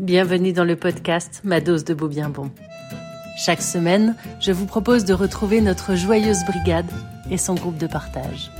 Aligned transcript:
bienvenue 0.00 0.54
dans 0.54 0.64
le 0.64 0.76
podcast 0.76 1.42
Ma 1.44 1.60
dose 1.60 1.84
de 1.84 1.92
beau 1.92 2.08
bien 2.08 2.30
bon. 2.30 2.50
Chaque 3.36 3.60
semaine, 3.60 4.16
je 4.40 4.50
vous 4.50 4.64
propose 4.64 5.04
de 5.04 5.12
retrouver 5.12 5.60
notre 5.60 5.94
joyeuse 5.94 6.42
brigade 6.46 6.90
et 7.30 7.36
son 7.36 7.54
groupe 7.54 7.76
de 7.76 7.86
partage. 7.86 8.50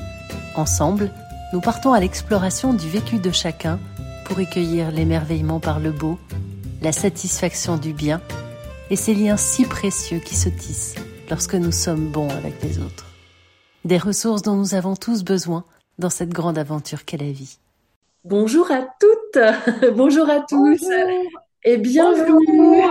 Ensemble, 0.55 1.11
nous 1.55 1.63
partons 1.63 1.95
à 1.95 2.01
l'exploration 2.01 2.75
du 2.75 2.87
vécu 2.91 3.19
de 3.19 3.31
chacun 3.31 3.81
pour 4.27 4.37
recueillir 4.37 4.91
l'émerveillement 4.91 5.61
par 5.61 5.81
le 5.81 5.93
beau, 5.93 6.19
la 6.83 6.93
satisfaction 6.93 7.79
du 7.79 7.95
bien 7.95 8.21
et 8.91 8.97
ces 8.97 9.15
liens 9.15 9.39
si 9.39 9.65
précieux 9.65 10.19
qui 10.19 10.37
se 10.37 10.51
tissent 10.51 10.97
lorsque 11.31 11.55
nous 11.55 11.73
sommes 11.73 12.11
bons 12.11 12.29
avec 12.29 12.63
les 12.63 12.79
autres. 12.81 13.07
Des 13.87 13.99
ressources 13.99 14.43
dont 14.43 14.57
nous 14.57 14.75
avons 14.75 14.95
tous 14.95 15.25
besoin 15.25 15.65
dans 15.99 16.11
cette 16.11 16.35
grande 16.35 16.59
aventure 16.59 17.07
qu'est 17.07 17.17
la 17.17 17.33
vie. 17.33 17.59
Bonjour 18.25 18.71
à 18.71 18.87
toutes, 19.01 19.93
bonjour 19.97 20.29
à 20.29 20.41
tous 20.41 20.87
et 21.65 21.79
bienvenue. 21.79 22.83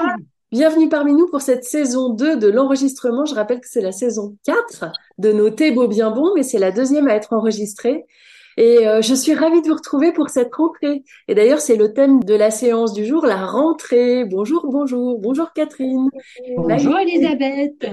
Bienvenue 0.52 0.90
parmi 0.90 1.14
nous 1.14 1.28
pour 1.28 1.42
cette 1.42 1.64
saison 1.64 2.10
2 2.10 2.38
de 2.38 2.48
l'enregistrement. 2.48 3.26
Je 3.26 3.36
rappelle 3.36 3.60
que 3.60 3.68
c'est 3.70 3.82
la 3.82 3.92
saison 3.92 4.36
4 4.46 4.92
de 5.20 5.32
nos 5.32 5.52
thés 5.52 5.70
beaux 5.70 5.88
bien 5.88 6.10
bons, 6.10 6.32
mais 6.36 6.42
c'est 6.42 6.58
la 6.58 6.72
deuxième 6.72 7.08
à 7.08 7.14
être 7.14 7.34
enregistrée. 7.34 8.06
Et 8.58 8.88
euh, 8.88 9.04
je 9.04 9.14
suis 9.14 9.36
ravie 9.36 9.62
de 9.62 9.68
vous 9.68 9.76
retrouver 9.76 10.12
pour 10.14 10.30
cette 10.30 10.54
rentrée. 10.56 11.04
Et 11.28 11.36
d'ailleurs, 11.36 11.60
c'est 11.60 11.78
le 11.78 11.94
thème 11.94 12.24
de 12.24 12.34
la 12.34 12.50
séance 12.50 12.94
du 12.94 13.06
jour, 13.06 13.28
la 13.28 13.46
rentrée. 13.46 14.26
Bonjour, 14.26 14.66
bonjour, 14.68 15.20
bonjour 15.20 15.54
Catherine. 15.54 16.10
Bonjour 16.58 16.98
Elisabeth. 16.98 17.86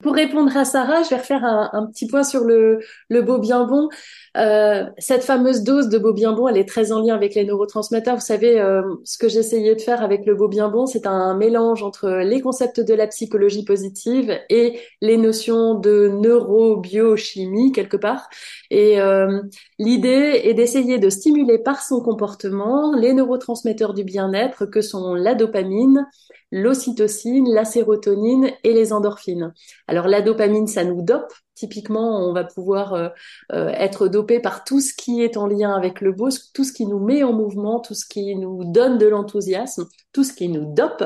Pour 0.00 0.14
répondre 0.14 0.56
à 0.56 0.64
Sarah, 0.64 1.02
je 1.02 1.08
vais 1.10 1.16
refaire 1.16 1.44
un, 1.44 1.86
petit 1.86 2.06
point 2.06 2.22
sur 2.22 2.44
le, 2.44 2.78
le 3.08 3.20
beau 3.20 3.38
bien 3.38 3.64
bon. 3.64 3.88
Euh, 4.36 4.84
cette 4.98 5.24
fameuse 5.24 5.64
dose 5.64 5.88
de 5.88 5.98
beau 5.98 6.12
bien 6.12 6.32
bon, 6.32 6.46
elle 6.46 6.56
est 6.56 6.68
très 6.68 6.92
en 6.92 7.00
lien 7.00 7.16
avec 7.16 7.34
les 7.34 7.44
neurotransmetteurs. 7.44 8.14
Vous 8.14 8.20
savez, 8.20 8.60
euh, 8.60 8.82
ce 9.04 9.18
que 9.18 9.28
j'essayais 9.28 9.74
de 9.74 9.80
faire 9.80 10.00
avec 10.00 10.24
le 10.24 10.36
beau 10.36 10.46
bien 10.46 10.68
bon, 10.68 10.86
c'est 10.86 11.04
un 11.04 11.34
mélange 11.34 11.82
entre 11.82 12.08
les 12.08 12.40
concepts 12.40 12.78
de 12.78 12.94
la 12.94 13.08
psychologie 13.08 13.64
positive 13.64 14.38
et 14.50 14.78
les 15.00 15.16
notions 15.16 15.74
de 15.74 16.06
neurobiochimie 16.06 17.72
quelque 17.72 17.96
part. 17.96 18.28
Et 18.70 19.00
euh, 19.00 19.42
l'idée 19.80 20.42
est 20.44 20.54
d'essayer 20.54 20.98
de 20.98 21.10
stimuler 21.10 21.58
par 21.58 21.82
son 21.82 22.00
comportement 22.02 22.94
les 22.94 23.14
neurotransmetteurs 23.14 23.94
du 23.94 24.04
bien-être 24.04 24.64
que 24.64 24.80
sont 24.80 25.14
la 25.14 25.34
dopamine, 25.34 26.06
l'ocytocine, 26.50 27.52
la 27.52 27.64
sérotonine 27.64 28.50
et 28.64 28.72
les 28.72 28.92
endorphines. 28.92 29.52
Alors 29.86 30.08
la 30.08 30.22
dopamine, 30.22 30.66
ça 30.66 30.84
nous 30.84 31.02
dope. 31.02 31.32
Typiquement, 31.54 32.28
on 32.28 32.32
va 32.32 32.44
pouvoir 32.44 32.94
euh, 32.94 33.08
euh, 33.52 33.68
être 33.68 34.08
dopé 34.08 34.40
par 34.40 34.64
tout 34.64 34.80
ce 34.80 34.94
qui 34.94 35.22
est 35.22 35.36
en 35.36 35.46
lien 35.46 35.74
avec 35.74 36.00
le 36.00 36.12
beau, 36.12 36.28
tout 36.54 36.64
ce 36.64 36.72
qui 36.72 36.86
nous 36.86 37.00
met 37.00 37.22
en 37.22 37.32
mouvement, 37.32 37.80
tout 37.80 37.94
ce 37.94 38.06
qui 38.06 38.36
nous 38.36 38.64
donne 38.64 38.96
de 38.96 39.06
l'enthousiasme, 39.06 39.86
tout 40.12 40.24
ce 40.24 40.32
qui 40.32 40.48
nous 40.48 40.72
dope. 40.72 41.04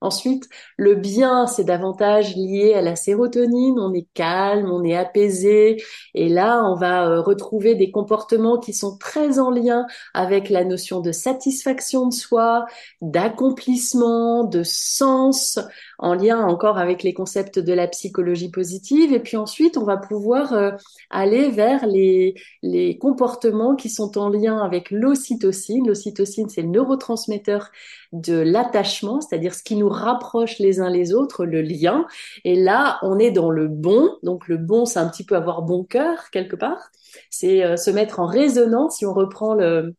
Ensuite, 0.00 0.48
le 0.76 0.94
bien, 0.94 1.48
c'est 1.48 1.64
davantage 1.64 2.36
lié 2.36 2.74
à 2.74 2.82
la 2.82 2.94
sérotonine. 2.94 3.80
On 3.80 3.92
est 3.92 4.06
calme, 4.14 4.70
on 4.70 4.84
est 4.84 4.96
apaisé. 4.96 5.82
Et 6.14 6.28
là, 6.28 6.62
on 6.64 6.76
va 6.76 7.08
euh, 7.08 7.20
retrouver 7.20 7.74
des 7.74 7.90
comportements 7.90 8.58
qui 8.58 8.72
sont 8.72 8.96
très 8.96 9.40
en 9.40 9.50
lien 9.50 9.86
avec 10.14 10.50
la 10.50 10.64
notion 10.64 11.00
de 11.00 11.10
satisfaction 11.10 12.06
de 12.06 12.14
soi, 12.14 12.64
d'accomplissement, 13.00 14.44
de 14.44 14.62
sens, 14.62 15.58
en 15.98 16.14
lien 16.14 16.40
encore 16.46 16.78
avec 16.78 17.02
les 17.02 17.12
concepts 17.12 17.58
de 17.58 17.72
la 17.72 17.88
psychologie 17.88 18.50
positive. 18.50 19.12
Et 19.12 19.20
puis 19.20 19.36
ensuite, 19.36 19.76
on 19.76 19.84
va 19.84 19.96
pouvoir 19.96 20.52
euh, 20.52 20.70
aller 21.10 21.50
vers 21.50 21.86
les, 21.86 22.34
les 22.62 22.98
comportements 22.98 23.74
qui 23.74 23.88
sont 23.88 24.16
en 24.16 24.28
lien 24.28 24.58
avec 24.58 24.90
l'ocytocine. 24.90 25.86
L'ocytocine, 25.86 26.48
c'est 26.48 26.62
le 26.62 26.68
neurotransmetteur 26.68 27.70
de 28.12 28.38
l'attachement, 28.38 29.20
c'est-à-dire 29.20 29.54
ce 29.54 29.62
qui 29.62 29.76
nous 29.76 29.88
rapproche 29.88 30.58
les 30.58 30.80
uns 30.80 30.88
les 30.88 31.12
autres, 31.12 31.44
le 31.44 31.62
lien. 31.62 32.06
Et 32.44 32.54
là, 32.54 32.98
on 33.02 33.18
est 33.18 33.32
dans 33.32 33.50
le 33.50 33.68
bon. 33.68 34.10
Donc 34.22 34.48
le 34.48 34.56
bon, 34.56 34.84
c'est 34.84 35.00
un 35.00 35.08
petit 35.08 35.24
peu 35.24 35.36
avoir 35.36 35.62
bon 35.62 35.84
cœur 35.84 36.30
quelque 36.30 36.56
part. 36.56 36.90
C'est 37.30 37.64
euh, 37.64 37.76
se 37.76 37.90
mettre 37.90 38.20
en 38.20 38.26
résonance. 38.26 38.98
Si 38.98 39.06
on 39.06 39.12
reprend 39.12 39.54
le 39.54 39.94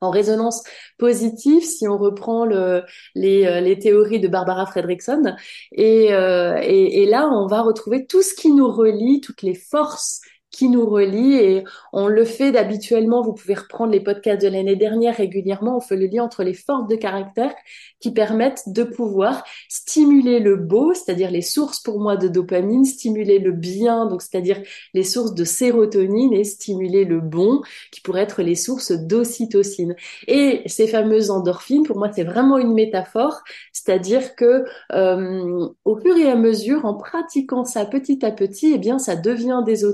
en 0.00 0.10
résonance 0.10 0.62
positive 0.98 1.62
si 1.62 1.86
on 1.88 1.98
reprend 1.98 2.44
le, 2.44 2.84
les, 3.14 3.46
euh, 3.46 3.60
les, 3.60 3.78
théories 3.78 4.20
de 4.20 4.28
Barbara 4.28 4.66
Fredrickson. 4.66 5.34
Et, 5.72 6.12
euh, 6.12 6.58
et, 6.62 7.02
et, 7.02 7.06
là, 7.06 7.28
on 7.28 7.46
va 7.46 7.62
retrouver 7.62 8.06
tout 8.06 8.22
ce 8.22 8.34
qui 8.34 8.50
nous 8.50 8.70
relie, 8.70 9.20
toutes 9.20 9.42
les 9.42 9.54
forces 9.54 10.20
qui 10.50 10.68
nous 10.68 10.88
relie 10.88 11.34
et 11.34 11.64
on 11.92 12.08
le 12.08 12.24
fait 12.24 12.52
d'habituellement. 12.52 13.22
Vous 13.22 13.32
pouvez 13.32 13.54
reprendre 13.54 13.92
les 13.92 14.00
podcasts 14.00 14.42
de 14.42 14.48
l'année 14.48 14.76
dernière 14.76 15.16
régulièrement. 15.16 15.76
On 15.76 15.80
fait 15.80 15.96
le 15.96 16.06
lien 16.06 16.24
entre 16.24 16.42
les 16.42 16.54
forces 16.54 16.88
de 16.88 16.96
caractère 16.96 17.54
qui 18.00 18.12
permettent 18.12 18.62
de 18.66 18.82
pouvoir 18.82 19.44
stimuler 19.68 20.40
le 20.40 20.56
beau, 20.56 20.94
c'est-à-dire 20.94 21.30
les 21.30 21.42
sources 21.42 21.80
pour 21.80 22.00
moi 22.00 22.16
de 22.16 22.28
dopamine, 22.28 22.84
stimuler 22.84 23.38
le 23.38 23.52
bien, 23.52 24.06
donc 24.06 24.22
c'est-à-dire 24.22 24.60
les 24.94 25.04
sources 25.04 25.34
de 25.34 25.44
sérotonine 25.44 26.32
et 26.32 26.44
stimuler 26.44 27.04
le 27.04 27.20
bon, 27.20 27.60
qui 27.92 28.00
pourraient 28.00 28.22
être 28.22 28.42
les 28.42 28.54
sources 28.54 28.92
d'ocytocine. 28.92 29.94
Et 30.26 30.62
ces 30.66 30.86
fameuses 30.86 31.30
endorphines, 31.30 31.84
pour 31.84 31.98
moi, 31.98 32.10
c'est 32.12 32.24
vraiment 32.24 32.58
une 32.58 32.72
métaphore, 32.72 33.40
c'est-à-dire 33.72 34.34
que 34.34 34.64
euh, 34.92 35.68
au 35.84 35.96
fur 35.98 36.16
et 36.16 36.30
à 36.30 36.36
mesure, 36.36 36.84
en 36.84 36.94
pratiquant 36.94 37.64
ça 37.64 37.84
petit 37.84 38.24
à 38.24 38.30
petit, 38.30 38.72
eh 38.74 38.78
bien, 38.78 38.98
ça 38.98 39.16
devient 39.16 39.62
des 39.64 39.84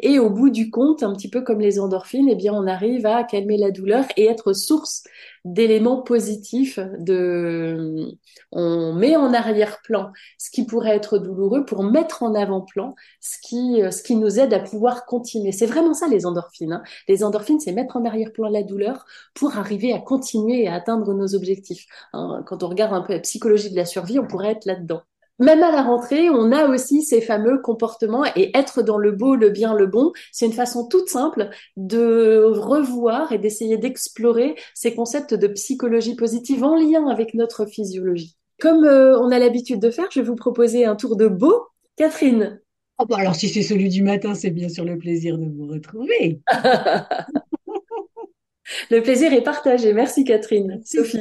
Et 0.00 0.18
au 0.18 0.30
bout 0.30 0.50
du 0.50 0.70
compte, 0.70 1.02
un 1.02 1.12
petit 1.14 1.30
peu 1.30 1.42
comme 1.42 1.60
les 1.60 1.80
endorphines, 1.80 2.28
eh 2.28 2.34
bien, 2.34 2.52
on 2.52 2.66
arrive 2.66 3.06
à 3.06 3.24
calmer 3.24 3.56
la 3.56 3.70
douleur 3.70 4.04
et 4.16 4.26
être 4.26 4.52
source 4.52 5.04
d'éléments 5.44 6.02
positifs 6.02 6.78
de 6.98 8.16
on 8.52 8.92
met 8.94 9.16
en 9.16 9.32
arrière-plan 9.32 10.12
ce 10.38 10.50
qui 10.50 10.64
pourrait 10.64 10.96
être 10.96 11.18
douloureux 11.18 11.64
pour 11.64 11.82
mettre 11.84 12.22
en 12.22 12.34
avant-plan 12.34 12.94
ce 13.20 13.36
qui 13.42 13.80
ce 13.90 14.02
qui 14.02 14.16
nous 14.16 14.38
aide 14.38 14.52
à 14.52 14.60
pouvoir 14.60 15.06
continuer. 15.06 15.52
C'est 15.52 15.66
vraiment 15.66 15.94
ça 15.94 16.08
les 16.08 16.26
endorphines. 16.26 16.72
Hein. 16.72 16.82
Les 17.08 17.24
endorphines, 17.24 17.60
c'est 17.60 17.72
mettre 17.72 17.96
en 17.96 18.04
arrière-plan 18.04 18.48
la 18.48 18.62
douleur 18.62 19.06
pour 19.34 19.56
arriver 19.56 19.92
à 19.92 20.00
continuer 20.00 20.64
et 20.64 20.68
à 20.68 20.74
atteindre 20.74 21.14
nos 21.14 21.34
objectifs. 21.34 21.86
Hein. 22.12 22.42
Quand 22.46 22.62
on 22.62 22.68
regarde 22.68 22.94
un 22.94 23.02
peu 23.02 23.12
la 23.14 23.20
psychologie 23.20 23.70
de 23.70 23.76
la 23.76 23.84
survie, 23.84 24.18
on 24.18 24.26
pourrait 24.26 24.52
être 24.52 24.66
là-dedans 24.66 25.02
même 25.38 25.62
à 25.62 25.70
la 25.70 25.82
rentrée, 25.82 26.30
on 26.30 26.52
a 26.52 26.66
aussi 26.66 27.02
ces 27.02 27.20
fameux 27.20 27.60
comportements 27.60 28.24
et 28.36 28.56
être 28.56 28.82
dans 28.82 28.98
le 28.98 29.12
beau, 29.12 29.36
le 29.36 29.50
bien, 29.50 29.74
le 29.74 29.86
bon, 29.86 30.12
c'est 30.32 30.46
une 30.46 30.52
façon 30.52 30.88
toute 30.88 31.08
simple 31.08 31.50
de 31.76 32.42
revoir 32.44 33.32
et 33.32 33.38
d'essayer 33.38 33.76
d'explorer 33.76 34.56
ces 34.74 34.94
concepts 34.94 35.34
de 35.34 35.46
psychologie 35.48 36.16
positive 36.16 36.64
en 36.64 36.76
lien 36.76 37.06
avec 37.08 37.34
notre 37.34 37.66
physiologie. 37.66 38.36
Comme 38.60 38.84
euh, 38.84 39.18
on 39.20 39.30
a 39.30 39.38
l'habitude 39.38 39.80
de 39.80 39.90
faire, 39.90 40.08
je 40.10 40.20
vais 40.20 40.26
vous 40.26 40.34
proposer 40.34 40.84
un 40.84 40.96
tour 40.96 41.16
de 41.16 41.28
beau. 41.28 41.66
Catherine. 41.96 42.60
Oh 42.98 43.06
bah 43.06 43.16
alors 43.20 43.36
si 43.36 43.48
c'est 43.48 43.62
celui 43.62 43.88
du 43.88 44.02
matin, 44.02 44.34
c'est 44.34 44.50
bien 44.50 44.68
sûr 44.68 44.84
le 44.84 44.98
plaisir 44.98 45.38
de 45.38 45.46
vous 45.46 45.68
retrouver. 45.68 46.40
le 48.90 49.00
plaisir 49.00 49.32
est 49.32 49.42
partagé. 49.42 49.92
Merci 49.92 50.24
Catherine. 50.24 50.82
Sophie. 50.84 51.20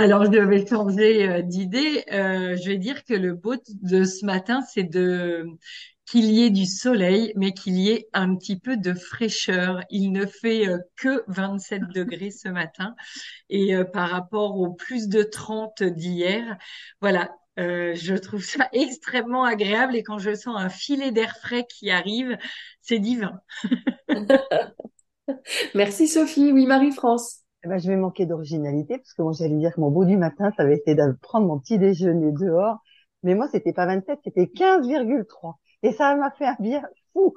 Alors, 0.00 0.24
je 0.24 0.38
vais 0.38 0.64
changer 0.64 1.28
euh, 1.28 1.42
d'idée. 1.42 2.04
Euh, 2.12 2.56
je 2.56 2.68
vais 2.68 2.78
dire 2.78 3.04
que 3.04 3.14
le 3.14 3.34
beau 3.34 3.54
de 3.82 4.04
ce 4.04 4.24
matin, 4.24 4.62
c'est 4.62 4.84
de 4.84 5.44
qu'il 6.06 6.26
y 6.26 6.44
ait 6.44 6.50
du 6.50 6.66
soleil, 6.66 7.32
mais 7.34 7.52
qu'il 7.52 7.76
y 7.76 7.90
ait 7.90 8.08
un 8.12 8.36
petit 8.36 8.58
peu 8.60 8.76
de 8.76 8.94
fraîcheur. 8.94 9.80
Il 9.90 10.12
ne 10.12 10.24
fait 10.24 10.68
euh, 10.68 10.78
que 10.96 11.24
27 11.26 11.82
degrés 11.94 12.30
ce 12.30 12.48
matin, 12.48 12.94
et 13.50 13.74
par 13.92 14.08
rapport 14.10 14.56
au 14.56 14.72
plus 14.72 15.08
de 15.08 15.24
30 15.24 15.82
d'hier, 15.82 16.56
voilà. 17.00 17.30
je 17.56 18.14
trouve 18.14 18.44
ça 18.44 18.68
extrêmement 18.72 19.44
agréable 19.44 19.96
et 19.96 20.04
quand 20.04 20.18
je 20.18 20.32
sens 20.34 20.54
un 20.56 20.68
filet 20.68 21.10
d'air 21.10 21.36
frais 21.38 21.66
qui 21.68 21.90
arrive, 21.90 22.38
c'est 22.82 23.00
divin. 23.00 23.40
Merci 25.74 26.06
Sophie. 26.06 26.52
Oui, 26.52 26.66
Marie-France. 26.66 27.42
Eh 27.64 27.68
ben, 27.68 27.78
je 27.78 27.88
vais 27.88 27.96
manquer 27.96 28.24
d'originalité 28.24 28.98
parce 28.98 29.12
que 29.14 29.22
moi 29.22 29.32
j'allais 29.32 29.56
dire 29.56 29.74
que 29.74 29.80
mon 29.80 29.90
beau 29.90 30.04
du 30.04 30.16
matin, 30.16 30.52
ça 30.56 30.62
avait 30.62 30.76
été 30.76 30.94
de 30.94 31.12
prendre 31.20 31.46
mon 31.46 31.58
petit 31.58 31.78
déjeuner 31.78 32.32
dehors. 32.32 32.78
Mais 33.22 33.34
moi, 33.34 33.48
c'était 33.50 33.72
pas 33.72 33.86
27, 33.86 34.20
c'était 34.24 34.44
15,3. 34.44 35.54
Et 35.82 35.92
ça 35.92 36.14
m'a 36.14 36.30
fait 36.30 36.46
un 36.46 36.56
bien 36.60 36.82
fou. 37.12 37.34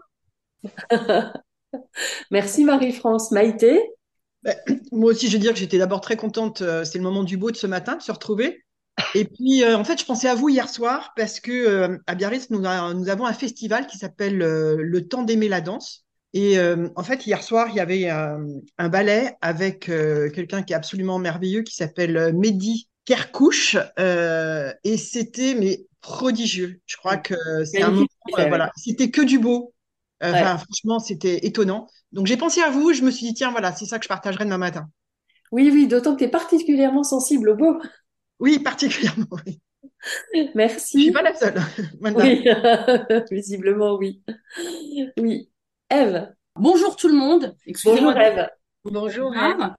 Merci 2.31 2.65
Marie-France. 2.65 3.31
Maïté? 3.31 3.81
Ben, 4.43 4.55
Moi 4.91 5.11
aussi, 5.11 5.27
je 5.27 5.33
veux 5.33 5.39
dire 5.39 5.53
que 5.53 5.59
j'étais 5.59 5.77
d'abord 5.77 6.01
très 6.01 6.17
contente. 6.17 6.61
Euh, 6.61 6.83
c'est 6.83 6.97
le 6.97 7.03
moment 7.03 7.23
du 7.23 7.37
beau 7.37 7.51
de 7.51 7.55
ce 7.55 7.67
matin, 7.67 7.95
de 7.95 8.01
se 8.01 8.11
retrouver. 8.11 8.63
Et 9.15 9.25
puis, 9.25 9.63
euh, 9.63 9.77
en 9.77 9.83
fait, 9.83 9.99
je 9.99 10.05
pensais 10.05 10.27
à 10.27 10.35
vous 10.35 10.49
hier 10.49 10.69
soir 10.69 11.13
parce 11.15 11.39
que 11.39 11.51
euh, 11.51 11.97
à 12.05 12.15
Biarritz, 12.15 12.49
nous, 12.51 12.59
nous, 12.59 13.09
avons 13.09 13.25
un 13.25 13.33
festival 13.33 13.87
qui 13.87 13.97
s'appelle 13.97 14.37
Le 14.37 15.07
Temps 15.07 15.23
d'aimer 15.23 15.47
la 15.47 15.61
danse. 15.61 16.05
Et 16.33 16.57
euh, 16.57 16.87
en 16.95 17.03
fait, 17.03 17.25
hier 17.27 17.43
soir, 17.43 17.67
il 17.69 17.75
y 17.75 17.79
avait 17.79 18.09
un 18.09 18.89
ballet 18.89 19.35
avec 19.41 19.89
euh, 19.89 20.29
quelqu'un 20.29 20.63
qui 20.63 20.73
est 20.73 20.75
absolument 20.75 21.19
merveilleux, 21.19 21.61
qui 21.63 21.75
s'appelle 21.75 22.15
euh, 22.17 22.31
Mehdi 22.33 22.87
Kerkouche, 23.05 23.75
et 23.77 24.97
c'était 24.97 25.55
mais 25.55 25.85
prodigieux. 26.01 26.79
Je 26.85 26.97
crois 26.97 27.17
que 27.17 27.35
c'est 27.65 27.81
un 27.81 27.91
moment, 27.91 28.07
voilà, 28.47 28.71
c'était 28.77 29.09
que 29.09 29.21
du 29.21 29.39
beau. 29.39 29.73
Enfin, 30.23 30.57
franchement, 30.57 30.99
c'était 30.99 31.45
étonnant. 31.45 31.87
Donc 32.11 32.27
j'ai 32.27 32.37
pensé 32.37 32.61
à 32.61 32.69
vous, 32.69 32.93
je 32.93 33.01
me 33.01 33.11
suis 33.11 33.25
dit 33.25 33.33
tiens, 33.33 33.51
voilà, 33.51 33.73
c'est 33.73 33.85
ça 33.85 33.97
que 33.97 34.03
je 34.03 34.09
partagerai 34.09 34.45
demain 34.45 34.59
matin. 34.59 34.89
Oui, 35.51 35.69
oui, 35.73 35.87
d'autant 35.87 36.13
que 36.13 36.19
tu 36.19 36.25
es 36.25 36.29
particulièrement 36.29 37.03
sensible 37.03 37.49
au 37.49 37.55
beau. 37.55 37.81
Oui, 38.39 38.59
particulièrement, 38.59 39.27
oui. 39.45 39.59
Merci. 40.55 40.97
Je 40.97 41.03
suis 41.03 41.11
pas 41.11 41.21
la 41.21 41.35
seule. 41.35 41.61
Oui, 42.01 42.43
visiblement, 43.31 43.95
oui. 43.95 44.21
Oui. 45.17 45.49
Eve. 45.91 46.33
Bonjour 46.55 46.95
tout 46.95 47.07
le 47.07 47.13
monde. 47.13 47.55
Bonjour 47.83 48.17
Eve. 48.17 48.47
Bonjour 48.85 49.35
Eve. 49.35 49.73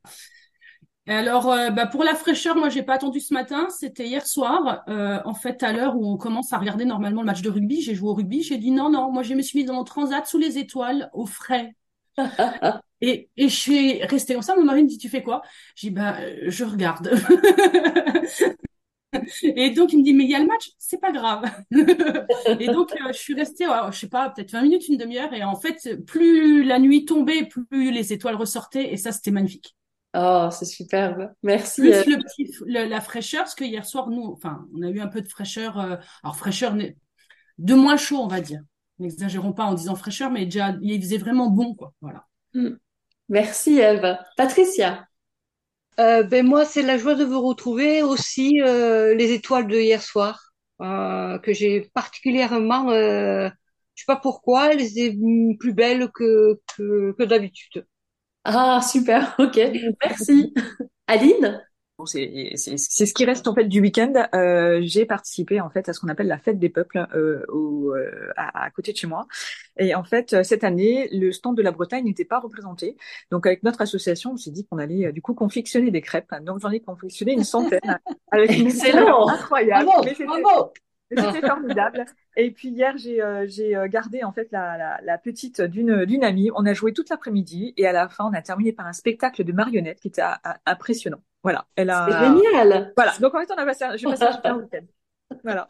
Alors, 1.08 1.50
euh, 1.50 1.70
bah, 1.70 1.86
pour 1.86 2.04
la 2.04 2.14
fraîcheur, 2.14 2.54
moi, 2.54 2.68
j'ai 2.68 2.82
pas 2.82 2.94
attendu 2.94 3.18
ce 3.18 3.34
matin. 3.34 3.66
C'était 3.70 4.06
hier 4.06 4.24
soir. 4.26 4.82
Euh, 4.88 5.20
en 5.24 5.34
fait, 5.34 5.62
à 5.62 5.72
l'heure 5.72 5.96
où 5.96 6.06
on 6.06 6.16
commence 6.16 6.52
à 6.52 6.58
regarder 6.58 6.84
normalement 6.84 7.22
le 7.22 7.26
match 7.26 7.42
de 7.42 7.50
rugby, 7.50 7.82
j'ai 7.82 7.94
joué 7.94 8.10
au 8.10 8.14
rugby. 8.14 8.42
J'ai 8.42 8.58
dit 8.58 8.70
non, 8.70 8.90
non. 8.90 9.10
Moi, 9.10 9.22
je 9.22 9.34
me 9.34 9.42
suis 9.42 9.58
mise 9.58 9.66
dans 9.66 9.74
mon 9.74 9.84
transat 9.84 10.26
sous 10.26 10.38
les 10.38 10.58
étoiles, 10.58 11.10
au 11.12 11.26
frais. 11.26 11.74
et, 13.00 13.30
et 13.36 13.48
je 13.48 13.56
suis 13.56 14.04
restée 14.04 14.34
comme 14.34 14.42
ça. 14.42 14.54
Mon 14.54 14.64
mari 14.64 14.84
me 14.84 14.88
dit, 14.88 14.98
tu 14.98 15.08
fais 15.08 15.22
quoi? 15.22 15.42
J'ai 15.74 15.88
dit, 15.88 15.94
bah, 15.94 16.16
je 16.46 16.64
regarde. 16.64 17.10
Et 19.42 19.70
donc, 19.70 19.92
il 19.92 19.98
me 19.98 20.04
dit, 20.04 20.14
mais 20.14 20.24
il 20.24 20.30
y 20.30 20.34
a 20.34 20.40
le 20.40 20.46
match, 20.46 20.70
c'est 20.78 21.00
pas 21.00 21.12
grave. 21.12 21.44
et 22.60 22.66
donc, 22.66 22.92
euh, 22.92 23.12
je 23.12 23.18
suis 23.18 23.34
restée, 23.34 23.66
je 23.90 23.98
sais 23.98 24.08
pas, 24.08 24.30
peut-être 24.30 24.52
20 24.52 24.62
minutes, 24.62 24.88
une 24.88 24.96
demi-heure. 24.96 25.32
Et 25.34 25.44
en 25.44 25.56
fait, 25.56 26.02
plus 26.06 26.64
la 26.64 26.78
nuit 26.78 27.04
tombait, 27.04 27.44
plus 27.44 27.90
les 27.90 28.12
étoiles 28.12 28.36
ressortaient. 28.36 28.92
Et 28.92 28.96
ça, 28.96 29.12
c'était 29.12 29.30
magnifique. 29.30 29.76
Oh, 30.14 30.48
c'est 30.50 30.66
superbe. 30.66 31.30
Merci. 31.42 31.80
Plus 31.80 32.06
le 32.06 32.18
petit, 32.18 32.54
la 32.66 33.00
fraîcheur, 33.00 33.42
parce 33.42 33.54
que 33.54 33.64
hier 33.64 33.84
soir, 33.84 34.10
nous, 34.10 34.24
enfin, 34.32 34.66
on 34.74 34.82
a 34.82 34.90
eu 34.90 35.00
un 35.00 35.08
peu 35.08 35.22
de 35.22 35.28
fraîcheur. 35.28 35.78
Euh, 35.78 35.96
alors, 36.22 36.36
fraîcheur 36.36 36.74
de 37.58 37.74
moins 37.74 37.96
chaud, 37.96 38.18
on 38.18 38.28
va 38.28 38.40
dire. 38.40 38.60
N'exagérons 38.98 39.52
pas 39.52 39.64
en 39.64 39.74
disant 39.74 39.94
fraîcheur, 39.94 40.30
mais 40.30 40.44
déjà, 40.44 40.76
il 40.82 41.00
faisait 41.02 41.18
vraiment 41.18 41.48
bon, 41.48 41.74
quoi. 41.74 41.94
Voilà. 42.00 42.26
Hmm. 42.54 42.76
Merci, 43.28 43.78
Eve. 43.78 44.18
Patricia. 44.36 45.08
Euh, 46.00 46.22
ben 46.22 46.46
moi, 46.46 46.64
c'est 46.64 46.82
la 46.82 46.96
joie 46.98 47.14
de 47.14 47.24
vous 47.24 47.40
retrouver 47.40 48.02
aussi 48.02 48.60
euh, 48.62 49.14
les 49.14 49.32
étoiles 49.32 49.66
de 49.66 49.76
hier 49.78 50.02
soir 50.02 50.52
euh, 50.80 51.38
que 51.38 51.52
j'ai 51.52 51.82
particulièrement, 51.94 52.90
je 52.90 53.50
sais 53.94 54.04
pas 54.06 54.16
pourquoi, 54.16 54.72
elles 54.72 54.82
étaient 54.82 55.16
plus 55.58 55.74
belles 55.74 56.10
que 56.14 56.60
que, 56.76 57.12
que 57.18 57.22
d'habitude. 57.24 57.86
Ah 58.44 58.80
super, 58.82 59.34
ok, 59.38 59.60
merci. 60.02 60.52
Aline? 61.06 61.62
C'est 62.06 62.56
ce 62.56 63.14
qui 63.14 63.24
reste 63.24 63.46
en 63.48 63.54
fait 63.54 63.64
du 63.64 63.80
week-end. 63.80 64.12
Euh, 64.34 64.80
j'ai 64.82 65.06
participé 65.06 65.60
en 65.60 65.70
fait 65.70 65.88
à 65.88 65.92
ce 65.92 66.00
qu'on 66.00 66.08
appelle 66.08 66.26
la 66.26 66.38
fête 66.38 66.58
des 66.58 66.68
peuples 66.68 67.06
euh, 67.14 67.44
au, 67.48 67.94
euh, 67.94 68.30
à, 68.36 68.64
à, 68.64 68.70
côté 68.70 68.92
de 68.92 68.96
chez 68.96 69.06
moi. 69.06 69.26
Et 69.78 69.94
en 69.94 70.04
fait 70.04 70.42
cette 70.42 70.64
année, 70.64 71.08
le 71.12 71.32
stand 71.32 71.56
de 71.56 71.62
la 71.62 71.72
Bretagne 71.72 72.04
n'était 72.04 72.24
pas 72.24 72.38
représenté. 72.38 72.96
Donc 73.30 73.46
avec 73.46 73.62
notre 73.62 73.80
association, 73.82 74.32
on 74.32 74.36
s'est 74.36 74.50
dit 74.50 74.66
qu'on 74.66 74.78
allait 74.78 75.12
du 75.12 75.22
coup 75.22 75.34
confectionner 75.34 75.90
des 75.90 76.00
crêpes. 76.00 76.32
Donc 76.42 76.60
j'en 76.60 76.70
ai 76.70 76.80
confectionné 76.80 77.32
une 77.32 77.44
centaine 77.44 77.98
avec 78.30 78.56
une 78.56 78.66
Excellent. 78.66 79.28
incroyable. 79.28 79.86
Bravo, 80.26 80.72
C'était 81.10 81.46
formidable. 81.46 82.04
Et 82.36 82.50
puis 82.50 82.68
hier, 82.68 82.96
j'ai 82.96 83.22
euh, 83.22 83.44
j'ai 83.46 83.76
gardé 83.88 84.24
en 84.24 84.32
fait 84.32 84.48
la, 84.50 84.78
la, 84.78 85.00
la 85.02 85.18
petite 85.18 85.60
d'une 85.60 86.04
d'une 86.06 86.24
amie. 86.24 86.50
On 86.54 86.64
a 86.64 86.72
joué 86.72 86.92
toute 86.92 87.10
l'après-midi 87.10 87.74
et 87.76 87.86
à 87.86 87.92
la 87.92 88.08
fin, 88.08 88.24
on 88.24 88.32
a 88.32 88.40
terminé 88.40 88.72
par 88.72 88.86
un 88.86 88.92
spectacle 88.92 89.44
de 89.44 89.52
marionnettes 89.52 90.00
qui 90.00 90.08
était 90.08 90.22
impressionnant. 90.64 91.20
Voilà. 91.42 91.66
Elle 91.76 91.90
a. 91.90 92.06
C'est 92.08 92.18
génial. 92.18 92.92
Voilà. 92.96 93.12
Donc 93.20 93.34
en 93.34 93.40
fait, 93.40 93.52
on 93.52 93.58
a 93.58 93.64
passé, 93.64 93.86
j'ai 93.96 94.06
passé 94.06 94.24
un 94.24 94.32
super 94.32 94.56
week-end. 94.58 94.86
Voilà. 95.44 95.66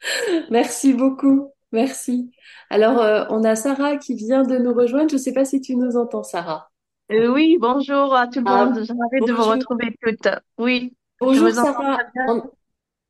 Merci 0.50 0.92
beaucoup. 0.92 1.52
Merci. 1.72 2.30
Alors, 2.70 3.00
euh, 3.00 3.24
on 3.30 3.44
a 3.44 3.56
Sarah 3.56 3.96
qui 3.96 4.14
vient 4.14 4.42
de 4.42 4.56
nous 4.56 4.72
rejoindre. 4.72 5.10
Je 5.10 5.16
ne 5.16 5.20
sais 5.20 5.32
pas 5.32 5.44
si 5.44 5.60
tu 5.60 5.76
nous 5.76 5.96
entends, 5.96 6.22
Sarah. 6.22 6.70
Euh, 7.12 7.28
oui, 7.28 7.56
bonjour 7.60 8.14
à 8.14 8.26
tout 8.26 8.40
le 8.40 8.46
ah, 8.46 8.66
monde. 8.66 8.84
J'ai 8.84 9.20
de 9.26 9.32
vous 9.32 9.44
retrouver 9.44 9.96
toutes. 10.02 10.28
Oui. 10.58 10.96
Bonjour, 11.20 11.50
Sarah. 11.50 11.98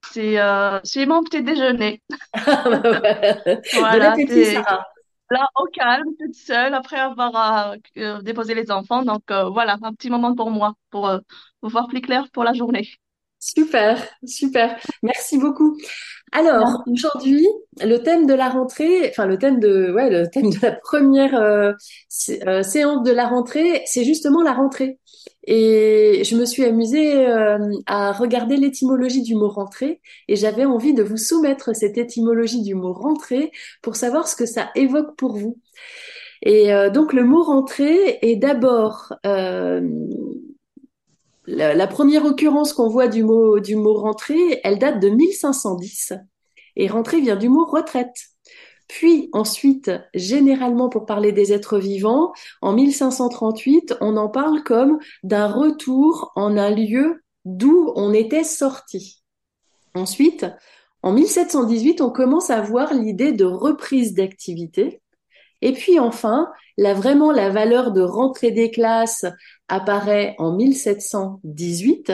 C'est 0.03 0.39
euh, 0.39 0.81
mon 1.07 1.23
petit 1.23 1.43
déjeuner. 1.43 2.03
voilà, 3.75 4.15
Sarah. 4.55 4.87
Là, 5.31 5.49
au 5.57 5.67
calme, 5.67 6.07
toute 6.21 6.35
seule, 6.35 6.73
après 6.75 6.99
avoir 6.99 7.75
euh, 7.99 8.23
déposé 8.23 8.55
les 8.55 8.71
enfants. 8.71 9.03
Donc, 9.03 9.23
euh, 9.31 9.49
voilà, 9.51 9.77
un 9.83 9.93
petit 9.93 10.09
moment 10.11 10.35
pour 10.37 10.51
moi, 10.51 10.75
pour, 10.91 11.09
euh, 11.09 11.19
pour 11.61 11.71
voir 11.71 11.89
plus 11.89 12.01
clair 12.01 12.31
pour 12.33 12.45
la 12.45 12.53
journée. 12.53 12.89
Super, 13.41 13.99
super. 14.25 14.79
Merci 15.03 15.39
beaucoup. 15.39 15.77
Alors, 16.33 16.83
aujourd'hui, 16.91 17.47
le 17.83 17.99
thème 17.99 18.27
de 18.27 18.35
la 18.35 18.49
rentrée, 18.49 19.09
enfin 19.09 19.27
le 19.27 19.39
thème 19.39 19.61
de, 19.61 19.93
ouais, 19.93 20.11
le 20.11 20.29
thème 20.29 20.51
de 20.51 20.59
la 20.61 20.73
première 20.73 21.35
euh, 21.35 21.73
euh, 22.47 22.63
séance 22.63 23.03
de 23.05 23.13
la 23.13 23.27
rentrée, 23.27 23.83
c'est 23.87 24.05
justement 24.05 24.43
la 24.43 24.53
rentrée. 24.53 24.99
Et 25.45 26.23
je 26.25 26.37
me 26.37 26.45
suis 26.45 26.65
amusée 26.65 27.27
euh, 27.29 27.59
à 27.87 28.13
regarder 28.13 28.57
l'étymologie 28.57 29.23
du 29.23 29.37
mot 29.37 29.49
rentrée 29.49 30.01
et 30.27 30.35
j'avais 30.35 30.65
envie 30.65 30.93
de 30.95 31.05
vous 31.05 31.17
soumettre 31.17 31.75
cette 31.75 31.99
étymologie 31.99 32.63
du 32.63 32.75
mot 32.75 32.93
rentrée 32.93 33.53
pour 33.81 33.95
savoir 33.95 34.27
ce 34.27 34.35
que 34.35 34.47
ça 34.47 34.71
évoque 34.75 35.17
pour 35.17 35.37
vous. 35.37 35.59
Et 36.43 36.71
donc 36.93 37.13
le 37.13 37.25
mot 37.25 37.43
rentrée 37.43 38.19
est 38.21 38.37
d'abord 38.37 39.15
la, 41.47 41.87
première 41.87 42.25
occurrence 42.25 42.73
qu'on 42.73 42.89
voit 42.89 43.09
du 43.09 43.23
mot, 43.23 43.61
du 43.61 43.77
mot 43.77 43.95
rentrée, 43.95 44.61
elle 44.65 44.79
date 44.79 45.01
de 45.01 45.09
1510. 45.09 46.15
Et 46.77 46.89
rentrée 46.89 47.21
vient 47.21 47.37
du 47.37 47.49
mot 47.49 47.65
retraite. 47.65 48.17
Puis 48.89 49.29
ensuite, 49.33 49.91
généralement 50.15 50.89
pour 50.89 51.07
parler 51.07 51.33
des 51.33 51.53
êtres 51.53 51.79
vivants, 51.79 52.33
en 52.63 52.73
1538, 52.73 53.97
on 54.01 54.17
en 54.17 54.29
parle 54.29 54.63
comme 54.63 54.99
d'un 55.25 55.49
retour 55.49 56.33
en 56.37 56.57
un 56.57 56.71
lieu 56.71 57.23
d'où 57.45 57.93
on 57.97 58.13
était 58.13 58.45
sorti. 58.45 59.23
Ensuite, 59.95 60.47
en 61.03 61.13
1718, 61.13 62.01
on 62.01 62.11
commence 62.11 62.51
à 62.51 62.61
voir 62.61 62.95
l'idée 62.95 63.33
de 63.33 63.45
reprise 63.45 64.15
d'activité. 64.15 65.01
Et 65.63 65.73
puis 65.73 65.99
enfin, 65.99 66.51
là 66.77 66.95
vraiment 66.95 67.33
la 67.33 67.49
valeur 67.49 67.93
de 67.93 68.03
rentrée 68.03 68.51
des 68.51 68.71
classes 68.71 69.25
apparaît 69.69 70.35
en 70.39 70.53
1718 70.53 72.13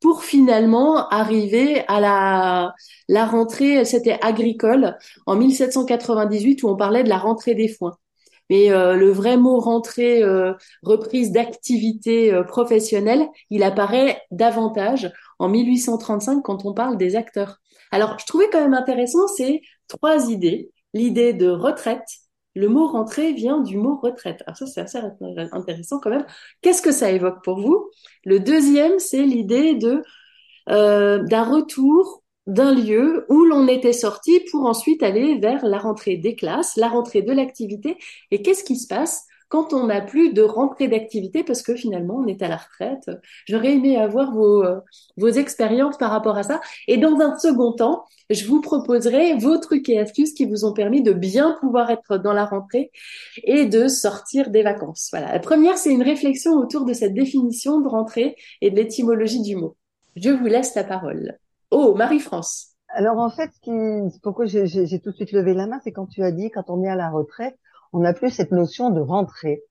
pour 0.00 0.24
finalement 0.24 1.08
arriver 1.08 1.84
à 1.88 2.00
la, 2.00 2.74
la 3.08 3.26
rentrée, 3.26 3.84
c'était 3.84 4.18
agricole, 4.22 4.96
en 5.26 5.36
1798 5.36 6.62
où 6.62 6.68
on 6.68 6.76
parlait 6.76 7.04
de 7.04 7.08
la 7.08 7.18
rentrée 7.18 7.54
des 7.54 7.68
foins. 7.68 7.96
Mais 8.50 8.72
euh, 8.72 8.96
le 8.96 9.10
vrai 9.10 9.36
mot 9.36 9.60
rentrée, 9.60 10.22
euh, 10.22 10.54
reprise 10.82 11.30
d'activité 11.30 12.34
euh, 12.34 12.42
professionnelle, 12.42 13.28
il 13.48 13.62
apparaît 13.62 14.20
davantage 14.32 15.12
en 15.38 15.48
1835 15.48 16.42
quand 16.42 16.66
on 16.66 16.74
parle 16.74 16.98
des 16.98 17.14
acteurs. 17.14 17.58
Alors, 17.92 18.18
je 18.18 18.26
trouvais 18.26 18.48
quand 18.50 18.60
même 18.60 18.74
intéressant 18.74 19.28
ces 19.28 19.62
trois 19.86 20.30
idées. 20.30 20.70
L'idée 20.94 21.32
de 21.32 21.48
retraite, 21.48 22.08
le 22.54 22.68
mot 22.68 22.86
rentrée 22.88 23.32
vient 23.32 23.60
du 23.60 23.76
mot 23.76 23.96
retraite. 24.02 24.42
Alors 24.46 24.56
ça, 24.56 24.66
c'est 24.66 24.80
assez 24.80 24.98
intéressant 25.52 25.98
quand 26.00 26.10
même. 26.10 26.26
Qu'est-ce 26.62 26.82
que 26.82 26.92
ça 26.92 27.10
évoque 27.10 27.42
pour 27.44 27.60
vous? 27.60 27.90
Le 28.24 28.40
deuxième, 28.40 28.98
c'est 28.98 29.24
l'idée 29.24 29.74
de 29.74 30.02
euh, 30.68 31.22
d'un 31.24 31.44
retour 31.44 32.22
d'un 32.46 32.74
lieu 32.74 33.26
où 33.28 33.44
l'on 33.44 33.68
était 33.68 33.92
sorti 33.92 34.40
pour 34.50 34.66
ensuite 34.66 35.02
aller 35.02 35.38
vers 35.38 35.64
la 35.64 35.78
rentrée 35.78 36.16
des 36.16 36.34
classes, 36.34 36.76
la 36.76 36.88
rentrée 36.88 37.22
de 37.22 37.32
l'activité. 37.32 37.96
Et 38.30 38.42
qu'est-ce 38.42 38.64
qui 38.64 38.76
se 38.76 38.86
passe? 38.86 39.24
Quand 39.50 39.74
on 39.74 39.88
n'a 39.88 40.00
plus 40.00 40.32
de 40.32 40.42
rentrée 40.42 40.88
d'activité 40.88 41.44
parce 41.44 41.60
que 41.60 41.74
finalement 41.74 42.16
on 42.16 42.26
est 42.26 42.40
à 42.40 42.48
la 42.48 42.56
retraite. 42.56 43.10
J'aurais 43.46 43.74
aimé 43.74 43.98
avoir 43.98 44.32
vos, 44.32 44.64
euh, 44.64 44.80
vos 45.18 45.28
expériences 45.28 45.98
par 45.98 46.12
rapport 46.12 46.38
à 46.38 46.44
ça. 46.44 46.60
Et 46.86 46.96
dans 46.96 47.20
un 47.20 47.36
second 47.38 47.72
temps, 47.72 48.04
je 48.30 48.46
vous 48.46 48.60
proposerai 48.60 49.34
vos 49.34 49.58
trucs 49.58 49.88
et 49.88 49.98
astuces 49.98 50.32
qui 50.34 50.46
vous 50.46 50.64
ont 50.64 50.72
permis 50.72 51.02
de 51.02 51.12
bien 51.12 51.56
pouvoir 51.60 51.90
être 51.90 52.16
dans 52.16 52.32
la 52.32 52.44
rentrée 52.44 52.92
et 53.42 53.66
de 53.66 53.88
sortir 53.88 54.50
des 54.50 54.62
vacances. 54.62 55.08
Voilà. 55.10 55.32
La 55.32 55.40
première, 55.40 55.76
c'est 55.76 55.92
une 55.92 56.04
réflexion 56.04 56.52
autour 56.52 56.84
de 56.84 56.92
cette 56.92 57.12
définition 57.12 57.80
de 57.80 57.88
rentrée 57.88 58.36
et 58.60 58.70
de 58.70 58.76
l'étymologie 58.76 59.42
du 59.42 59.56
mot. 59.56 59.76
Je 60.14 60.30
vous 60.30 60.46
laisse 60.46 60.76
la 60.76 60.84
parole. 60.84 61.38
Oh, 61.72 61.94
Marie-France. 61.94 62.68
Alors 62.88 63.18
en 63.18 63.30
fait, 63.30 63.50
pourquoi 64.22 64.46
j'ai 64.46 65.00
tout 65.00 65.10
de 65.10 65.16
suite 65.16 65.32
levé 65.32 65.54
la 65.54 65.66
main, 65.66 65.80
c'est 65.82 65.92
quand 65.92 66.06
tu 66.06 66.22
as 66.22 66.32
dit 66.32 66.50
quand 66.50 66.64
on 66.68 66.82
est 66.82 66.88
à 66.88 66.96
la 66.96 67.10
retraite, 67.10 67.56
on 67.92 68.00
n'a 68.00 68.12
plus 68.12 68.30
cette 68.30 68.52
notion 68.52 68.90
de 68.90 69.00
rentrée. 69.00 69.62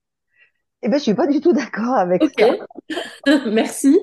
Eh 0.81 0.87
ben, 0.87 0.97
je 0.97 1.03
suis 1.03 1.13
pas 1.13 1.27
du 1.27 1.41
tout 1.41 1.51
d'accord 1.51 1.95
avec 1.95 2.23
ça. 2.37 2.55
Merci. 3.51 3.99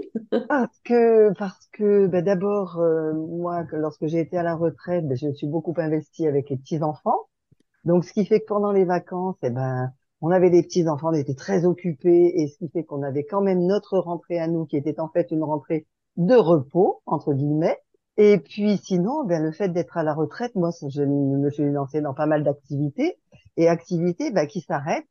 Parce 0.48 0.78
que, 0.84 1.32
parce 1.38 1.68
que, 1.72 2.06
ben, 2.06 2.22
d'abord, 2.22 2.78
euh, 2.78 3.14
moi, 3.14 3.64
que 3.64 3.76
lorsque 3.76 4.06
j'ai 4.06 4.20
été 4.20 4.36
à 4.36 4.42
la 4.42 4.54
retraite, 4.54 5.06
ben, 5.08 5.16
je 5.16 5.26
me 5.26 5.32
suis 5.32 5.46
beaucoup 5.46 5.74
investie 5.78 6.26
avec 6.26 6.50
les 6.50 6.58
petits 6.58 6.82
enfants. 6.82 7.28
Donc, 7.84 8.04
ce 8.04 8.12
qui 8.12 8.26
fait 8.26 8.40
que 8.40 8.46
pendant 8.46 8.72
les 8.72 8.84
vacances, 8.84 9.36
eh 9.42 9.48
ben, 9.50 9.90
on 10.20 10.30
avait 10.30 10.50
des 10.50 10.62
petits 10.62 10.86
enfants, 10.86 11.08
on 11.10 11.14
était 11.14 11.34
très 11.34 11.64
occupés, 11.64 12.32
et 12.36 12.48
ce 12.48 12.58
qui 12.58 12.68
fait 12.68 12.84
qu'on 12.84 13.02
avait 13.02 13.24
quand 13.24 13.40
même 13.40 13.60
notre 13.60 13.98
rentrée 13.98 14.38
à 14.38 14.46
nous, 14.46 14.66
qui 14.66 14.76
était 14.76 15.00
en 15.00 15.08
fait 15.08 15.30
une 15.30 15.44
rentrée 15.44 15.86
de 16.16 16.34
repos 16.34 17.02
entre 17.06 17.32
guillemets. 17.32 17.78
Et 18.18 18.38
puis 18.38 18.78
sinon, 18.78 19.24
ben, 19.24 19.42
le 19.42 19.52
fait 19.52 19.68
d'être 19.68 19.96
à 19.96 20.02
la 20.02 20.12
retraite, 20.12 20.54
moi, 20.56 20.70
je 20.88 21.02
me 21.02 21.50
suis 21.50 21.70
lancée 21.70 22.00
dans 22.02 22.14
pas 22.14 22.26
mal 22.26 22.44
d'activités 22.44 23.18
et 23.56 23.68
activités 23.68 24.30
bah, 24.30 24.46
qui 24.46 24.60
s'arrêtent 24.60 25.06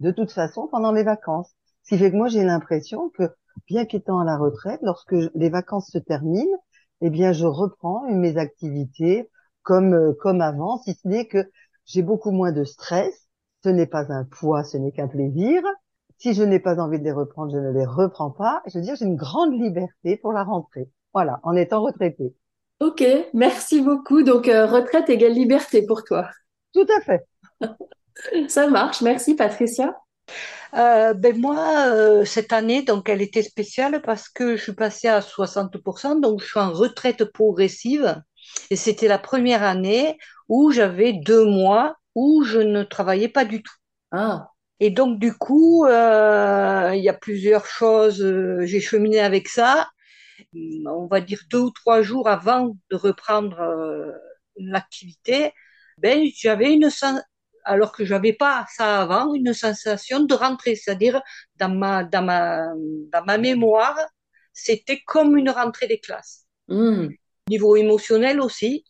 de 0.00 0.10
toute 0.10 0.32
façon 0.32 0.68
pendant 0.70 0.92
les 0.92 1.02
vacances. 1.02 1.52
Ce 1.82 1.94
qui 1.94 1.98
fait 1.98 2.10
que 2.10 2.16
moi 2.16 2.28
j'ai 2.28 2.44
l'impression 2.44 3.10
que 3.10 3.24
bien 3.66 3.84
qu'étant 3.84 4.20
à 4.20 4.24
la 4.24 4.36
retraite, 4.36 4.80
lorsque 4.82 5.14
les 5.34 5.48
vacances 5.50 5.90
se 5.90 5.98
terminent, 5.98 6.58
eh 7.00 7.10
bien, 7.10 7.32
je 7.32 7.46
reprends 7.46 8.02
mes 8.10 8.36
activités 8.36 9.28
comme, 9.62 9.94
euh, 9.94 10.12
comme 10.20 10.40
avant, 10.40 10.78
si 10.78 10.94
ce 10.94 11.06
n'est 11.06 11.26
que 11.26 11.50
j'ai 11.86 12.02
beaucoup 12.02 12.30
moins 12.30 12.52
de 12.52 12.64
stress. 12.64 13.28
Ce 13.64 13.68
n'est 13.68 13.86
pas 13.86 14.12
un 14.12 14.24
poids, 14.24 14.64
ce 14.64 14.76
n'est 14.76 14.92
qu'un 14.92 15.08
plaisir. 15.08 15.62
Si 16.18 16.34
je 16.34 16.42
n'ai 16.42 16.60
pas 16.60 16.78
envie 16.78 16.98
de 16.98 17.04
les 17.04 17.12
reprendre, 17.12 17.52
je 17.52 17.58
ne 17.58 17.72
les 17.72 17.84
reprends 17.84 18.30
pas. 18.30 18.62
Je 18.66 18.78
veux 18.78 18.84
dire, 18.84 18.96
j'ai 18.96 19.04
une 19.04 19.16
grande 19.16 19.52
liberté 19.52 20.16
pour 20.16 20.32
la 20.32 20.44
rentrée. 20.44 20.90
Voilà, 21.12 21.40
en 21.42 21.54
étant 21.54 21.82
retraité. 21.82 22.34
Ok, 22.80 23.04
merci 23.34 23.80
beaucoup. 23.80 24.22
Donc, 24.22 24.48
euh, 24.48 24.66
retraite 24.66 25.10
égale 25.10 25.32
liberté 25.32 25.84
pour 25.84 26.04
toi. 26.04 26.28
Tout 26.72 26.86
à 26.96 27.00
fait. 27.00 27.26
Ça 28.48 28.66
marche. 28.68 29.00
Merci, 29.02 29.34
Patricia. 29.34 29.94
Euh, 30.74 31.14
ben 31.14 31.38
moi, 31.38 31.86
euh, 31.88 32.24
cette 32.24 32.52
année, 32.52 32.82
donc 32.82 33.08
elle 33.08 33.22
était 33.22 33.42
spéciale 33.42 34.02
parce 34.02 34.28
que 34.28 34.56
je 34.56 34.62
suis 34.62 34.74
passée 34.74 35.08
à 35.08 35.20
60%, 35.20 36.16
donc 36.16 36.40
je 36.42 36.46
suis 36.46 36.60
en 36.60 36.72
retraite 36.72 37.24
progressive. 37.32 38.20
Et 38.70 38.76
c'était 38.76 39.08
la 39.08 39.18
première 39.18 39.62
année 39.62 40.18
où 40.48 40.70
j'avais 40.72 41.12
deux 41.14 41.44
mois 41.44 41.96
où 42.14 42.42
je 42.44 42.60
ne 42.60 42.82
travaillais 42.82 43.28
pas 43.28 43.44
du 43.44 43.62
tout. 43.62 43.74
Ah, 44.12 44.48
Et 44.80 44.90
donc, 44.90 45.18
du 45.18 45.34
coup, 45.34 45.86
euh, 45.86 46.92
il 46.94 47.02
y 47.02 47.08
a 47.08 47.14
plusieurs 47.14 47.66
choses. 47.66 48.22
euh, 48.22 48.64
J'ai 48.66 48.80
cheminé 48.80 49.20
avec 49.20 49.48
ça. 49.48 49.88
On 50.86 51.06
va 51.06 51.20
dire 51.20 51.40
deux 51.50 51.58
ou 51.60 51.70
trois 51.70 52.02
jours 52.02 52.28
avant 52.28 52.76
de 52.90 52.96
reprendre 52.96 53.60
euh, 53.60 54.12
l'activité, 54.56 55.52
ben, 55.98 56.24
j'avais 56.36 56.72
une 56.72 56.90
alors 57.68 57.92
que 57.92 58.04
j'avais 58.04 58.32
pas 58.32 58.66
ça 58.74 59.02
avant, 59.02 59.34
une 59.34 59.52
sensation 59.52 60.20
de 60.20 60.34
rentrée, 60.34 60.74
c'est-à-dire 60.74 61.20
dans 61.56 61.68
ma 61.68 62.04
dans 62.04 62.22
ma 62.22 62.66
dans 63.12 63.24
ma 63.24 63.38
mémoire, 63.38 63.98
c'était 64.52 65.00
comme 65.06 65.36
une 65.36 65.50
rentrée 65.50 65.86
des 65.86 66.00
classes. 66.00 66.46
hmm. 66.68 67.08
Niveau 67.48 67.76
émotionnel 67.76 68.40
aussi. 68.40 68.84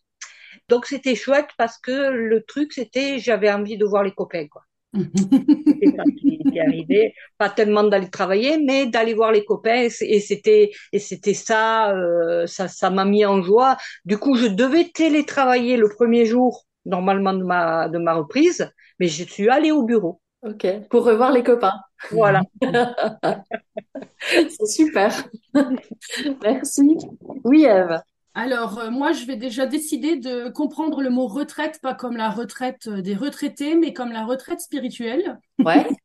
Donc 0.68 0.87
c'était 0.87 1.14
chouette 1.14 1.50
parce 1.58 1.78
que 1.78 2.11
le 2.11 2.42
truc 2.44 2.73
c'était 2.73 3.18
j'avais 3.18 3.50
envie 3.50 3.78
de 3.78 3.85
voir 3.85 4.02
les 4.02 4.12
copains 4.12 4.47
quoi. 4.49 4.62
C'est 4.94 5.97
ça 5.97 6.02
qui, 6.18 6.38
qui 6.38 6.61
arrivait. 6.61 7.14
Pas 7.37 7.50
tellement 7.50 7.85
d'aller 7.85 8.11
travailler, 8.11 8.58
mais 8.58 8.87
d'aller 8.87 9.14
voir 9.14 9.32
les 9.32 9.44
copains. 9.44 9.88
Et 10.00 10.20
c'était, 10.20 10.70
et 10.92 10.99
c'était 10.99 11.35
ça, 11.35 11.94
euh, 11.94 12.47
ça, 12.47 12.68
ça 12.68 12.90
m'a 12.90 13.04
mis 13.04 13.25
en 13.25 13.42
joie. 13.42 13.76
Du 14.04 14.18
coup, 14.18 14.35
je 14.35 14.47
devais 14.47 14.90
télétravailler 14.92 15.76
le 15.76 15.88
premier 15.88 16.25
jour, 16.25 16.64
normalement, 16.88 17.35
de 17.35 17.45
ma, 17.45 17.88
de 17.88 17.99
ma 17.99 18.14
reprise, 18.14 18.71
mais 18.99 19.07
je 19.07 19.25
suis 19.25 19.49
allée 19.49 19.71
au 19.71 19.85
bureau. 19.85 20.21
Ok, 20.42 20.66
pour 20.88 21.04
revoir 21.04 21.33
les 21.33 21.42
copains. 21.42 21.80
Voilà. 22.11 22.42
C'est 24.21 24.66
super. 24.66 25.28
Merci. 26.42 26.97
Oui, 27.45 27.64
Eve. 27.64 28.00
Alors, 28.35 28.78
euh, 28.78 28.90
moi, 28.90 29.11
je 29.12 29.25
vais 29.25 29.35
déjà 29.35 29.66
décider 29.66 30.16
de 30.16 30.49
comprendre 30.49 31.02
le 31.02 31.11
mot 31.11 31.26
retraite, 31.26 31.80
pas 31.83 31.95
comme 31.95 32.16
la 32.16 32.30
retraite 32.30 32.87
euh, 32.87 33.02
des 33.02 33.16
retraités, 33.16 33.75
mais 33.75 33.92
comme 33.92 34.12
la 34.12 34.25
retraite 34.25 34.61
spirituelle. 34.61 35.40
Ouais. 35.59 35.87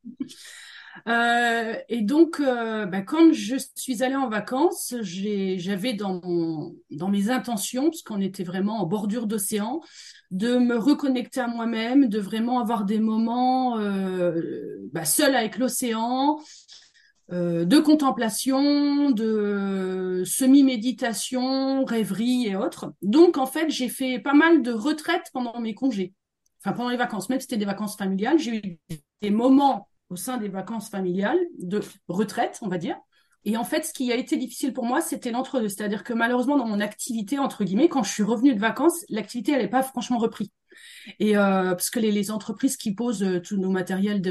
Euh, 1.08 1.74
et 1.88 2.00
donc, 2.00 2.40
euh, 2.40 2.86
bah, 2.86 3.02
quand 3.02 3.32
je 3.32 3.56
suis 3.74 4.02
allée 4.02 4.16
en 4.16 4.28
vacances, 4.28 4.94
j'ai, 5.02 5.58
j'avais 5.58 5.92
dans 5.92 6.20
mon, 6.22 6.76
dans 6.90 7.08
mes 7.08 7.30
intentions, 7.30 7.90
parce 7.90 8.02
qu'on 8.02 8.20
était 8.20 8.44
vraiment 8.44 8.80
en 8.80 8.86
bordure 8.86 9.26
d'océan, 9.26 9.80
de 10.30 10.58
me 10.58 10.76
reconnecter 10.76 11.40
à 11.40 11.46
moi-même, 11.46 12.08
de 12.08 12.18
vraiment 12.18 12.60
avoir 12.60 12.84
des 12.84 12.98
moments 12.98 13.78
euh, 13.78 14.78
bah, 14.92 15.04
seul 15.04 15.34
avec 15.34 15.58
l'océan, 15.58 16.38
euh, 17.32 17.64
de 17.64 17.78
contemplation, 17.78 19.10
de 19.10 20.22
semi-méditation, 20.26 21.84
rêverie 21.84 22.46
et 22.48 22.56
autres. 22.56 22.92
Donc, 23.00 23.38
en 23.38 23.46
fait, 23.46 23.70
j'ai 23.70 23.88
fait 23.88 24.18
pas 24.18 24.34
mal 24.34 24.62
de 24.62 24.72
retraites 24.72 25.30
pendant 25.32 25.58
mes 25.60 25.74
congés, 25.74 26.12
enfin 26.62 26.74
pendant 26.74 26.90
les 26.90 26.96
vacances, 26.96 27.28
même 27.28 27.40
si 27.40 27.44
c'était 27.44 27.56
des 27.56 27.64
vacances 27.64 27.96
familiales. 27.96 28.38
J'ai 28.38 28.56
eu 28.56 28.78
des 29.22 29.30
moments 29.30 29.88
au 30.10 30.16
sein 30.16 30.36
des 30.36 30.48
vacances 30.48 30.90
familiales 30.90 31.40
de 31.58 31.80
retraite, 32.08 32.58
on 32.60 32.68
va 32.68 32.78
dire. 32.78 32.96
Et 33.46 33.56
en 33.56 33.64
fait, 33.64 33.84
ce 33.84 33.92
qui 33.92 34.10
a 34.10 34.16
été 34.16 34.36
difficile 34.36 34.72
pour 34.72 34.84
moi, 34.84 35.00
c'était 35.00 35.30
l'entre-deux. 35.30 35.68
C'est-à-dire 35.68 36.02
que 36.02 36.14
malheureusement, 36.14 36.56
dans 36.56 36.66
mon 36.66 36.80
activité, 36.80 37.38
entre 37.38 37.64
guillemets, 37.64 37.88
quand 37.88 38.02
je 38.02 38.10
suis 38.10 38.22
revenue 38.22 38.54
de 38.54 38.60
vacances, 38.60 39.04
l'activité, 39.10 39.52
elle 39.52 39.62
n'est 39.62 39.68
pas 39.68 39.82
franchement 39.82 40.18
repris. 40.18 40.50
Et 41.20 41.36
euh, 41.36 41.70
parce 41.70 41.90
que 41.90 42.00
les, 42.00 42.10
les 42.10 42.30
entreprises 42.30 42.76
qui 42.76 42.94
posent 42.94 43.22
euh, 43.22 43.40
tous 43.40 43.56
nos 43.56 43.70
matériels 43.70 44.22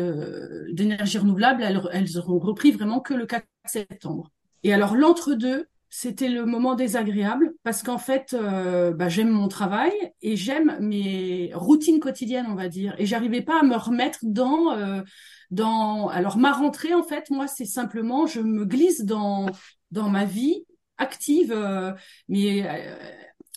d'énergie 0.72 1.18
renouvelable, 1.20 1.64
elles, 1.64 1.82
elles 1.92 2.18
auront 2.18 2.40
repris 2.40 2.72
vraiment 2.72 3.00
que 3.00 3.14
le 3.14 3.26
4 3.26 3.46
septembre. 3.66 4.32
Et 4.64 4.74
alors, 4.74 4.96
l'entre-deux, 4.96 5.68
c'était 5.96 6.28
le 6.28 6.48
moment 6.48 6.74
désagréable 6.74 7.54
parce 7.62 7.84
qu'en 7.84 8.00
fait, 8.00 8.34
euh, 8.34 8.94
bah, 8.94 9.10
j'aime 9.10 9.30
mon 9.30 9.48
travail 9.48 9.92
et 10.24 10.36
j'aime 10.36 10.76
mes 10.80 11.52
routines 11.54 12.00
quotidiennes, 12.00 12.48
on 12.50 12.56
va 12.56 12.68
dire. 12.68 12.96
Et 12.98 13.06
j'arrivais 13.06 13.44
pas 13.44 13.60
à 13.60 13.64
me 13.64 13.76
remettre 13.76 14.18
dans, 14.24 14.72
euh, 14.72 15.04
dans. 15.52 16.08
Alors, 16.08 16.38
ma 16.38 16.52
rentrée, 16.52 16.96
en 16.96 17.04
fait, 17.04 17.30
moi, 17.30 17.46
c'est 17.46 17.66
simplement, 17.66 18.26
je 18.26 18.42
me 18.42 18.66
glisse 18.66 19.06
dans, 19.06 19.46
dans 19.92 20.10
ma 20.10 20.26
vie 20.26 20.66
active, 20.98 21.52
euh, 21.56 21.92
mais 22.28 22.68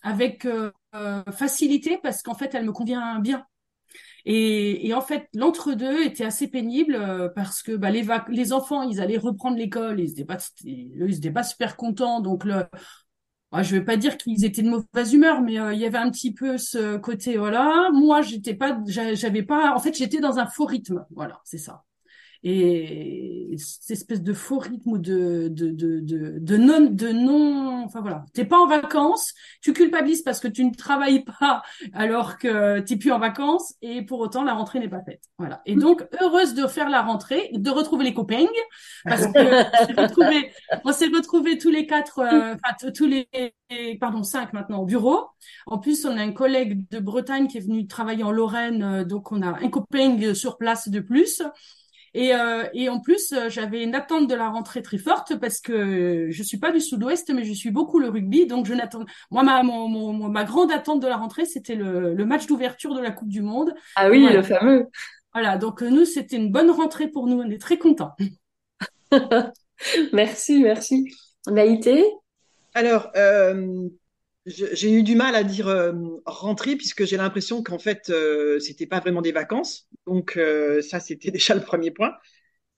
avec 0.03 0.47
facilité 1.33 1.99
parce 2.03 2.23
qu'en 2.23 2.35
fait, 2.35 2.55
elle 2.55 2.67
me 2.67 2.73
convient 2.73 3.19
bien. 3.19 3.47
Et, 4.29 4.93
en 4.93 5.01
fait, 5.01 5.29
l'entre-deux 5.35 6.03
était 6.05 6.25
assez 6.25 6.49
pénible 6.49 6.97
euh, 6.97 7.29
parce 7.29 7.63
que 7.63 7.73
bah, 7.77 7.91
les, 7.91 8.53
enfants, 8.53 8.83
ils 8.83 9.01
allaient 9.01 9.19
reprendre 9.19 9.57
l'école, 9.57 10.01
ils 10.01 10.11
étaient 10.11 10.25
pas, 10.25 10.39
ils 10.65 11.33
pas 11.33 11.45
super 11.45 11.77
contents. 11.77 12.21
Donc, 12.21 12.45
le, 12.45 12.65
ah, 13.53 13.63
je 13.63 13.77
vais 13.77 13.85
pas 13.85 13.97
dire 13.97 14.17
qu'ils 14.19 14.45
étaient 14.45 14.63
de 14.63 14.71
mauvaise 14.71 15.15
humeur, 15.15 15.43
mais 15.43 15.59
euh, 15.61 15.73
il 15.73 15.81
y 15.81 15.87
avait 15.87 15.99
un 15.99 16.11
petit 16.11 16.35
peu 16.35 16.59
ce 16.59 16.97
côté, 16.97 17.37
voilà. 17.37 17.91
Moi, 17.93 18.21
j'étais 18.23 18.55
pas, 18.55 18.79
j'a- 18.89 19.15
j'avais 19.15 19.45
pas, 19.45 19.75
en 19.75 19.79
fait, 19.79 19.97
j'étais 19.97 20.21
dans 20.21 20.39
un 20.39 20.47
faux 20.47 20.67
rythme. 20.67 21.07
Voilà, 21.11 21.41
c'est 21.45 21.59
ça. 21.59 21.85
Et 22.43 23.55
cette 23.59 23.91
espèce 23.91 24.23
de 24.23 24.33
faux 24.33 24.59
rythme 24.59 24.99
de, 24.99 25.49
de, 25.49 25.71
de, 25.71 26.01
de, 26.01 26.39
de 26.39 26.57
non, 26.57 26.81
de 26.81 27.09
non, 27.09 27.85
enfin 27.85 28.01
voilà. 28.01 28.25
T'es 28.35 28.45
pas 28.45 28.59
en 28.59 28.67
vacances, 28.67 29.33
tu 29.63 29.73
culpabilises 29.73 30.23
parce 30.23 30.41
que 30.41 30.49
tu 30.49 30.65
ne 30.65 30.75
travailles 30.75 31.25
pas 31.25 31.63
alors 31.93 32.39
que 32.39 32.81
t'es 32.81 32.97
plus 32.97 33.13
en 33.13 33.19
vacances 33.19 33.75
et 33.83 34.03
pour 34.03 34.21
autant 34.21 34.45
la 34.45 34.55
rentrée 34.55 34.79
n'est 34.79 34.89
pas 34.89 35.03
faite. 35.03 35.23
Voilà. 35.39 35.63
Et 35.67 35.75
donc, 35.75 36.07
heureuse 36.21 36.55
de 36.55 36.67
faire 36.67 36.89
la 36.89 37.03
rentrée, 37.03 37.51
de 37.53 37.71
retrouver 37.71 38.05
les 38.05 38.15
copains 38.15 38.47
parce 39.05 39.27
que 39.27 39.67
on 40.85 40.93
s'est 40.93 41.07
retrouvés, 41.07 41.59
tous 41.59 41.71
les 41.71 41.87
quatre, 41.87 42.21
euh, 42.21 42.55
enfin, 42.55 42.91
tous 42.93 43.07
les, 43.07 43.29
pardon, 43.99 44.23
cinq 44.23 44.53
maintenant 44.53 44.79
au 44.79 44.87
bureau. 44.87 45.27
En 45.67 45.79
plus, 45.79 46.05
on 46.05 46.17
a 46.17 46.23
un 46.23 46.33
collègue 46.33 46.89
de 46.91 46.99
Bretagne 46.99 47.49
qui 47.49 47.59
est 47.59 47.61
venu 47.61 47.87
travailler 47.87 48.25
en 48.25 48.31
Lorraine, 48.31 48.83
euh, 48.83 49.05
donc 49.05 49.33
on 49.33 49.43
a 49.43 49.49
un 49.49 49.69
copain 49.69 50.35
sur 50.35 50.59
place 50.59 50.89
de 50.89 51.01
plus. 51.01 51.43
Et, 52.17 52.35
euh, 52.35 52.65
et 52.73 52.89
en 52.89 52.99
plus, 53.01 53.33
euh, 53.33 53.51
j'avais 53.51 53.83
une 53.85 53.95
attente 53.95 54.27
de 54.27 54.35
la 54.35 54.49
rentrée 54.49 54.81
très 54.83 54.97
forte 54.99 55.37
parce 55.39 55.61
que 55.61 56.29
je 56.31 56.43
suis 56.43 56.59
pas 56.59 56.73
du 56.73 56.81
Sud-Ouest, 56.81 57.31
mais 57.35 57.45
je 57.45 57.53
suis 57.53 57.71
beaucoup 57.71 57.99
le 57.99 58.09
rugby, 58.09 58.47
donc 58.47 58.65
je 58.67 58.73
n'attends. 58.75 59.05
Moi, 59.31 59.43
ma, 59.43 59.63
mon, 59.63 59.87
mon- 59.89 60.13
mon- 60.15 60.29
ma 60.29 60.45
grande 60.45 60.73
attente 60.73 61.01
de 61.03 61.07
la 61.09 61.17
rentrée, 61.19 61.45
c'était 61.45 61.75
le, 61.75 62.15
le 62.15 62.25
match 62.25 62.47
d'ouverture 62.47 62.95
de 62.95 63.01
la 63.01 63.11
Coupe 63.11 63.29
du 63.29 63.43
Monde. 63.43 63.75
Ah 63.95 64.09
oui, 64.11 64.21
Voilà. 64.21 64.37
le 64.39 64.43
fameux. 64.43 64.87
Voilà, 65.35 65.59
donc 65.59 65.83
euh, 65.83 65.91
nous, 65.91 66.07
c'était 66.07 66.37
une 66.37 66.51
bonne 66.51 66.71
rentrée 66.71 67.09
pour 67.09 67.27
nous. 67.27 67.41
On 67.41 67.51
est 67.51 67.61
très 67.61 67.77
contents. 67.79 68.15
Merci, 70.13 70.63
merci. 70.63 71.07
Maïté? 71.47 72.05
Alors, 72.75 73.11
euh, 73.17 73.89
j'ai 74.47 74.93
eu 74.93 75.03
du 75.03 75.17
mal 75.17 75.35
à 75.35 75.43
dire 75.43 75.67
euh, 75.69 75.93
rentrer 76.25 76.77
puisque 76.77 77.05
j'ai 77.05 77.17
l'impression 77.17 77.63
qu'en 77.63 77.79
fait, 77.79 78.11
euh, 78.11 78.61
c'était 78.61 78.87
pas 78.87 79.01
vraiment 79.01 79.23
des 79.23 79.33
vacances. 79.33 79.89
Donc, 80.07 80.37
euh, 80.37 80.81
ça, 80.83 81.01
c'était 81.01 81.31
déjà 81.33 81.55
le 81.55 81.63
premier 81.63 81.91
point. 81.91 82.13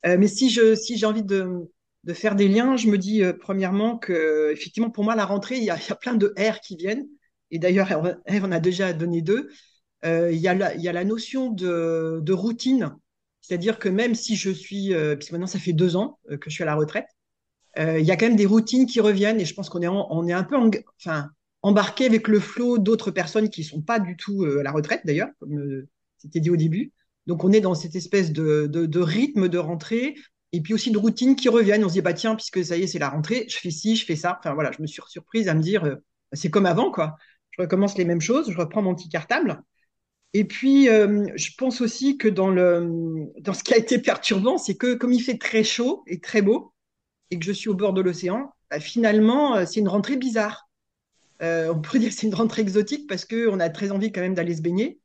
Euh, 0.07 0.17
mais 0.19 0.29
si 0.29 0.51
je, 0.51 0.75
si 0.75 0.99
j'ai 0.99 1.07
envie 1.07 1.25
de, 1.25 1.71
de 2.05 2.15
faire 2.15 2.37
des 2.37 2.49
liens, 2.49 2.77
je 2.77 2.89
me 2.89 2.99
dis 2.99 3.23
euh, 3.25 3.33
premièrement 3.33 3.99
que, 3.99 4.51
effectivement, 4.53 4.91
pour 4.91 5.05
moi, 5.05 5.17
la 5.17 5.27
rentrée, 5.27 5.57
il 5.59 5.63
y 5.65 5.67
y 5.67 5.71
a 5.71 5.79
plein 5.97 6.15
de 6.15 6.35
R 6.39 6.61
qui 6.61 6.77
viennent. 6.77 7.07
Et 7.51 7.59
d'ailleurs, 7.59 7.91
Eve 8.27 8.45
en 8.45 8.53
a 8.53 8.61
déjà 8.61 8.93
donné 8.93 9.23
deux. 9.23 9.51
Euh, 10.05 10.33
il 10.33 10.39
y 10.41 10.49
a 10.49 10.55
la, 10.55 10.75
il 10.77 10.83
y 10.83 10.89
a 10.89 10.93
la 10.93 11.05
notion 11.05 11.51
de, 11.51 12.21
de 12.23 12.33
routine. 12.35 12.97
C'est-à-dire 13.43 13.79
que 13.79 13.89
même 13.89 14.15
si 14.15 14.37
je 14.37 14.51
suis, 14.51 14.93
puisque 15.17 15.33
maintenant 15.33 15.47
ça 15.49 15.59
fait 15.61 15.73
deux 15.75 15.97
ans 15.97 16.19
que 16.29 16.51
je 16.51 16.55
suis 16.55 16.63
à 16.65 16.67
la 16.67 16.75
retraite, 16.77 17.07
il 17.79 18.01
y 18.05 18.11
a 18.11 18.17
quand 18.17 18.27
même 18.27 18.37
des 18.37 18.47
routines 18.47 18.87
qui 18.87 19.01
reviennent 19.01 19.41
et 19.41 19.45
je 19.45 19.55
pense 19.55 19.69
qu'on 19.71 19.83
est, 19.83 19.89
on 19.89 20.27
est 20.27 20.33
un 20.33 20.45
peu 20.45 20.57
en- 20.57 20.71
enfin, 21.01 21.31
embarqué 21.63 22.07
avec 22.07 22.29
le 22.29 22.41
flot 22.41 22.79
d'autres 22.79 23.11
personnes 23.11 23.51
qui 23.51 23.65
sont 23.65 23.83
pas 23.83 23.99
du 23.99 24.17
tout 24.17 24.45
euh, 24.45 24.61
à 24.61 24.63
la 24.63 24.73
retraite 24.73 25.03
d'ailleurs, 25.05 25.29
comme 25.41 25.59
euh, 25.59 25.89
c'était 26.19 26.41
dit 26.41 26.51
au 26.51 26.57
début. 26.57 26.93
Donc 27.27 27.45
on 27.45 27.53
est 27.53 27.61
dans 27.61 27.75
cette 27.75 27.97
espèce 27.97 28.33
de, 28.33 29.01
rythme 29.01 29.49
de 29.49 29.59
rentrée 29.59 30.17
et 30.53 30.63
puis 30.63 30.73
aussi 30.73 30.91
de 30.91 30.99
routines 30.99 31.37
qui 31.37 31.49
reviennent. 31.49 31.85
On 31.85 31.89
se 31.89 31.95
dit 31.95 32.01
bah 32.01 32.15
tiens 32.15 32.35
puisque 32.35 32.65
ça 32.65 32.77
y 32.77 32.83
est 32.83 32.87
c'est 32.87 32.99
la 32.99 33.11
rentrée, 33.11 33.47
je 33.49 33.57
fais 33.57 33.71
ci, 33.71 33.97
je 33.97 34.05
fais 34.05 34.17
ça. 34.17 34.39
Enfin 34.39 34.55
voilà, 34.55 34.73
je 34.73 34.81
me 34.81 34.87
suis 34.87 35.03
surprise 35.09 35.49
à 35.49 35.55
me 35.55 35.61
dire 35.61 35.85
euh, 35.85 35.97
c'est 36.33 36.51
comme 36.51 36.67
avant 36.67 36.91
quoi. 36.91 37.17
Je 37.51 37.63
recommence 37.63 37.99
les 37.99 38.05
mêmes 38.05 38.21
choses, 38.21 38.51
je 38.51 38.57
reprends 38.57 38.83
mon 38.83 38.95
petit 38.95 39.09
cartable. 39.09 39.63
Et 40.35 40.45
puis, 40.45 40.85
je 40.85 41.51
pense 41.57 41.81
aussi 41.81 42.19
que 42.19 42.29
dans 42.29 42.51
le, 42.51 42.87
dans 43.41 43.55
ce 43.55 43.65
qui 43.65 43.73
a 43.73 43.79
été 43.79 43.99
perturbant, 43.99 44.59
c'est 44.59 44.77
que 44.77 44.95
comme 44.95 45.13
il 45.13 45.21
fait 45.21 45.39
très 45.39 45.65
chaud 45.65 46.05
et 46.07 46.21
très 46.21 46.43
beau, 46.43 46.75
et 47.31 47.39
que 47.39 47.45
je 47.45 47.51
suis 47.51 47.71
au 47.71 47.75
bord 47.75 47.95
de 47.95 48.03
l'océan, 48.03 48.53
bah, 48.71 48.79
finalement, 48.79 49.65
c'est 49.65 49.81
une 49.81 49.89
rentrée 49.89 50.17
bizarre. 50.17 50.68
Euh, 51.43 51.73
on 51.73 51.81
pourrait 51.81 52.01
dire 52.01 52.09
que 52.11 52.15
c'est 52.15 52.27
une 52.27 52.35
rentrée 52.35 52.63
exotique 52.63 53.07
parce 53.07 53.25
qu'on 53.25 53.61
a 53.61 53.71
très 53.71 53.91
envie 53.91 54.11
quand 54.11 54.21
même 54.21 54.35
d'aller 54.35 54.57
se 54.57 54.63
baigner 54.63 55.01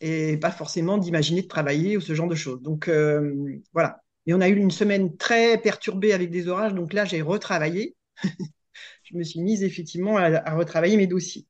et 0.00 0.36
pas 0.36 0.50
forcément 0.50 0.98
d'imaginer 0.98 1.42
de 1.42 1.48
travailler 1.48 1.96
ou 1.96 2.00
ce 2.00 2.14
genre 2.14 2.28
de 2.28 2.34
choses. 2.34 2.60
Donc 2.62 2.88
euh, 2.88 3.60
voilà. 3.72 4.00
Et 4.26 4.34
on 4.34 4.40
a 4.40 4.48
eu 4.48 4.56
une 4.56 4.70
semaine 4.70 5.16
très 5.16 5.58
perturbée 5.58 6.12
avec 6.12 6.30
des 6.30 6.48
orages, 6.48 6.74
donc 6.74 6.92
là 6.92 7.04
j'ai 7.04 7.22
retravaillé. 7.22 7.96
je 9.04 9.16
me 9.16 9.24
suis 9.24 9.40
mise 9.40 9.64
effectivement 9.64 10.16
à, 10.16 10.54
retravailler 10.54 10.96
mes 10.96 11.06
dossiers. 11.06 11.46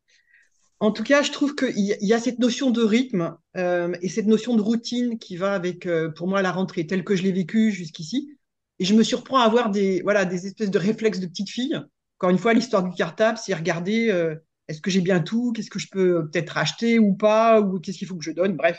En 0.81 0.91
tout 0.91 1.05
cas, 1.05 1.23
je 1.23 1.31
trouve 1.31 1.55
qu'il 1.55 1.79
y, 1.79 2.13
a 2.13 2.19
cette 2.19 2.41
notion 2.41 2.71
de 2.71 2.83
rythme 2.83 3.37
euh, 3.57 3.95
et 4.03 4.09
cette 4.09 4.27
notion 4.27 4.57
de 4.57 4.63
routine 4.63 5.17
qui 5.19 5.37
va 5.37 5.55
avec, 5.55 5.89
pour 6.17 6.27
moi, 6.27 6.43
la 6.43 6.51
rentrée 6.51 6.89
telle 6.89 7.05
que 7.05 7.15
je 7.15 7.23
l'ai 7.23 7.31
vécue 7.31 7.71
jusqu'ici. 7.71 8.37
Et 8.81 8.85
je 8.85 8.95
me 8.95 9.05
surprends 9.05 9.39
à 9.39 9.45
avoir 9.45 9.71
des, 9.71 10.03
voilà, 10.03 10.25
des 10.25 10.47
espèces 10.49 10.73
de 10.73 10.79
réflexes 10.79 11.21
de 11.21 11.27
petite 11.27 11.51
fille. 11.51 11.81
Encore 12.23 12.31
une 12.31 12.39
fois, 12.39 12.55
l'histoire 12.55 12.85
du 12.85 12.95
cartable, 12.95 13.37
c'est 13.37 13.53
regarder 13.53 14.09
euh, 14.09 14.37
est-ce 14.69 14.81
que 14.81 14.93
j'ai 14.93 15.01
bien 15.01 15.19
tout, 15.19 15.53
qu'est-ce 15.53 15.71
que 15.71 15.81
je 15.81 15.89
peux 15.91 16.31
peut-être 16.31 16.57
acheter 16.57 17.01
ou 17.01 17.15
pas, 17.15 17.61
ou 17.61 17.81
qu'est-ce 17.81 17.99
qu'il 17.99 18.07
faut 18.07 18.15
que 18.15 18.23
je 18.23 18.31
donne. 18.31 18.55
Bref, 18.55 18.79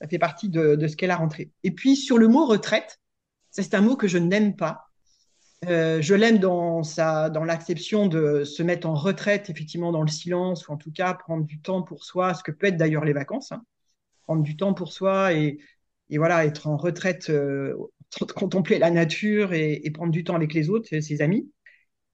ça 0.00 0.06
fait 0.06 0.20
partie 0.20 0.48
de, 0.48 0.78
ce 0.86 0.94
qu'est 0.94 1.08
la 1.08 1.16
rentrée. 1.16 1.50
Et 1.64 1.72
puis 1.72 1.96
sur 1.96 2.16
le 2.16 2.28
mot 2.28 2.46
retraite, 2.46 3.00
c'est 3.50 3.74
un 3.74 3.80
mot 3.80 3.96
que 3.96 4.06
je 4.06 4.18
n'aime 4.18 4.54
pas. 4.54 4.84
Euh, 5.66 6.00
je 6.00 6.14
l'aime 6.14 6.38
dans 6.38 6.82
dans 6.82 7.42
l'acception 7.42 8.06
de 8.06 8.44
se 8.44 8.62
mettre 8.62 8.88
en 8.88 8.94
retraite, 8.94 9.50
effectivement, 9.50 9.90
dans 9.90 10.02
le 10.02 10.08
silence, 10.08 10.68
ou 10.68 10.72
en 10.72 10.76
tout 10.76 10.92
cas 10.92 11.12
prendre 11.12 11.44
du 11.44 11.60
temps 11.60 11.82
pour 11.82 12.04
soi, 12.04 12.34
ce 12.34 12.44
que 12.44 12.52
peut 12.52 12.68
être 12.68 12.76
d'ailleurs 12.76 13.04
les 13.04 13.14
vacances, 13.14 13.50
hein. 13.50 13.64
prendre 14.26 14.44
du 14.44 14.56
temps 14.56 14.74
pour 14.74 14.92
soi 14.92 15.32
et, 15.32 15.58
voilà, 16.08 16.44
être 16.46 16.68
en 16.68 16.76
retraite, 16.76 17.30
euh, 17.30 17.74
contempler 18.36 18.78
la 18.78 18.92
nature 18.92 19.54
et, 19.54 19.90
prendre 19.92 20.12
du 20.12 20.22
temps 20.22 20.36
avec 20.36 20.54
les 20.54 20.70
autres, 20.70 21.00
ses 21.00 21.20
amis. 21.20 21.50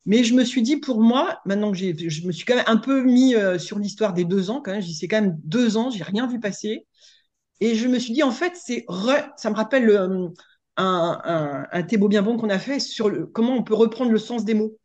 Mais 0.04 0.25
je 0.25 0.35
me 0.35 0.44
suis 0.44 0.62
dit, 0.62 0.78
pour 0.78 1.00
moi, 1.00 1.40
maintenant 1.44 1.71
que 1.71 1.76
j'ai, 1.76 1.97
je 1.97 2.26
me 2.26 2.32
suis 2.32 2.44
quand 2.44 2.56
même 2.56 2.64
un 2.66 2.76
peu 2.76 3.02
mis 3.02 3.35
euh, 3.35 3.59
sur 3.59 3.78
l'histoire 3.78 4.12
des 4.12 4.25
deux 4.25 4.50
ans, 4.50 4.61
quand 4.61 4.73
même, 4.73 4.82
c'est 4.82 5.06
quand 5.09 5.21
même 5.21 5.38
deux 5.44 5.76
ans, 5.76 5.90
j'ai 5.90 6.02
rien 6.02 6.26
vu 6.26 6.40
passer. 6.40 6.87
Et 7.61 7.76
je 7.76 7.87
me 7.87 7.99
suis 7.99 8.12
dit, 8.12 8.25
en 8.25 8.32
fait, 8.32 8.54
c'est 8.56 8.85
re, 8.88 9.14
ça 9.37 9.50
me 9.50 9.54
rappelle 9.54 9.85
le, 9.85 9.97
euh, 9.97 10.28
un, 10.76 11.66
un, 11.71 11.82
bien 11.82 12.23
bon 12.23 12.37
qu'on 12.37 12.50
a 12.50 12.59
fait 12.59 12.80
sur 12.80 13.09
le, 13.09 13.26
comment 13.26 13.54
on 13.54 13.62
peut 13.62 13.75
reprendre 13.75 14.11
le 14.11 14.18
sens 14.18 14.44
des 14.44 14.54
mots. 14.54 14.76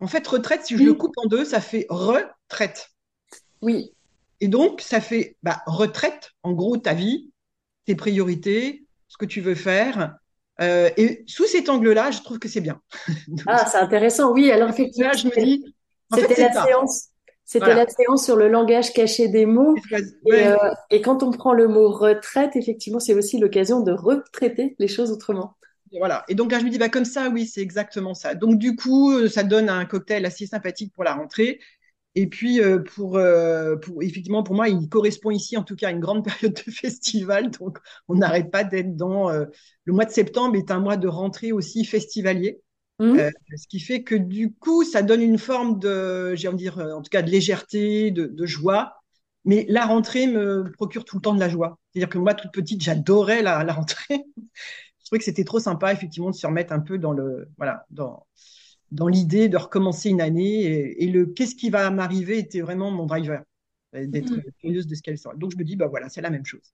En 0.00 0.06
fait, 0.06 0.26
retraite, 0.26 0.66
si 0.66 0.76
je 0.76 0.82
le 0.82 0.92
coupe 0.92 1.16
en 1.16 1.26
deux, 1.26 1.46
ça 1.46 1.60
fait 1.60 1.86
retraite. 1.88 2.90
Oui. 3.62 3.92
Et 4.40 4.48
donc, 4.48 4.82
ça 4.82 5.00
fait 5.00 5.36
bah, 5.42 5.62
retraite, 5.66 6.32
en 6.42 6.52
gros, 6.52 6.76
ta 6.76 6.92
vie, 6.92 7.30
tes 7.86 7.94
priorités, 7.94 8.84
ce 9.08 9.16
que 9.16 9.24
tu 9.24 9.40
veux 9.40 9.54
faire. 9.54 10.16
Euh, 10.60 10.90
et 10.96 11.24
sous 11.26 11.46
cet 11.46 11.68
angle-là, 11.68 12.10
je 12.10 12.20
trouve 12.22 12.38
que 12.38 12.48
c'est 12.48 12.60
bien. 12.60 12.80
donc, 13.28 13.42
ah, 13.46 13.66
c'est 13.66 13.78
intéressant. 13.78 14.32
Oui, 14.32 14.50
alors 14.50 14.70
effectivement, 14.70 15.10
là, 15.10 15.16
je 15.16 15.26
me 15.26 15.44
dis, 15.44 15.74
c'était 16.14 16.42
la 16.42 16.64
séance. 16.64 17.08
C'était 17.44 17.66
voilà. 17.66 17.84
la 17.84 17.88
séance 17.88 18.24
sur 18.24 18.34
le 18.34 18.48
langage 18.48 18.92
caché 18.92 19.28
des 19.28 19.46
mots. 19.46 19.76
Ouais. 19.92 20.00
Et, 20.36 20.48
euh, 20.48 20.56
et, 20.90 21.00
quand 21.00 21.22
on 21.22 21.30
prend 21.30 21.52
le 21.52 21.68
mot 21.68 21.88
retraite, 21.90 22.56
effectivement, 22.56 22.98
c'est 22.98 23.14
aussi 23.14 23.38
l'occasion 23.38 23.80
de 23.80 23.92
retraiter 23.92 24.74
les 24.80 24.88
choses 24.88 25.12
autrement. 25.12 25.56
Et 25.92 25.98
voilà. 25.98 26.24
Et 26.28 26.34
donc 26.34 26.50
là, 26.50 26.58
je 26.58 26.64
me 26.64 26.70
dis, 26.70 26.78
bah, 26.78 26.88
comme 26.88 27.04
ça, 27.04 27.28
oui, 27.28 27.46
c'est 27.46 27.60
exactement 27.60 28.14
ça. 28.14 28.34
Donc 28.34 28.58
du 28.58 28.74
coup, 28.74 29.12
euh, 29.12 29.28
ça 29.28 29.44
donne 29.44 29.68
un 29.68 29.84
cocktail 29.84 30.26
assez 30.26 30.46
sympathique 30.46 30.92
pour 30.92 31.04
la 31.04 31.14
rentrée. 31.14 31.60
Et 32.18 32.26
puis, 32.26 32.62
euh, 32.62 32.78
pour, 32.78 33.18
euh, 33.18 33.76
pour, 33.76 34.02
effectivement, 34.02 34.42
pour 34.42 34.56
moi, 34.56 34.70
il 34.70 34.88
correspond 34.88 35.30
ici, 35.30 35.58
en 35.58 35.62
tout 35.62 35.76
cas, 35.76 35.88
à 35.88 35.90
une 35.90 36.00
grande 36.00 36.24
période 36.24 36.54
de 36.54 36.70
festival. 36.72 37.50
Donc, 37.50 37.78
on 38.08 38.16
n'arrête 38.16 38.50
pas 38.50 38.64
d'être 38.64 38.96
dans. 38.96 39.30
Euh, 39.30 39.44
le 39.84 39.92
mois 39.92 40.06
de 40.06 40.10
septembre 40.10 40.56
est 40.56 40.70
un 40.70 40.80
mois 40.80 40.96
de 40.96 41.08
rentrée 41.08 41.52
aussi 41.52 41.84
festivalier. 41.84 42.58
Mmh. 42.98 43.18
Euh, 43.18 43.30
ce 43.54 43.68
qui 43.68 43.78
fait 43.78 44.02
que 44.02 44.14
du 44.14 44.54
coup, 44.54 44.82
ça 44.82 45.02
donne 45.02 45.20
une 45.20 45.36
forme 45.36 45.78
de, 45.78 46.34
j'ai 46.34 46.48
envie 46.48 46.56
de 46.56 46.62
dire, 46.62 46.78
en 46.78 47.02
tout 47.02 47.10
cas, 47.10 47.20
de 47.20 47.30
légèreté, 47.30 48.10
de, 48.10 48.24
de, 48.24 48.46
joie. 48.46 48.94
Mais 49.44 49.66
la 49.68 49.84
rentrée 49.84 50.26
me 50.26 50.72
procure 50.72 51.04
tout 51.04 51.16
le 51.16 51.22
temps 51.22 51.34
de 51.34 51.40
la 51.40 51.50
joie. 51.50 51.78
C'est-à-dire 51.92 52.08
que 52.08 52.16
moi, 52.16 52.32
toute 52.32 52.50
petite, 52.50 52.80
j'adorais 52.82 53.42
la, 53.42 53.62
la, 53.62 53.74
rentrée. 53.74 54.24
Je 54.98 55.04
trouvais 55.04 55.18
que 55.18 55.24
c'était 55.24 55.44
trop 55.44 55.60
sympa, 55.60 55.92
effectivement, 55.92 56.30
de 56.30 56.34
se 56.34 56.46
remettre 56.46 56.72
un 56.72 56.80
peu 56.80 56.96
dans 56.96 57.12
le, 57.12 57.46
voilà, 57.58 57.84
dans, 57.90 58.26
dans 58.90 59.08
l'idée 59.08 59.48
de 59.48 59.56
recommencer 59.56 60.10
une 60.10 60.20
année. 60.20 60.64
Et, 60.64 61.04
et 61.04 61.06
le 61.08 61.26
qu'est-ce 61.26 61.54
qui 61.54 61.70
va 61.70 61.90
m'arriver 61.90 62.38
était 62.38 62.60
vraiment 62.60 62.90
mon 62.90 63.06
driver, 63.06 63.42
d'être 63.92 64.32
mmh. 64.32 64.42
curieuse 64.60 64.86
de 64.86 64.94
ce 64.94 65.02
qu'elle 65.02 65.18
sera. 65.18 65.34
Donc, 65.34 65.52
je 65.52 65.56
me 65.56 65.64
dis, 65.64 65.76
bah 65.76 65.88
voilà, 65.88 66.08
c'est 66.08 66.20
la 66.20 66.30
même 66.30 66.46
chose. 66.46 66.72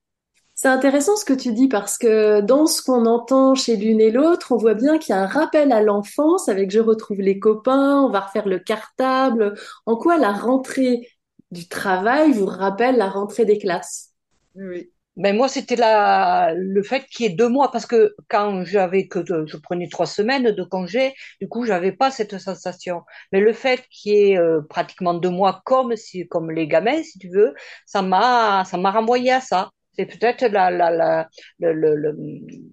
C'est 0.55 0.69
intéressant 0.69 1.17
ce 1.17 1.25
que 1.25 1.33
tu 1.33 1.53
dis 1.53 1.67
parce 1.67 1.99
que 1.99 2.41
dans 2.41 2.67
ce 2.67 2.83
qu'on 2.83 3.07
entend 3.07 3.55
chez 3.55 3.77
l'une 3.77 4.01
et 4.01 4.11
l'autre, 4.11 4.53
on 4.53 4.57
voit 4.57 4.75
bien 4.75 4.99
qu'il 4.99 5.15
y 5.15 5.19
a 5.19 5.23
un 5.23 5.27
rappel 5.27 5.73
à 5.73 5.83
l'enfance 5.83 6.49
avec 6.49 6.71
je 6.71 6.79
retrouve 6.79 7.21
les 7.21 7.39
copains, 7.39 8.03
on 8.03 8.11
va 8.11 8.21
refaire 8.21 8.47
le 8.47 8.59
cartable. 8.59 9.55
En 9.87 9.97
quoi 9.97 10.19
la 10.19 10.33
rentrée 10.33 11.09
du 11.51 11.69
travail 11.69 12.33
vous 12.33 12.47
rappelle 12.47 12.97
la 12.97 13.09
rentrée 13.09 13.45
des 13.45 13.59
classes? 13.59 14.13
Oui. 14.55 14.91
Ben 15.17 15.37
moi, 15.37 15.47
c'était 15.49 15.77
la 15.77 16.55
le 16.57 16.83
fait 16.83 17.05
qu'il 17.07 17.27
y 17.27 17.29
ait 17.29 17.35
deux 17.35 17.49
mois 17.49 17.71
parce 17.71 17.85
que 17.85 18.15
quand 18.29 18.65
j'avais 18.65 19.09
que 19.09 19.23
je 19.47 19.57
prenais 19.59 19.89
trois 19.89 20.07
semaines 20.07 20.53
de 20.53 20.63
congé, 20.65 21.15
du 21.41 21.49
coup, 21.49 21.67
j'avais 21.67 21.93
pas 21.93 22.11
cette 22.11 22.39
sensation. 22.39 23.03
Mais 23.31 23.41
le 23.41 23.53
fait 23.53 23.87
qu'il 23.91 24.13
y 24.15 24.17
ait 24.33 24.39
euh, 24.39 24.63
pratiquement 24.71 25.13
deux 25.15 25.29
mois 25.29 25.61
comme 25.67 25.97
si 25.97 26.27
comme 26.29 26.51
les 26.51 26.67
gamins, 26.67 27.03
si 27.03 27.19
tu 27.19 27.29
veux, 27.29 27.53
ça 27.85 28.01
m'a 28.01 28.65
ça 28.65 28.79
m'a 28.79 28.91
renvoyé 28.91 29.33
à 29.33 29.41
ça 29.43 29.71
c'est 29.95 30.07
peut-être 30.07 30.41
la, 30.51 30.71
la, 30.71 30.91
la, 30.91 31.29
la, 31.61 31.73
la, 31.75 32.11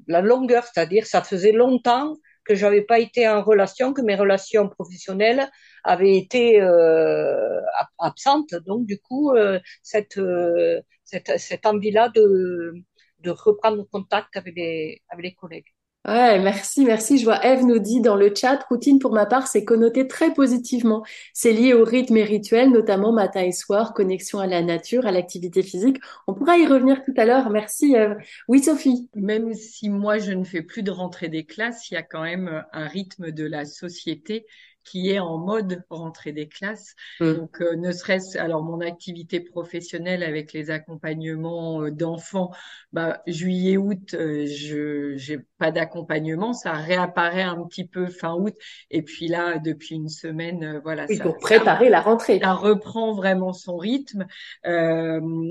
la 0.08 0.22
longueur, 0.22 0.64
c'est-à-dire 0.66 1.06
ça 1.06 1.22
faisait 1.22 1.52
longtemps 1.52 2.16
que 2.50 2.56
j'avais 2.56 2.82
pas 2.82 3.00
été 3.00 3.28
en 3.30 3.44
relation, 3.44 3.94
que 3.94 4.02
mes 4.02 4.16
relations 4.16 4.68
professionnelles 4.70 5.48
avaient 5.84 6.18
été 6.18 6.60
euh, 6.60 7.62
absentes. 8.00 8.56
Donc 8.66 8.88
du 8.88 9.00
coup, 9.00 9.32
euh, 9.36 9.60
cette, 9.84 10.18
euh, 10.18 10.82
cette, 11.04 11.38
cette 11.38 11.68
envie-là 11.68 12.10
de, 12.10 12.74
de 13.20 13.30
reprendre 13.30 13.88
contact 13.92 14.36
avec 14.36 14.56
les, 14.56 15.04
avec 15.10 15.26
les 15.26 15.36
collègues. 15.36 15.68
Ouais, 16.10 16.40
merci, 16.40 16.86
merci. 16.86 17.20
Je 17.20 17.24
vois 17.24 17.46
Eve 17.46 17.64
nous 17.66 17.78
dit 17.78 18.02
dans 18.02 18.16
le 18.16 18.34
chat, 18.34 18.64
routine 18.68 18.98
pour 18.98 19.12
ma 19.14 19.28
part, 19.28 19.46
c'est 19.46 19.64
connoté 19.64 20.08
très 20.08 20.34
positivement. 20.34 21.04
C'est 21.34 21.54
lié 21.54 21.74
au 21.76 21.84
rythme 21.84 22.18
et 22.18 22.24
rituel, 22.24 22.72
notamment 22.72 23.12
matin 23.12 23.44
et 23.44 23.52
soir, 23.52 23.94
connexion 23.94 24.40
à 24.40 24.48
la 24.48 24.64
nature, 24.64 25.06
à 25.06 25.12
l'activité 25.12 25.62
physique. 25.62 25.98
On 26.26 26.34
pourra 26.34 26.58
y 26.58 26.66
revenir 26.66 27.04
tout 27.06 27.14
à 27.16 27.26
l'heure. 27.26 27.52
Merci 27.52 27.94
Eve. 27.94 28.18
Oui, 28.48 28.64
Sophie. 28.64 29.08
Même 29.14 29.54
si 29.54 29.90
moi 29.90 30.18
je 30.18 30.32
ne 30.32 30.44
fais 30.44 30.64
plus 30.64 30.82
de 30.82 30.90
rentrée 30.90 31.30
des 31.30 31.46
classes, 31.46 31.92
il 31.92 31.94
y 31.94 31.98
a 31.98 32.04
quand 32.04 32.24
même 32.24 32.66
un 32.74 32.88
rythme 32.88 33.30
de 33.32 33.46
la 33.46 33.66
société 33.66 34.48
qui 34.84 35.10
est 35.10 35.20
en 35.20 35.38
mode 35.38 35.84
rentrée 35.90 36.32
des 36.32 36.48
classes. 36.48 36.96
Mmh. 37.20 37.34
Donc, 37.34 37.62
euh, 37.62 37.76
ne 37.76 37.92
serait-ce, 37.92 38.38
alors 38.38 38.64
mon 38.64 38.82
activité 38.82 39.40
professionnelle 39.40 40.24
avec 40.24 40.54
les 40.54 40.72
accompagnements 40.72 41.84
euh, 41.84 41.92
d'enfants, 41.92 42.52
bah, 42.94 43.22
juillet, 43.28 43.78
août, 43.78 44.14
euh, 44.14 44.46
je 44.48 45.14
j'ai 45.16 45.40
pas 45.58 45.72
d'accompagnement, 45.72 46.54
ça 46.54 46.74
réapparaît 46.74 47.44
un 47.44 47.64
petit 47.66 47.86
peu 47.86 48.08
fin 48.08 48.34
août. 48.34 48.56
Et 48.90 49.02
puis 49.02 49.28
là, 49.28 49.60
depuis 49.60 49.96
une 49.96 50.10
semaine, 50.10 50.64
euh, 50.64 50.80
voilà. 50.84 51.06
Oui, 51.10 51.18
ça, 51.18 51.24
pour 51.24 51.38
préparer 51.38 51.86
ça, 51.86 51.92
la 51.92 52.02
rentrée. 52.02 52.40
Ça 52.40 52.54
reprend 52.54 53.14
vraiment 53.14 53.54
son 53.54 53.78
rythme. 53.78 54.26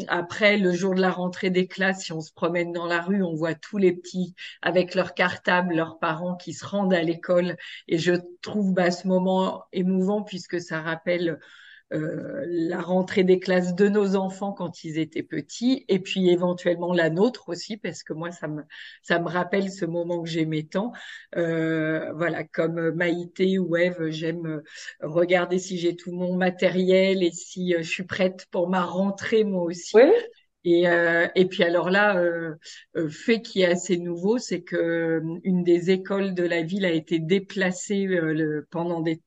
après, 0.09 0.57
le 0.57 0.73
jour 0.73 0.95
de 0.95 1.01
la 1.01 1.11
rentrée 1.11 1.51
des 1.51 1.67
classes, 1.67 2.05
si 2.05 2.12
on 2.12 2.21
se 2.21 2.33
promène 2.33 2.73
dans 2.73 2.87
la 2.87 3.01
rue, 3.01 3.23
on 3.23 3.35
voit 3.35 3.55
tous 3.55 3.79
les 3.79 3.93
petits 3.93 4.35
avec 4.62 4.95
leurs 4.95 5.14
cartables, 5.14 5.75
leurs 5.75 5.99
parents 5.99 6.37
qui 6.37 6.53
se 6.53 6.64
rendent 6.64 6.95
à 6.95 7.03
l'école. 7.03 7.57
Et 7.87 7.99
je 7.99 8.14
trouve 8.43 8.73
bah, 8.73 8.91
ce 8.91 9.07
moment 9.07 9.17
émouvant 9.72 10.22
puisque 10.22 10.61
ça 10.61 10.81
rappelle 10.81 11.38
euh, 11.94 12.44
la 12.46 12.83
rentrée 12.83 13.24
des 13.24 13.40
classes 13.40 13.74
de 13.74 13.88
nos 13.88 14.14
enfants 14.14 14.52
quand 14.52 14.85
ils 14.85 14.98
étaient 14.98 15.22
petits 15.22 15.87
et 15.88 16.00
puis 16.00 16.28
éventuellement 16.28 16.92
la 16.92 17.09
nôtre 17.09 17.48
aussi 17.48 17.78
parce 17.78 18.02
que 18.02 18.12
moi 18.12 18.31
ça 18.31 18.46
me 18.46 18.62
ça 19.02 19.18
rappelle 19.18 19.70
ce 19.70 19.87
moment 19.87 20.22
que 20.22 20.28
j'aimais 20.28 20.64
tant 20.64 20.92
euh, 21.37 22.12
voilà 22.12 22.44
comme 22.44 22.90
Maïté 22.90 23.59
ou 23.59 23.74
Eve 23.74 24.11
j'aime 24.11 24.61
regarder 25.00 25.59
si 25.59 25.78
j'ai 25.78 25.96
tout 25.96 26.12
mon 26.12 26.37
matériel 26.37 27.22
et 27.22 27.33
si 27.33 27.74
euh, 27.74 27.78
je 27.78 27.88
suis 27.88 28.04
prête 28.04 28.44
pour 28.50 28.68
ma 28.68 28.85
rentrée 28.85 29.44
moi 29.44 29.62
aussi. 29.62 29.96
Et, 30.64 30.88
euh, 30.88 31.29
et 31.35 31.47
puis 31.47 31.62
alors 31.62 31.88
là, 31.90 32.18
euh, 32.18 32.57
fait 33.09 33.40
qui 33.42 33.62
est 33.62 33.66
assez 33.66 33.97
nouveau, 33.99 34.38
c'est 34.38 34.62
que 34.62 35.23
une 35.44 35.62
des 35.62 35.90
écoles 35.90 36.35
de 36.35 36.42
la 36.44 36.62
ville 36.62 36.85
a 36.85 36.90
été 36.92 37.21
déplacée 37.21 38.05
le, 38.07 38.66
pendant 38.71 39.01
des, 39.01 39.21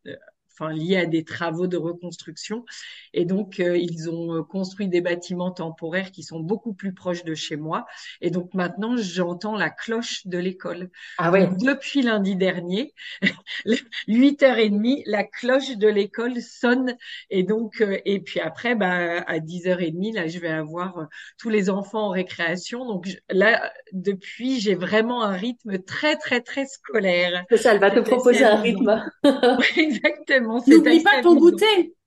enfin 0.61 0.73
lié 0.73 0.97
à 0.97 1.05
des 1.05 1.23
travaux 1.23 1.67
de 1.67 1.77
reconstruction. 1.77 2.65
Et 3.13 3.25
donc, 3.25 3.59
euh, 3.59 3.77
ils 3.77 4.09
ont 4.09 4.35
euh, 4.35 4.43
construit 4.43 4.87
des 4.87 5.01
bâtiments 5.01 5.51
temporaires 5.51 6.11
qui 6.11 6.23
sont 6.23 6.39
beaucoup 6.39 6.73
plus 6.73 6.93
proches 6.93 7.23
de 7.23 7.33
chez 7.35 7.55
moi. 7.55 7.85
Et 8.21 8.29
donc 8.29 8.53
maintenant, 8.53 8.95
j'entends 8.97 9.55
la 9.57 9.69
cloche 9.69 10.25
de 10.27 10.37
l'école. 10.37 10.89
Ah. 11.17 11.31
Donc, 11.31 11.57
depuis 11.57 12.01
lundi 12.01 12.35
dernier, 12.35 12.93
8h30, 14.07 15.03
la 15.05 15.23
cloche 15.23 15.77
de 15.77 15.87
l'école 15.87 16.41
sonne. 16.41 16.95
Et 17.29 17.43
donc, 17.43 17.81
euh, 17.81 17.97
et 18.05 18.19
puis 18.19 18.39
après, 18.39 18.75
bah, 18.75 19.21
à 19.27 19.39
10h30, 19.39 20.13
là, 20.13 20.27
je 20.27 20.39
vais 20.39 20.49
avoir 20.49 20.97
euh, 20.99 21.05
tous 21.37 21.49
les 21.49 21.69
enfants 21.69 22.07
en 22.07 22.09
récréation. 22.09 22.85
Donc 22.85 23.07
je- 23.07 23.17
là, 23.29 23.71
depuis, 23.91 24.59
j'ai 24.59 24.75
vraiment 24.75 25.23
un 25.23 25.33
rythme 25.33 25.79
très, 25.79 26.15
très, 26.17 26.41
très 26.41 26.65
scolaire. 26.65 27.43
C'est 27.49 27.57
ça, 27.57 27.73
elle 27.73 27.79
va 27.79 27.91
te 27.91 27.99
proposer 27.99 28.43
un 28.43 28.61
rythme. 28.61 29.03
Exactement, 29.77 30.50
N'oublie 30.67 31.03
pas 31.03 31.21
ton 31.21 31.35
goûter. 31.35 31.95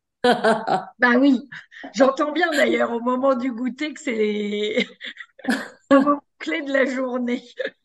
Bah 0.98 1.18
oui, 1.18 1.38
j'entends 1.94 2.32
bien 2.32 2.50
d'ailleurs 2.50 2.92
au 2.92 3.00
moment 3.00 3.34
du 3.34 3.52
goûter 3.52 3.92
que 3.92 4.00
c'est 4.00 4.14
les 4.14 4.86
le 5.90 6.00
moment 6.00 6.22
clé 6.38 6.62
de 6.62 6.72
la 6.72 6.86
journée. 6.86 7.42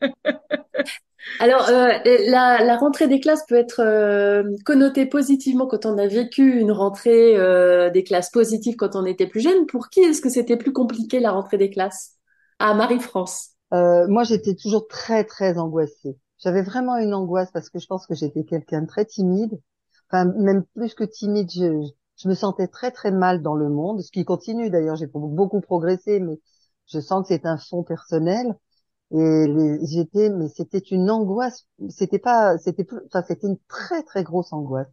Alors, 1.38 1.68
euh, 1.68 1.92
la, 2.28 2.64
la 2.64 2.76
rentrée 2.76 3.08
des 3.08 3.20
classes 3.20 3.44
peut 3.46 3.54
être 3.54 3.80
euh, 3.80 4.42
connotée 4.64 5.06
positivement 5.06 5.66
quand 5.66 5.86
on 5.86 5.98
a 5.98 6.06
vécu 6.06 6.58
une 6.60 6.72
rentrée 6.72 7.36
euh, 7.36 7.90
des 7.90 8.04
classes 8.04 8.30
positive 8.30 8.76
quand 8.76 8.94
on 8.96 9.04
était 9.06 9.26
plus 9.26 9.40
jeune. 9.40 9.66
Pour 9.66 9.88
qui 9.88 10.00
est-ce 10.00 10.20
que 10.20 10.28
c'était 10.30 10.56
plus 10.56 10.72
compliqué 10.72 11.20
la 11.20 11.30
rentrée 11.32 11.58
des 11.58 11.70
classes? 11.70 12.16
Ah, 12.58 12.74
Marie-France. 12.74 13.50
Euh, 13.72 14.06
moi, 14.08 14.24
j'étais 14.24 14.54
toujours 14.54 14.86
très, 14.88 15.24
très 15.24 15.58
angoissée. 15.58 16.16
J'avais 16.38 16.62
vraiment 16.62 16.96
une 16.96 17.14
angoisse 17.14 17.50
parce 17.52 17.70
que 17.70 17.78
je 17.78 17.86
pense 17.86 18.06
que 18.06 18.14
j'étais 18.14 18.44
quelqu'un 18.44 18.82
de 18.82 18.86
très 18.86 19.04
timide. 19.04 19.60
Enfin, 20.10 20.26
même 20.26 20.64
plus 20.74 20.94
que 20.94 21.04
timide, 21.04 21.50
je, 21.50 21.82
je 22.16 22.28
me 22.28 22.34
sentais 22.34 22.68
très, 22.68 22.90
très 22.90 23.10
mal 23.12 23.42
dans 23.42 23.54
le 23.54 23.68
monde, 23.68 24.02
ce 24.02 24.10
qui 24.10 24.24
continue 24.24 24.70
d'ailleurs. 24.70 24.96
J'ai 24.96 25.06
beaucoup 25.06 25.60
progressé, 25.60 26.20
mais 26.20 26.40
je 26.86 27.00
sens 27.00 27.22
que 27.22 27.34
c'est 27.34 27.46
un 27.46 27.58
fond 27.58 27.82
personnel. 27.84 28.56
Et 29.12 29.46
j'étais, 29.84 30.30
mais 30.30 30.48
c'était 30.48 30.78
une 30.78 31.10
angoisse. 31.10 31.66
C'était 31.88 32.18
pas, 32.20 32.58
c'était 32.58 32.84
plus, 32.84 33.00
enfin, 33.06 33.22
c'était 33.26 33.46
une 33.48 33.58
très, 33.68 34.02
très 34.04 34.22
grosse 34.24 34.52
angoisse. 34.52 34.88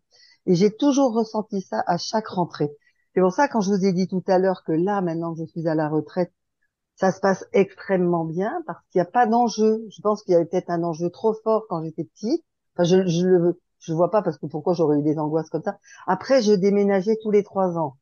Et 0.48 0.56
j'ai 0.56 0.72
toujours 0.76 1.14
ressenti 1.14 1.62
ça 1.62 1.84
à 1.88 1.98
chaque 1.98 2.28
rentrée. 2.28 2.72
C'est 3.14 3.22
pour 3.22 3.34
ça, 3.34 3.48
quand 3.48 3.62
je 3.62 3.72
vous 3.72 3.86
ai 3.86 3.94
dit 3.94 4.08
tout 4.08 4.24
à 4.28 4.40
l'heure 4.40 4.64
que 4.64 4.72
là, 4.72 5.02
maintenant 5.02 5.34
que 5.34 5.42
je 5.42 5.46
suis 5.46 5.68
à 5.68 5.76
la 5.76 5.90
retraite, 5.90 6.34
ça 6.96 7.12
se 7.12 7.20
passe 7.20 7.46
extrêmement 7.54 8.26
bien 8.26 8.64
parce 8.68 8.80
qu'il 8.92 9.00
n'y 9.00 9.08
a 9.08 9.12
pas 9.12 9.28
d'enjeu. 9.28 9.86
Je 9.90 10.02
pense 10.02 10.24
qu'il 10.24 10.34
y 10.34 10.36
avait 10.36 10.46
peut-être 10.46 10.70
un 10.70 10.84
enjeu 10.84 11.10
trop 11.10 11.34
fort 11.44 11.66
quand 11.70 11.84
j'étais 11.84 12.06
petite. 12.06 12.44
Enfin, 12.76 12.84
je, 12.86 13.08
je 13.08 13.26
le, 13.26 13.62
je 13.80 13.92
le 13.92 13.98
vois 13.98 14.12
pas 14.12 14.22
parce 14.22 14.38
que 14.38 14.46
pourquoi 14.48 14.74
j'aurais 14.74 15.00
eu 15.00 15.04
des 15.04 15.18
angoisses 15.20 15.50
comme 15.50 15.64
ça. 15.64 15.78
Après, 16.08 16.42
je 16.42 16.54
déménageais 16.54 17.18
tous 17.22 17.32
les 17.32 17.44
trois 17.44 17.78
ans. 17.78 17.98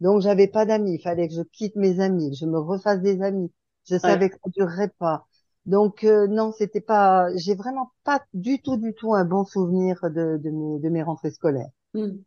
Donc, 0.00 0.22
j'avais 0.22 0.48
pas 0.48 0.66
d'amis. 0.66 0.94
Il 0.94 1.02
fallait 1.02 1.28
que 1.28 1.34
je 1.34 1.42
quitte 1.42 1.76
mes 1.76 2.00
amis, 2.00 2.30
que 2.30 2.36
je 2.36 2.46
me 2.46 2.58
refasse 2.58 3.00
des 3.00 3.22
amis. 3.22 3.52
Je 3.88 3.96
savais 3.98 4.30
que 4.30 4.36
ça 4.36 4.50
durerait 4.50 4.92
pas. 4.98 5.26
Donc, 5.66 6.04
euh, 6.04 6.26
non, 6.26 6.52
c'était 6.52 6.80
pas, 6.80 7.26
j'ai 7.36 7.54
vraiment 7.54 7.92
pas 8.04 8.22
du 8.34 8.60
tout, 8.62 8.76
du 8.76 8.94
tout 8.94 9.14
un 9.14 9.24
bon 9.24 9.44
souvenir 9.44 10.00
de, 10.04 10.38
de 10.38 10.50
mes, 10.50 10.78
de 10.80 10.88
mes 10.88 11.02
rentrées 11.02 11.30
scolaires. 11.30 11.68
Hmm. 11.94 12.22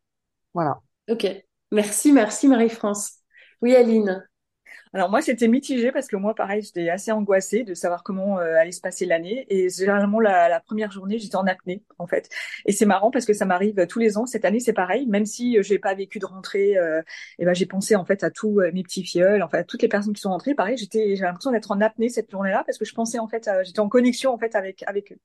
Voilà. 0.54 0.82
Ok. 1.10 1.26
Merci, 1.72 2.12
merci 2.12 2.48
Marie-France. 2.48 3.20
Oui, 3.62 3.76
Aline. 3.76 4.28
Alors 4.94 5.10
moi, 5.10 5.22
c'était 5.24 5.48
mitigé 5.48 5.92
parce 5.92 6.08
que 6.08 6.16
moi, 6.16 6.36
pareil, 6.36 6.62
j'étais 6.62 6.90
assez 6.90 7.12
angoissée 7.12 7.64
de 7.64 7.74
savoir 7.74 8.04
comment 8.04 8.38
euh, 8.40 8.56
allait 8.58 8.72
se 8.72 8.80
passer 8.80 9.08
l'année. 9.08 9.48
Et 9.50 9.68
généralement, 9.70 10.20
la, 10.20 10.60
première 10.60 10.92
journée, 10.92 11.18
j'étais 11.18 11.36
en 11.36 11.48
apnée, 11.48 11.84
en 11.98 12.06
fait. 12.06 12.30
Et 12.66 12.72
c'est 12.72 12.86
marrant 12.86 13.10
parce 13.10 13.26
que 13.26 13.34
ça 13.34 13.46
m'arrive 13.46 13.88
tous 13.88 13.98
les 13.98 14.18
ans. 14.18 14.28
Cette 14.28 14.46
année, 14.46 14.60
c'est 14.60 14.74
pareil. 14.74 15.08
Même 15.08 15.26
si 15.26 15.58
euh, 15.58 15.64
j'ai 15.64 15.80
pas 15.80 15.96
vécu 15.96 16.20
de 16.20 16.26
rentrée, 16.28 16.78
euh, 16.78 17.02
et 17.40 17.46
ben 17.46 17.54
j'ai 17.56 17.66
pensé 17.66 17.96
en 17.96 18.06
fait 18.06 18.24
à 18.24 18.30
tous 18.30 18.60
euh, 18.60 18.72
mes 18.72 18.84
petits 18.84 19.04
filleuls, 19.04 19.42
enfin 19.42 19.60
à 19.60 19.64
toutes 19.64 19.82
les 19.82 19.88
personnes 19.88 20.14
qui 20.14 20.22
sont 20.22 20.30
rentrées. 20.30 20.54
Pareil, 20.54 20.78
j'étais, 20.78 21.16
l'impression 21.16 21.52
d'être 21.52 21.72
en 21.72 21.82
apnée 21.82 22.10
cette 22.10 22.30
journée-là 22.30 22.64
parce 22.66 22.78
que 22.78 22.86
je 22.86 22.94
pensais 22.94 23.18
en 23.18 23.28
fait, 23.28 23.50
j'étais 23.66 23.80
en 23.80 23.90
connexion 23.90 24.32
en 24.34 24.38
fait 24.38 24.56
avec 24.56 24.84
avec 24.88 25.12
eux. 25.12 25.18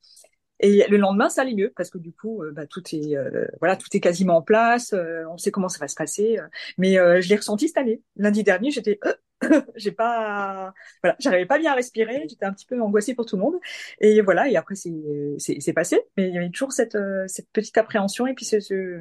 Et 0.60 0.84
le 0.88 0.96
lendemain, 0.96 1.28
ça 1.28 1.42
allait 1.42 1.54
mieux 1.54 1.72
parce 1.76 1.90
que 1.90 1.98
du 1.98 2.12
coup, 2.12 2.42
bah, 2.52 2.66
tout 2.66 2.82
est 2.92 3.16
voilà, 3.60 3.76
tout 3.76 3.88
est 3.92 4.00
quasiment 4.00 4.38
en 4.38 4.42
place. 4.42 4.94
on 5.30 5.36
sait 5.38 5.50
comment 5.50 5.68
ça 5.68 5.78
va 5.78 5.88
se 5.88 5.94
passer. 5.94 6.38
euh, 6.38 6.46
mais 6.78 6.94
je 6.94 7.28
l'ai 7.28 7.36
ressenti 7.36 7.68
cette 7.68 7.78
année. 7.78 8.02
Lundi 8.16 8.42
dernier, 8.42 8.70
j'étais, 8.70 8.98
j'ai 9.76 9.92
pas, 9.92 10.72
voilà, 11.02 11.16
j'arrivais 11.18 11.46
pas 11.46 11.58
bien 11.58 11.72
à 11.72 11.74
respirer. 11.74 12.26
J'étais 12.28 12.44
un 12.44 12.52
petit 12.52 12.66
peu 12.66 12.80
angoissée 12.80 13.14
pour 13.14 13.26
tout 13.26 13.36
le 13.36 13.42
monde. 13.42 13.56
Et 14.00 14.20
voilà. 14.20 14.48
Et 14.48 14.56
après, 14.56 14.74
c'est 14.74 14.92
c'est 15.38 15.72
passé. 15.72 16.00
Mais 16.16 16.28
il 16.28 16.34
y 16.34 16.38
avait 16.38 16.50
toujours 16.50 16.72
cette 16.72 16.94
euh, 16.96 17.24
cette 17.28 17.48
petite 17.52 17.78
appréhension 17.78 18.26
et 18.26 18.34
puis 18.34 18.44
ce, 18.44 18.60
ce 18.60 19.00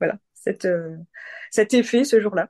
voilà, 0.00 0.18
cette 0.34 0.64
euh, 0.64 0.96
cet 1.50 1.74
effet 1.74 2.04
ce 2.04 2.20
jour-là. 2.20 2.48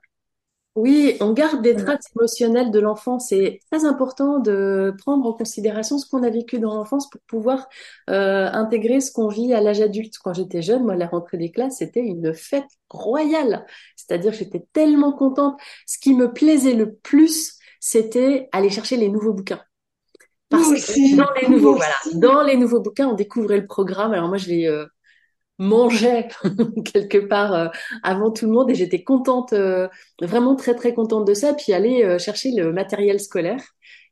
Oui, 0.75 1.15
on 1.21 1.31
garde 1.31 1.61
des 1.61 1.73
traces 1.73 2.11
émotionnelles 2.13 2.69
de 2.69 2.79
l'enfance. 2.79 3.29
C'est 3.29 3.59
très 3.71 3.85
important 3.85 4.39
de 4.39 4.93
prendre 4.97 5.25
en 5.25 5.31
considération 5.31 5.97
ce 5.97 6.05
qu'on 6.09 6.21
a 6.21 6.29
vécu 6.29 6.59
dans 6.59 6.75
l'enfance 6.75 7.09
pour 7.09 7.21
pouvoir 7.21 7.69
euh, 8.09 8.49
intégrer 8.51 8.99
ce 8.99 9.13
qu'on 9.13 9.29
vit 9.29 9.53
à 9.53 9.61
l'âge 9.61 9.79
adulte. 9.79 10.17
Quand 10.21 10.33
j'étais 10.33 10.61
jeune, 10.61 10.83
moi, 10.83 10.95
la 10.95 11.07
rentrée 11.07 11.37
des 11.37 11.49
classes, 11.49 11.77
c'était 11.77 12.01
une 12.01 12.33
fête 12.33 12.67
royale. 12.89 13.65
C'est-à-dire, 13.95 14.33
j'étais 14.33 14.65
tellement 14.73 15.13
contente. 15.13 15.57
Ce 15.87 15.97
qui 15.97 16.13
me 16.13 16.33
plaisait 16.33 16.73
le 16.73 16.93
plus, 16.93 17.53
c'était 17.79 18.49
aller 18.51 18.69
chercher 18.69 18.97
les 18.97 19.07
nouveaux 19.07 19.33
bouquins. 19.33 19.61
Parce 20.49 20.67
que 20.67 21.15
dans 21.15 21.31
les 21.41 21.47
nouveaux, 21.47 21.75
moi 21.75 21.85
voilà, 21.85 21.95
aussi. 22.05 22.19
dans 22.19 22.43
les 22.43 22.57
nouveaux 22.57 22.81
bouquins, 22.81 23.07
on 23.07 23.13
découvrait 23.13 23.59
le 23.59 23.65
programme. 23.65 24.11
Alors 24.11 24.27
moi, 24.27 24.37
je 24.37 24.49
les 24.49 24.67
euh, 24.67 24.85
mangeais 25.57 26.27
quelque 26.93 27.17
part 27.17 27.53
euh, 27.53 27.67
avant 28.03 28.31
tout 28.31 28.45
le 28.45 28.51
monde 28.51 28.69
et 28.69 28.75
j'étais 28.75 29.03
contente, 29.03 29.53
euh, 29.53 29.87
vraiment 30.21 30.55
très 30.55 30.75
très 30.75 30.93
contente 30.93 31.25
de 31.25 31.33
ça. 31.33 31.53
Puis 31.53 31.73
aller 31.73 32.03
euh, 32.03 32.17
chercher 32.19 32.51
le 32.51 32.71
matériel 32.73 33.19
scolaire. 33.19 33.61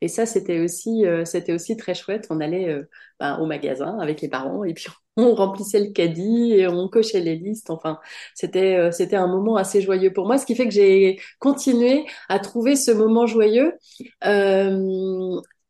Et 0.01 0.07
ça, 0.09 0.25
c'était 0.25 0.59
aussi, 0.59 1.05
euh, 1.05 1.23
c'était 1.25 1.53
aussi 1.53 1.77
très 1.77 1.93
chouette. 1.95 2.27
On 2.29 2.41
allait 2.41 2.67
euh, 2.69 2.83
ben, 3.19 3.37
au 3.39 3.45
magasin 3.45 3.97
avec 3.99 4.21
les 4.21 4.27
parents 4.29 4.63
et 4.65 4.73
puis 4.73 4.87
on 5.17 5.33
remplissait 5.35 5.79
le 5.79 5.91
caddie 5.91 6.53
et 6.53 6.67
on 6.67 6.89
cochait 6.89 7.21
les 7.21 7.35
listes. 7.35 7.69
Enfin, 7.69 7.99
c'était 8.35 8.75
euh, 8.75 8.91
c'était 8.91 9.15
un 9.15 9.27
moment 9.27 9.55
assez 9.55 9.81
joyeux 9.81 10.11
pour 10.11 10.27
moi, 10.27 10.37
ce 10.37 10.45
qui 10.45 10.55
fait 10.55 10.65
que 10.65 10.73
j'ai 10.73 11.19
continué 11.39 12.05
à 12.29 12.39
trouver 12.39 12.75
ce 12.75 12.91
moment 12.91 13.27
joyeux 13.27 13.73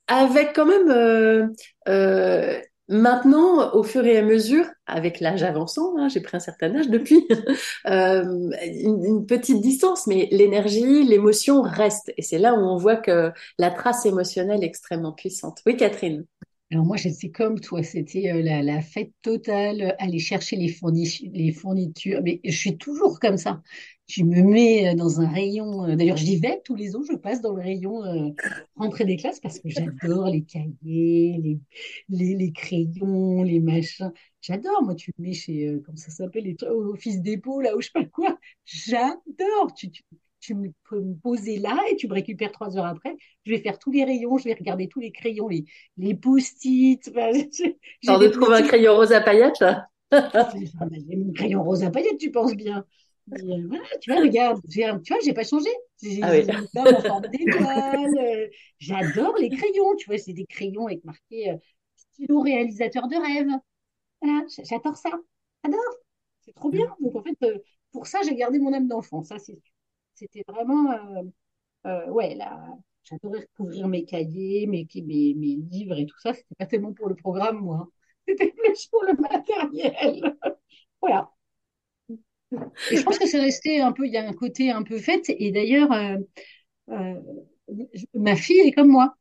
avec 0.08 0.54
quand 0.54 0.66
même 0.66 1.52
maintenant, 2.90 3.74
au 3.74 3.84
fur 3.84 4.06
et 4.06 4.18
à 4.18 4.22
mesure, 4.24 4.66
avec 4.86 5.20
l'âge 5.20 5.44
avançant, 5.44 5.98
hein, 5.98 6.10
j'ai 6.10 6.22
pris 6.22 6.38
un 6.38 6.40
certain 6.40 6.76
âge 6.76 6.90
depuis, 6.90 7.28
euh, 7.88 8.24
une, 8.64 9.06
une 9.06 9.26
petite 9.26 9.62
distance, 9.62 10.08
mais 10.08 10.28
l'énergie, 10.32 11.04
l'émotion 11.04 11.62
reste. 11.62 12.14
Et 12.18 12.22
c'est 12.22 12.40
là 12.40 12.54
où 12.56 12.60
on 12.60 12.78
voit 12.78 12.98
que 12.98 13.32
la 13.58 13.72
trace 13.72 14.06
émotionnelle 14.06 14.64
est 14.64 14.68
extrêmement 14.68 15.14
puissante. 15.14 15.60
Oui, 15.66 15.78
Catherine. 15.78 16.26
Alors 16.74 16.86
moi, 16.88 16.98
c'est 16.98 17.30
comme 17.30 17.60
toi, 17.60 17.84
c'était 17.84 18.32
euh, 18.32 18.42
la, 18.42 18.82
fête 18.82 19.12
totale, 19.22 19.82
euh, 19.82 19.92
aller 20.00 20.18
chercher 20.18 20.56
les 20.56 20.70
fourni- 20.70 21.30
les 21.32 21.52
fournitures. 21.52 22.22
Mais 22.24 22.42
je 22.44 22.58
suis 22.58 22.78
toujours 22.78 23.20
comme 23.20 23.38
ça. 23.38 23.62
Je 24.08 24.24
me 24.24 24.42
mets 24.42 24.90
euh, 24.90 24.96
dans 24.96 25.22
un 25.22 25.28
rayon. 25.30 25.96
D'ailleurs, 25.96 26.18
j'y 26.18 26.38
vais 26.40 26.62
tous 26.66 26.74
les 26.74 26.96
ans. 26.96 27.04
Je 27.08 27.16
passe 27.16 27.42
dans 27.42 27.54
le 27.54 27.62
rayon 27.62 28.04
euh, 28.04 28.32
rentrée 28.76 29.06
des 29.06 29.18
classes 29.18 29.40
parce 29.40 29.60
que 29.60 29.70
j'adore 29.70 30.30
les 30.30 30.44
cahiers, 30.46 31.60
les, 32.10 32.52
crayons, 32.54 33.44
les 33.44 33.60
machins. 33.60 34.12
J'adore. 34.42 34.82
Moi, 34.82 34.96
tu 34.96 35.12
me 35.20 35.28
mets 35.28 35.34
chez, 35.34 35.68
euh, 35.68 35.84
comment 35.86 35.98
ça 35.98 36.10
s'appelle, 36.10 36.46
les 36.46 36.56
trucs, 36.56 36.72
office 36.72 37.22
dépôt, 37.22 37.62
là, 37.62 37.76
ou 37.78 37.82
je 37.82 37.86
sais 37.88 37.92
pas 37.94 38.06
quoi. 38.06 38.40
J'adore. 38.66 39.76
Tu, 39.76 39.92
tu 40.44 40.56
me 40.56 40.70
peux 40.90 41.00
me 41.02 41.16
poser 41.16 41.58
là 41.60 41.78
et 41.92 41.96
tu 41.96 42.08
me 42.08 42.14
récupères 42.14 42.52
trois 42.52 42.78
heures 42.78 42.86
après. 42.86 43.16
Je 43.46 43.52
vais 43.52 43.60
faire 43.62 43.80
tous 43.80 43.92
les 43.92 44.04
rayons, 44.04 44.38
je 44.38 44.46
vais 44.46 44.54
regarder 44.54 44.88
tous 44.88 45.00
les 45.00 45.12
crayons, 45.12 45.48
les, 45.48 45.66
les 45.98 46.16
post-it. 46.16 47.12
J'ai 47.54 47.78
Genre 48.04 48.20
de 48.20 48.28
trouver 48.28 48.58
un 48.58 48.62
crayon 48.68 48.96
rose 48.96 49.12
à 49.14 49.22
paillettes, 49.22 49.60
là. 49.60 49.88
J'ai 50.52 51.16
mon 51.16 51.32
crayon 51.34 51.64
rose 51.64 51.84
à 51.84 51.92
paillettes, 51.92 52.18
tu 52.20 52.32
penses 52.32 52.54
bien. 52.56 52.86
Euh, 53.32 53.66
voilà, 53.68 53.84
tu 54.02 54.12
vois, 54.12 54.22
regarde, 54.22 54.62
tu 54.70 54.82
vois, 54.84 55.20
j'ai 55.24 55.34
pas 55.34 55.44
changé. 55.46 55.70
J'ai 56.02 56.22
Ah 56.22 56.32
oui. 56.32 56.44
j'ai 56.46 56.54
mis 56.54 56.68
ça 56.68 56.84
en 56.90 57.02
forme 57.02 57.28
d'étoile. 57.30 58.18
euh, 58.20 58.48
J'adore 58.80 59.36
les 59.38 59.50
crayons, 59.50 59.96
tu 59.98 60.08
vois, 60.08 60.18
c'est 60.18 60.34
des 60.34 60.46
crayons 60.46 60.88
avec 60.88 61.04
marqué 61.06 61.52
euh, 61.52 61.56
stylo 61.96 62.42
réalisateur 62.42 63.08
de 63.08 63.16
rêve. 63.16 63.48
Voilà, 64.22 64.46
j'adore 64.64 64.98
ça. 64.98 65.10
J'adore. 65.64 65.80
C'est 66.42 66.54
trop 66.56 66.70
bien. 66.72 66.86
Donc, 67.02 67.16
en 67.16 67.24
fait, 67.24 67.38
euh, 67.44 67.60
pour 67.92 68.08
ça, 68.08 68.20
j'ai 68.24 68.36
gardé 68.36 68.60
mon 68.60 68.74
âme 68.74 68.88
d'enfant. 68.88 69.24
Ça, 69.24 69.40
c'est, 69.40 69.60
c'était 70.16 70.44
vraiment, 70.48 70.92
euh, 70.92 71.24
euh, 71.88 72.10
ouais, 72.12 72.36
là, 72.36 72.60
j'adorais 73.04 73.42
recouvrir 73.42 73.88
mes 73.88 74.06
cahiers, 74.06 74.68
mes, 74.68 74.88
mes, 74.96 75.36
mes 75.36 75.56
livres 75.72 76.00
et 76.00 76.06
tout 76.08 76.20
ça. 76.20 76.34
C'était 76.34 76.56
pas 76.58 76.66
tellement 76.68 76.94
pour 76.94 77.10
le 77.10 77.16
programme, 77.16 77.60
moi. 77.62 77.78
hein. 77.84 77.90
C'était 78.28 78.52
plus 78.58 78.88
pour 78.88 79.04
le 79.06 79.14
matériel. 79.16 80.38
Voilà. 81.02 81.32
Et 82.90 82.98
je 82.98 83.04
pense 83.04 83.18
que 83.20 83.28
c'est 83.28 83.40
resté 83.40 83.80
un 83.82 83.92
peu, 83.92 84.06
il 84.08 84.14
y 84.14 84.18
a 84.18 84.28
un 84.28 84.34
côté 84.34 84.72
un 84.72 84.84
peu 84.84 84.98
fête. 85.00 85.26
Et 85.30 85.52
d'ailleurs, 85.52 85.92
euh, 85.92 86.18
euh, 86.92 87.16
ma 88.14 88.36
fille 88.36 88.60
est 88.62 88.72
comme 88.74 88.90
moi. 88.90 89.16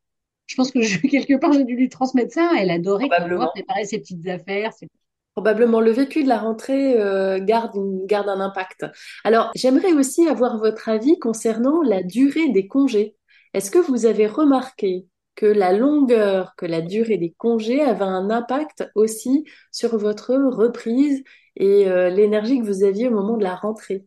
Je 0.47 0.57
pense 0.57 0.73
que 0.73 0.83
je, 0.83 0.99
quelque 1.09 1.39
part, 1.39 1.53
j'ai 1.55 1.65
dû 1.65 1.77
lui 1.77 1.89
transmettre 1.89 2.33
ça. 2.35 2.53
Elle 2.59 2.71
adorait 2.71 3.09
Probablement. 3.09 3.51
préparer 3.55 3.87
ses 3.87 3.99
petites 4.01 4.27
affaires. 4.29 4.73
ses- 4.73 4.89
Probablement 5.35 5.81
le 5.81 5.93
vécu 5.93 6.23
de 6.25 6.29
la 6.29 6.39
rentrée 6.39 7.01
euh, 7.01 7.39
garde, 7.43 7.75
garde 8.07 8.29
un 8.29 8.41
impact. 8.41 8.85
Alors, 9.25 9.51
j'aimerais 9.55 9.95
aussi 9.95 10.29
avoir 10.29 10.59
votre 10.59 10.91
avis 10.91 11.19
concernant 11.19 11.81
la 11.83 12.03
durée 12.03 12.51
des 12.51 12.67
congés. 12.67 13.17
Est-ce 13.55 13.71
que 13.71 13.79
vous 13.79 14.05
avez 14.05 14.27
remarqué 14.27 15.07
que 15.35 15.47
la 15.47 15.73
longueur, 15.73 16.55
que 16.57 16.67
la 16.67 16.83
durée 16.83 17.17
des 17.17 17.35
congés 17.39 17.81
avait 17.81 18.05
un 18.05 18.29
impact 18.29 18.91
aussi 18.95 19.45
sur 19.71 19.97
votre 19.97 20.35
reprise 20.35 21.23
et 21.57 21.89
euh, 21.89 22.11
l'énergie 22.11 22.59
que 22.59 22.67
vous 22.67 22.85
aviez 22.85 23.09
au 23.09 23.13
moment 23.13 23.39
de 23.39 23.45
la 23.45 23.55
rentrée? 23.55 24.05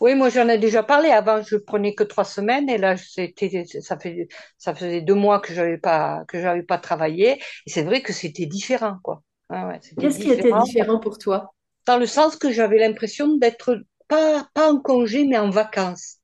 Oui, 0.00 0.14
moi 0.16 0.30
j'en 0.30 0.48
ai 0.48 0.58
déjà 0.58 0.82
parlé. 0.82 1.10
Avant, 1.10 1.42
je 1.42 1.56
prenais 1.56 1.94
que 1.94 2.02
trois 2.02 2.24
semaines 2.24 2.68
et 2.68 2.76
là, 2.76 2.96
c'était, 2.96 3.64
ça 3.64 3.98
fait, 3.98 4.28
ça 4.58 4.74
faisait 4.74 5.00
deux 5.00 5.14
mois 5.14 5.40
que 5.40 5.54
j'avais 5.54 5.78
pas, 5.78 6.24
pas 6.68 6.78
travaillé. 6.78 7.40
Et 7.66 7.70
c'est 7.70 7.84
vrai 7.84 8.02
que 8.02 8.12
c'était 8.12 8.46
différent, 8.46 8.98
quoi. 9.02 9.22
Ah 9.48 9.68
ouais, 9.68 9.80
Qu'est-ce 9.98 10.18
qui 10.18 10.28
était 10.30 10.52
différent 10.52 11.00
pour 11.00 11.16
toi? 11.16 11.54
dans 11.86 11.96
le 11.98 12.06
sens 12.06 12.34
que 12.36 12.50
j'avais 12.50 12.78
l'impression 12.78 13.36
d'être 13.36 13.84
pas, 14.08 14.48
pas 14.54 14.72
en 14.72 14.80
congé, 14.80 15.24
mais 15.24 15.38
en 15.38 15.50
vacances. 15.50 16.16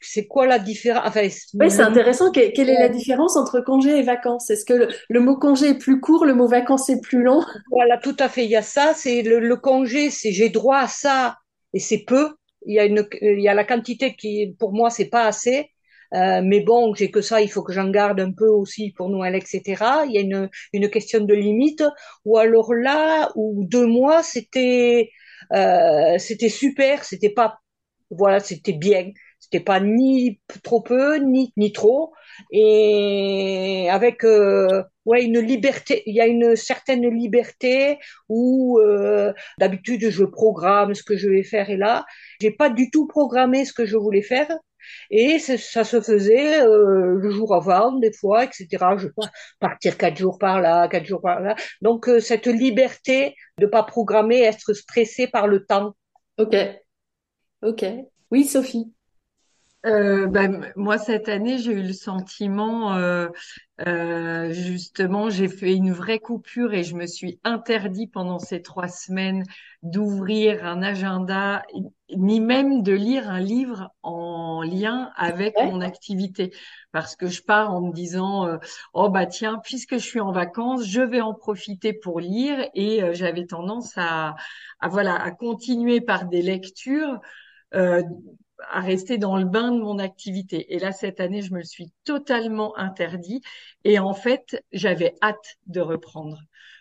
C'est 0.00 0.26
quoi 0.26 0.46
la 0.46 0.58
différence? 0.60 1.04
Enfin, 1.06 1.28
Oui, 1.60 1.68
c'est 1.70 1.82
intéressant. 1.82 2.30
Que- 2.32 2.52
Quelle 2.52 2.70
est 2.70 2.78
la 2.78 2.88
différence 2.88 3.36
entre 3.36 3.60
congé 3.60 3.98
et 3.98 4.02
vacances? 4.02 4.50
Est-ce 4.50 4.64
que 4.64 4.72
le, 4.74 4.88
le 5.08 5.20
mot 5.20 5.36
congé 5.36 5.70
est 5.70 5.78
plus 5.78 6.00
court, 6.00 6.24
le 6.26 6.34
mot 6.34 6.46
vacances 6.48 6.88
est 6.90 7.00
plus 7.00 7.22
long? 7.24 7.42
voilà, 7.70 7.98
tout 7.98 8.16
à 8.18 8.28
fait. 8.28 8.44
Il 8.44 8.50
y 8.50 8.56
a 8.56 8.62
ça. 8.62 8.94
C'est 8.94 9.22
le, 9.22 9.40
le 9.40 9.56
congé, 9.56 10.10
c'est 10.10 10.32
j'ai 10.32 10.48
droit 10.50 10.78
à 10.78 10.88
ça 10.88 11.36
et 11.72 11.78
c'est 11.80 12.04
peu. 12.06 12.34
Il 12.66 12.74
y 12.74 12.78
a 12.78 12.84
une, 12.84 13.06
il 13.22 13.40
y 13.40 13.48
a 13.48 13.54
la 13.54 13.64
quantité 13.64 14.16
qui, 14.16 14.54
pour 14.58 14.72
moi, 14.72 14.90
c'est 14.90 15.08
pas 15.08 15.24
assez. 15.26 15.70
Euh, 16.12 16.40
mais 16.44 16.60
bon, 16.60 16.94
j'ai 16.94 17.10
que 17.10 17.20
ça, 17.20 17.40
il 17.40 17.48
faut 17.50 17.62
que 17.62 17.72
j'en 17.72 17.90
garde 17.90 18.20
un 18.20 18.32
peu 18.32 18.46
aussi 18.48 18.92
pour 18.92 19.08
Noël, 19.08 19.34
etc. 19.34 20.04
Il 20.06 20.12
y 20.12 20.18
a 20.18 20.20
une, 20.20 20.50
une 20.72 20.90
question 20.90 21.20
de 21.20 21.34
limite. 21.34 21.82
Ou 22.24 22.38
alors 22.38 22.74
là, 22.74 23.30
ou 23.36 23.64
deux 23.66 23.86
mois, 23.86 24.22
c'était, 24.22 25.10
euh, 25.52 26.18
c'était 26.18 26.48
super. 26.48 27.04
C'était 27.04 27.30
pas, 27.30 27.58
voilà, 28.10 28.40
c'était 28.40 28.72
bien. 28.72 29.10
C'était 29.40 29.60
pas 29.60 29.80
ni 29.80 30.40
trop 30.62 30.80
peu, 30.82 31.16
ni, 31.18 31.52
ni 31.56 31.72
trop. 31.72 32.12
Et 32.50 33.88
avec, 33.90 34.24
euh, 34.24 34.82
ouais, 35.04 35.24
une 35.24 35.38
liberté, 35.40 36.02
il 36.06 36.14
y 36.14 36.20
a 36.20 36.26
une 36.26 36.56
certaine 36.56 37.06
liberté 37.08 37.98
où, 38.28 38.78
euh, 38.80 39.32
d'habitude, 39.58 40.08
je 40.10 40.24
programme 40.24 40.94
ce 40.94 41.02
que 41.02 41.16
je 41.16 41.28
vais 41.28 41.42
faire 41.42 41.68
et 41.70 41.76
là, 41.76 42.04
j'ai 42.40 42.50
pas 42.52 42.70
du 42.70 42.90
tout 42.90 43.06
programmé 43.06 43.64
ce 43.64 43.72
que 43.72 43.84
je 43.84 43.96
voulais 43.96 44.22
faire. 44.22 44.48
Et 45.10 45.38
ça 45.38 45.84
se 45.84 46.00
faisait 46.00 46.60
euh, 46.62 47.18
le 47.20 47.30
jour 47.30 47.54
avant, 47.54 47.92
des 47.92 48.12
fois, 48.12 48.44
etc. 48.44 48.66
Je 48.96 49.08
peux 49.08 49.22
partir 49.60 49.96
quatre 49.96 50.16
jours 50.16 50.38
par 50.38 50.60
là, 50.60 50.88
quatre 50.88 51.06
jours 51.06 51.20
par 51.20 51.40
là. 51.40 51.54
Donc 51.82 52.08
euh, 52.08 52.20
cette 52.20 52.46
liberté 52.46 53.34
de 53.58 53.66
pas 53.66 53.82
programmer, 53.82 54.40
être 54.40 54.72
stressé 54.72 55.26
par 55.26 55.46
le 55.46 55.64
temps. 55.64 55.94
Ok, 56.38 56.56
ok. 57.62 57.84
Oui, 58.30 58.44
Sophie. 58.44 58.92
Euh, 59.86 60.26
ben, 60.28 60.72
moi, 60.76 60.96
cette 60.96 61.28
année, 61.28 61.58
j'ai 61.58 61.72
eu 61.72 61.82
le 61.82 61.92
sentiment, 61.92 62.94
euh, 62.96 63.28
euh, 63.86 64.50
justement, 64.50 65.28
j'ai 65.28 65.46
fait 65.46 65.74
une 65.74 65.92
vraie 65.92 66.20
coupure 66.20 66.72
et 66.72 66.82
je 66.84 66.94
me 66.96 67.06
suis 67.06 67.38
interdit 67.44 68.06
pendant 68.06 68.38
ces 68.38 68.62
trois 68.62 68.88
semaines 68.88 69.42
d'ouvrir 69.82 70.64
un 70.64 70.82
agenda, 70.82 71.62
ni 72.16 72.40
même 72.40 72.82
de 72.82 72.92
lire 72.92 73.28
un 73.28 73.40
livre 73.40 73.90
en 74.02 74.62
lien 74.62 75.10
avec 75.16 75.54
Ouais. 75.58 75.66
mon 75.66 75.82
activité. 75.82 76.54
Parce 76.92 77.14
que 77.14 77.26
je 77.26 77.42
pars 77.42 77.70
en 77.74 77.82
me 77.82 77.92
disant, 77.92 78.46
euh, 78.46 78.56
oh 78.94 79.10
bah 79.10 79.26
tiens, 79.26 79.60
puisque 79.62 79.94
je 79.94 79.98
suis 80.06 80.20
en 80.20 80.32
vacances, 80.32 80.86
je 80.86 81.02
vais 81.02 81.20
en 81.20 81.34
profiter 81.34 81.92
pour 81.92 82.20
lire 82.20 82.58
et 82.74 83.02
euh, 83.02 83.12
j'avais 83.12 83.44
tendance 83.44 83.92
à, 83.98 84.34
à 84.80 84.88
voilà, 84.88 85.14
à 85.22 85.30
continuer 85.30 86.00
par 86.00 86.24
des 86.26 86.40
lectures. 86.40 87.20
euh, 87.74 88.02
à 88.70 88.80
rester 88.80 89.18
dans 89.18 89.36
le 89.36 89.44
bain 89.44 89.72
de 89.72 89.80
mon 89.80 89.98
activité. 89.98 90.74
Et 90.74 90.78
là, 90.78 90.92
cette 90.92 91.20
année, 91.20 91.42
je 91.42 91.52
me 91.52 91.58
le 91.58 91.64
suis 91.64 91.92
totalement 92.04 92.76
interdit. 92.76 93.40
Et 93.84 93.98
en 93.98 94.14
fait, 94.14 94.62
j'avais 94.72 95.14
hâte 95.22 95.56
de 95.66 95.80
reprendre. 95.80 96.38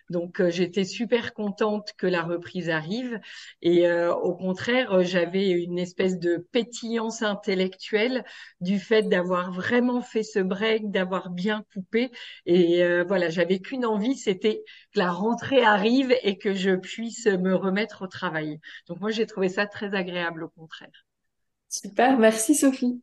Donc, 0.09 0.41
euh, 0.41 0.49
j'étais 0.49 0.83
super 0.83 1.33
contente 1.33 1.93
que 1.97 2.07
la 2.07 2.23
reprise 2.23 2.69
arrive. 2.69 3.19
Et 3.61 3.87
euh, 3.87 4.13
au 4.13 4.35
contraire, 4.35 4.93
euh, 4.93 5.03
j'avais 5.03 5.49
une 5.49 5.79
espèce 5.79 6.19
de 6.19 6.37
pétillance 6.51 7.21
intellectuelle 7.21 8.23
du 8.61 8.79
fait 8.79 9.03
d'avoir 9.03 9.51
vraiment 9.51 10.01
fait 10.01 10.23
ce 10.23 10.39
break, 10.39 10.91
d'avoir 10.91 11.29
bien 11.29 11.63
coupé. 11.73 12.11
Et 12.45 12.83
euh, 12.83 13.03
voilà, 13.07 13.29
j'avais 13.29 13.59
qu'une 13.59 13.85
envie, 13.85 14.15
c'était 14.15 14.63
que 14.93 14.99
la 14.99 15.11
rentrée 15.11 15.63
arrive 15.63 16.13
et 16.23 16.37
que 16.37 16.53
je 16.53 16.71
puisse 16.75 17.25
me 17.25 17.55
remettre 17.55 18.03
au 18.03 18.07
travail. 18.07 18.59
Donc, 18.87 18.99
moi, 18.99 19.11
j'ai 19.11 19.25
trouvé 19.25 19.49
ça 19.49 19.67
très 19.67 19.95
agréable, 19.95 20.43
au 20.43 20.49
contraire. 20.49 21.05
Super, 21.73 22.19
merci 22.19 22.53
Sophie. 22.53 23.01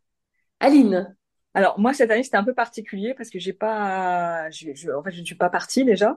Aline. 0.61 1.16
Alors 1.54 1.78
moi 1.80 1.92
cette 1.92 2.11
année 2.12 2.22
c'était 2.22 2.37
un 2.37 2.44
peu 2.44 2.54
particulier 2.54 3.12
parce 3.14 3.28
que 3.30 3.40
j'ai 3.40 3.52
pas, 3.52 4.48
je, 4.50 4.68
je- 4.74 4.90
en 4.92 5.02
fait 5.02 5.11
je 5.11 5.20
ne 5.20 5.24
suis 5.26 5.35
pas 5.35 5.50
partie 5.50 5.85
déjà 5.85 6.16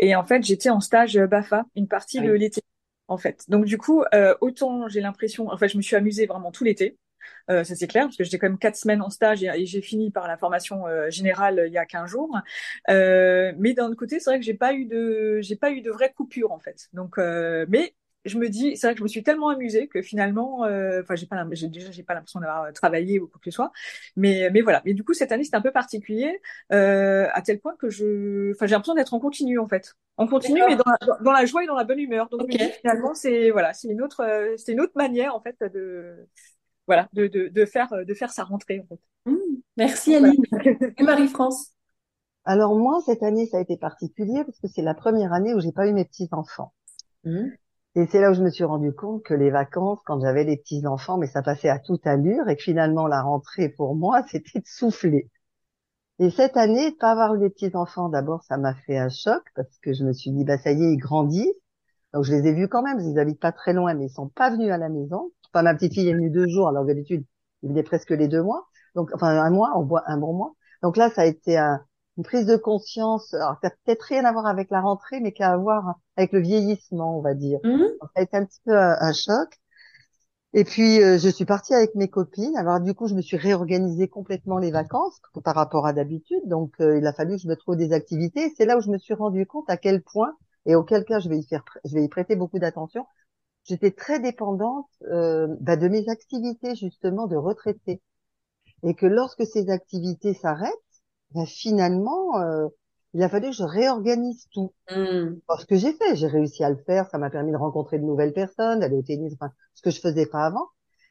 et 0.00 0.16
en 0.16 0.24
fait 0.24 0.42
j'étais 0.42 0.70
en 0.70 0.80
stage 0.80 1.16
BAFA 1.16 1.66
une 1.76 1.86
partie 1.86 2.18
Ah 2.18 2.24
de 2.24 2.32
oui. 2.32 2.38
l'été 2.38 2.60
en 3.06 3.16
fait. 3.16 3.44
Donc 3.48 3.64
du 3.64 3.78
coup 3.78 4.02
euh, 4.14 4.34
autant 4.40 4.88
j'ai 4.88 5.00
l'impression, 5.00 5.48
en 5.48 5.56
fait 5.56 5.68
je 5.68 5.76
me 5.76 5.82
suis 5.82 5.94
amusée 5.94 6.26
vraiment 6.26 6.50
tout 6.50 6.64
l'été, 6.64 6.98
euh, 7.48 7.62
ça 7.62 7.76
c'est 7.76 7.86
clair 7.86 8.06
parce 8.06 8.16
que 8.16 8.24
j'étais 8.24 8.38
quand 8.40 8.48
même 8.48 8.58
quatre 8.58 8.76
semaines 8.76 9.02
en 9.02 9.10
stage 9.10 9.44
et, 9.44 9.46
et 9.54 9.66
j'ai 9.66 9.82
fini 9.82 10.10
par 10.10 10.26
la 10.26 10.36
formation 10.36 10.88
euh, 10.88 11.08
générale 11.10 11.62
il 11.68 11.72
y 11.72 11.78
a 11.78 11.86
15 11.86 12.10
jours. 12.10 12.36
Mais 12.88 13.74
d'un 13.74 13.86
autre 13.86 13.96
côté 13.96 14.18
c'est 14.18 14.30
vrai 14.30 14.40
que 14.40 14.44
j'ai 14.44 14.54
pas 14.54 14.74
eu 14.74 14.86
de, 14.86 15.38
j'ai 15.42 15.56
pas 15.56 15.70
eu 15.70 15.80
de 15.80 15.90
vraie 15.92 16.12
coupure 16.12 16.50
en 16.50 16.58
fait. 16.58 16.88
Donc 16.92 17.18
mais 17.18 17.94
je 18.24 18.38
me 18.38 18.48
dis, 18.48 18.76
c'est 18.76 18.86
vrai 18.86 18.94
que 18.94 18.98
je 18.98 19.02
me 19.04 19.08
suis 19.08 19.22
tellement 19.22 19.48
amusée 19.50 19.88
que 19.88 20.02
finalement, 20.02 20.64
euh, 20.64 21.02
enfin, 21.02 21.14
j'ai 21.16 21.26
pas, 21.26 21.44
j'ai- 21.52 21.68
déjà, 21.68 21.90
j'ai 21.90 22.02
pas 22.02 22.14
l'impression 22.14 22.40
d'avoir 22.40 22.64
euh, 22.64 22.72
travaillé 22.72 23.20
ou 23.20 23.26
quoi 23.28 23.40
que 23.42 23.50
ce 23.50 23.54
soit. 23.54 23.72
Mais, 24.16 24.48
mais 24.52 24.60
voilà. 24.60 24.82
Mais 24.84 24.94
du 24.94 25.04
coup, 25.04 25.14
cette 25.14 25.32
année, 25.32 25.44
c'était 25.44 25.56
un 25.56 25.60
peu 25.62 25.72
particulier, 25.72 26.40
euh, 26.72 27.28
à 27.32 27.42
tel 27.42 27.60
point 27.60 27.74
que 27.76 27.90
je, 27.90 28.52
enfin, 28.52 28.66
j'ai 28.66 28.72
l'impression 28.72 28.94
d'être 28.94 29.14
en 29.14 29.20
continu, 29.20 29.58
en 29.58 29.68
fait. 29.68 29.94
En 30.16 30.26
continu, 30.26 30.60
mais 30.66 30.76
dans 30.76 30.84
la, 30.86 31.18
dans 31.22 31.32
la 31.32 31.44
joie 31.46 31.64
et 31.64 31.66
dans 31.66 31.74
la 31.76 31.84
bonne 31.84 31.98
humeur. 31.98 32.28
Donc, 32.28 32.48
dis, 32.48 32.58
finalement, 32.80 33.14
c'est, 33.14 33.50
voilà, 33.50 33.72
c'est 33.74 33.88
une 33.88 34.02
autre, 34.02 34.20
euh, 34.22 34.54
c'est 34.56 34.72
une 34.72 34.80
autre 34.80 34.92
manière, 34.96 35.34
en 35.34 35.40
fait, 35.40 35.56
de, 35.72 36.28
voilà, 36.86 37.08
de, 37.14 37.26
de, 37.28 37.48
de 37.48 37.64
faire, 37.66 37.92
euh, 37.92 38.04
de 38.04 38.14
faire 38.14 38.30
sa 38.32 38.44
rentrée, 38.44 38.80
en 38.80 38.86
fait. 38.86 39.00
Hmm, 39.26 39.36
Merci 39.76 40.14
voilà. 40.18 40.34
Aline. 40.34 40.44
Et 40.98 41.02
Marie-France? 41.02 41.72
Alors 42.44 42.76
moi, 42.76 43.00
cette 43.04 43.24
année, 43.24 43.46
ça 43.46 43.56
a 43.56 43.60
été 43.60 43.76
particulier 43.76 44.44
parce 44.44 44.60
que 44.60 44.68
c'est 44.68 44.82
la 44.82 44.94
première 44.94 45.32
année 45.32 45.54
où 45.54 45.60
j'ai 45.60 45.72
pas 45.72 45.88
eu 45.88 45.92
mes 45.92 46.04
petits-enfants. 46.04 46.72
Hmm. 47.24 47.56
Et 47.94 48.06
c'est 48.06 48.20
là 48.20 48.30
où 48.30 48.34
je 48.34 48.42
me 48.42 48.50
suis 48.50 48.64
rendu 48.64 48.92
compte 48.94 49.22
que 49.22 49.34
les 49.34 49.50
vacances, 49.50 49.98
quand 50.06 50.20
j'avais 50.20 50.44
les 50.44 50.56
petits-enfants, 50.56 51.18
mais 51.18 51.26
ça 51.26 51.42
passait 51.42 51.68
à 51.68 51.78
toute 51.78 52.06
allure 52.06 52.48
et 52.48 52.56
que 52.56 52.62
finalement 52.62 53.06
la 53.06 53.22
rentrée 53.22 53.68
pour 53.68 53.94
moi, 53.96 54.22
c'était 54.30 54.60
de 54.60 54.66
souffler. 54.66 55.30
Et 56.20 56.30
cette 56.30 56.56
année, 56.56 56.92
de 56.92 56.96
pas 56.96 57.12
avoir 57.12 57.34
eu 57.36 57.40
les 57.40 57.50
petits-enfants, 57.50 58.08
d'abord, 58.08 58.44
ça 58.44 58.56
m'a 58.58 58.74
fait 58.74 58.98
un 58.98 59.08
choc 59.10 59.42
parce 59.56 59.78
que 59.80 59.92
je 59.94 60.04
me 60.04 60.12
suis 60.14 60.30
dit, 60.32 60.44
bah 60.44 60.58
ça 60.58 60.72
y 60.72 60.82
est, 60.84 60.92
ils 60.94 60.98
grandissent. 60.98 61.54
Donc 62.14 62.24
je 62.24 62.32
les 62.34 62.48
ai 62.48 62.54
vus 62.54 62.68
quand 62.68 62.82
même, 62.82 63.00
ils 63.00 63.18
habitent 63.20 63.40
pas 63.40 63.52
très 63.52 63.72
loin, 63.74 63.94
mais 63.94 64.06
ils 64.06 64.10
sont 64.10 64.28
pas 64.28 64.50
venus 64.50 64.70
à 64.72 64.78
la 64.78 64.88
maison. 64.90 65.32
Enfin, 65.52 65.62
ma 65.64 65.74
petite 65.74 65.94
fille 65.94 66.08
est 66.08 66.14
venue 66.14 66.30
deux 66.30 66.48
jours, 66.48 66.68
alors 66.68 66.84
d'habitude, 66.86 67.24
ils 67.62 67.70
venaient 67.70 67.82
presque 67.84 68.10
les 68.10 68.28
deux 68.28 68.42
mois. 68.42 68.68
Donc, 68.96 69.10
enfin, 69.14 69.28
un 69.28 69.50
mois, 69.50 69.72
on 69.76 69.84
voit 69.84 70.04
un 70.06 70.18
bon 70.18 70.34
mois. 70.34 70.54
Donc 70.82 70.96
là, 70.98 71.10
ça 71.10 71.22
a 71.22 71.26
été 71.26 71.58
un- 71.58 71.80
une 72.16 72.24
prise 72.24 72.46
de 72.46 72.56
conscience. 72.56 73.34
Alors, 73.34 73.56
ça 73.62 73.68
n'a 73.68 73.74
peut-être 73.84 74.02
rien 74.02 74.24
à 74.24 74.32
voir 74.32 74.46
avec 74.46 74.70
la 74.70 74.80
rentrée, 74.80 75.20
mais 75.20 75.32
qu'à 75.32 75.56
voir 75.56 75.94
avec 76.16 76.32
le 76.32 76.40
vieillissement, 76.40 77.18
on 77.18 77.22
va 77.22 77.34
dire. 77.34 77.60
Donc, 78.00 78.10
ça 78.14 78.20
a 78.20 78.22
été 78.22 78.36
un 78.36 78.44
petit 78.44 78.60
peu 78.64 78.76
un, 78.76 78.96
un 79.00 79.12
choc. 79.12 79.58
Et 80.54 80.64
puis, 80.64 81.02
euh, 81.02 81.18
je 81.18 81.28
suis 81.30 81.46
partie 81.46 81.74
avec 81.74 81.94
mes 81.94 82.08
copines. 82.08 82.56
Alors, 82.56 82.80
du 82.80 82.94
coup, 82.94 83.06
je 83.08 83.14
me 83.14 83.22
suis 83.22 83.38
réorganisée 83.38 84.08
complètement 84.08 84.58
les 84.58 84.70
vacances 84.70 85.18
par 85.44 85.54
rapport 85.54 85.86
à 85.86 85.94
d'habitude. 85.94 86.42
Donc, 86.46 86.74
euh, 86.80 86.98
il 86.98 87.06
a 87.06 87.12
fallu 87.14 87.36
que 87.36 87.42
je 87.42 87.48
me 87.48 87.56
trouve 87.56 87.76
des 87.76 87.92
activités. 87.92 88.52
C'est 88.56 88.66
là 88.66 88.76
où 88.76 88.80
je 88.82 88.90
me 88.90 88.98
suis 88.98 89.14
rendu 89.14 89.46
compte 89.46 89.70
à 89.70 89.78
quel 89.78 90.02
point, 90.02 90.36
et 90.66 90.74
auquel 90.74 91.04
cas 91.04 91.20
je 91.20 91.28
vais 91.30 91.38
y 91.38 91.46
faire, 91.46 91.64
je 91.84 91.94
vais 91.94 92.04
y 92.04 92.08
prêter 92.08 92.36
beaucoup 92.36 92.58
d'attention. 92.58 93.06
J'étais 93.64 93.92
très 93.92 94.20
dépendante 94.20 94.88
euh, 95.10 95.48
bah, 95.60 95.76
de 95.76 95.88
mes 95.88 96.08
activités 96.08 96.74
justement 96.74 97.26
de 97.28 97.36
retraité, 97.36 98.02
et 98.82 98.94
que 98.94 99.06
lorsque 99.06 99.46
ces 99.46 99.70
activités 99.70 100.34
s'arrêtent, 100.34 100.72
bah, 101.34 101.46
finalement, 101.46 102.38
euh, 102.40 102.68
il 103.14 103.22
a 103.22 103.28
fallu 103.28 103.50
que 103.50 103.56
je 103.56 103.64
réorganise 103.64 104.48
tout. 104.52 104.72
Alors, 105.48 105.60
ce 105.60 105.66
que 105.66 105.76
j'ai 105.76 105.92
fait, 105.92 106.16
j'ai 106.16 106.26
réussi 106.26 106.64
à 106.64 106.70
le 106.70 106.76
faire, 106.76 107.08
ça 107.10 107.18
m'a 107.18 107.30
permis 107.30 107.52
de 107.52 107.56
rencontrer 107.56 107.98
de 107.98 108.04
nouvelles 108.04 108.32
personnes, 108.32 108.80
d'aller 108.80 108.96
au 108.96 109.02
tennis, 109.02 109.34
enfin, 109.34 109.52
ce 109.74 109.82
que 109.82 109.90
je 109.90 110.00
faisais 110.00 110.26
pas 110.26 110.44
avant. 110.46 110.68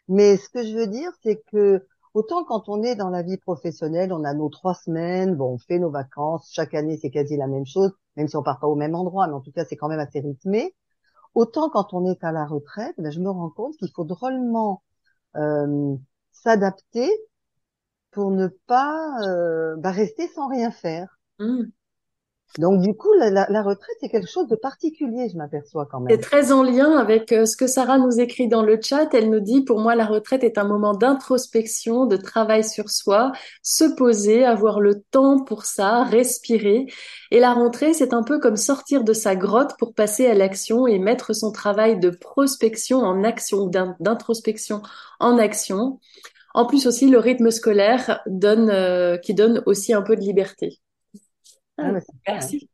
Mais 0.07 0.37
ce 0.37 0.49
que 0.49 0.63
je 0.63 0.75
veux 0.75 0.87
dire, 0.87 1.11
c'est 1.23 1.41
que 1.51 1.85
autant 2.13 2.43
quand 2.43 2.69
on 2.69 2.83
est 2.83 2.95
dans 2.95 3.09
la 3.09 3.21
vie 3.23 3.37
professionnelle, 3.37 4.13
on 4.13 4.23
a 4.23 4.33
nos 4.33 4.49
trois 4.49 4.73
semaines, 4.75 5.35
bon, 5.35 5.53
on 5.53 5.57
fait 5.57 5.79
nos 5.79 5.91
vacances, 5.91 6.49
chaque 6.53 6.73
année 6.73 6.97
c'est 6.97 7.11
quasi 7.11 7.37
la 7.37 7.47
même 7.47 7.65
chose, 7.65 7.91
même 8.17 8.27
si 8.27 8.35
on 8.35 8.43
part 8.43 8.59
pas 8.59 8.67
au 8.67 8.75
même 8.75 8.95
endroit, 8.95 9.27
mais 9.27 9.33
en 9.33 9.41
tout 9.41 9.51
cas 9.51 9.65
c'est 9.65 9.77
quand 9.77 9.87
même 9.89 9.99
assez 9.99 10.19
rythmé. 10.19 10.75
Autant 11.35 11.69
quand 11.69 11.93
on 11.93 12.05
est 12.05 12.23
à 12.23 12.31
la 12.31 12.45
retraite, 12.45 12.95
ben, 12.97 13.11
je 13.11 13.19
me 13.19 13.29
rends 13.29 13.49
compte 13.49 13.77
qu'il 13.77 13.91
faut 13.95 14.03
drôlement 14.05 14.83
euh, 15.37 15.95
s'adapter 16.31 17.09
pour 18.11 18.31
ne 18.31 18.47
pas 18.67 19.15
euh, 19.27 19.75
bah, 19.77 19.91
rester 19.91 20.27
sans 20.27 20.47
rien 20.47 20.71
faire. 20.71 21.07
Hmm. 21.39 21.63
Donc 22.57 22.81
du 22.81 22.93
coup, 22.95 23.13
la, 23.13 23.29
la, 23.29 23.47
la 23.49 23.61
retraite, 23.63 23.95
c'est 24.01 24.09
quelque 24.09 24.29
chose 24.29 24.47
de 24.49 24.57
particulier, 24.57 25.29
je 25.29 25.37
m'aperçois 25.37 25.85
quand 25.89 26.01
C'est 26.09 26.17
même. 26.17 26.19
très 26.19 26.51
en 26.51 26.63
lien 26.63 26.97
avec 26.97 27.31
euh, 27.31 27.45
ce 27.45 27.55
que 27.55 27.65
Sarah 27.65 27.97
nous 27.97 28.19
écrit 28.19 28.49
dans 28.49 28.61
le 28.61 28.77
chat. 28.81 29.13
Elle 29.13 29.29
nous 29.29 29.39
dit, 29.39 29.63
pour 29.63 29.79
moi, 29.79 29.95
la 29.95 30.05
retraite 30.05 30.43
est 30.43 30.57
un 30.57 30.65
moment 30.65 30.93
d'introspection, 30.93 32.05
de 32.07 32.17
travail 32.17 32.65
sur 32.65 32.89
soi, 32.89 33.31
se 33.63 33.85
poser, 33.85 34.43
avoir 34.43 34.81
le 34.81 35.01
temps 35.11 35.41
pour 35.45 35.63
ça, 35.63 36.03
respirer. 36.03 36.87
Et 37.29 37.39
la 37.39 37.53
rentrée, 37.53 37.93
c'est 37.93 38.13
un 38.13 38.23
peu 38.23 38.37
comme 38.39 38.57
sortir 38.57 39.05
de 39.05 39.13
sa 39.13 39.37
grotte 39.37 39.71
pour 39.79 39.93
passer 39.93 40.27
à 40.27 40.33
l'action 40.33 40.87
et 40.87 40.99
mettre 40.99 41.33
son 41.33 41.53
travail 41.53 41.99
de 41.99 42.09
prospection 42.09 42.97
en 42.99 43.23
action, 43.23 43.67
d'in- 43.67 43.95
d'introspection 44.01 44.81
en 45.21 45.37
action. 45.37 46.01
En 46.53 46.65
plus 46.65 46.87
aussi, 46.87 47.09
le 47.09 47.19
rythme 47.19 47.51
scolaire 47.51 48.21
donne, 48.27 48.69
euh, 48.69 49.17
qui 49.17 49.33
donne 49.33 49.63
aussi 49.65 49.93
un 49.93 50.01
peu 50.01 50.15
de 50.15 50.21
liberté. 50.21 50.79
Ah, 51.77 51.83
hein. 51.83 51.93
Merci. 51.93 52.11
Merci, 52.27 52.69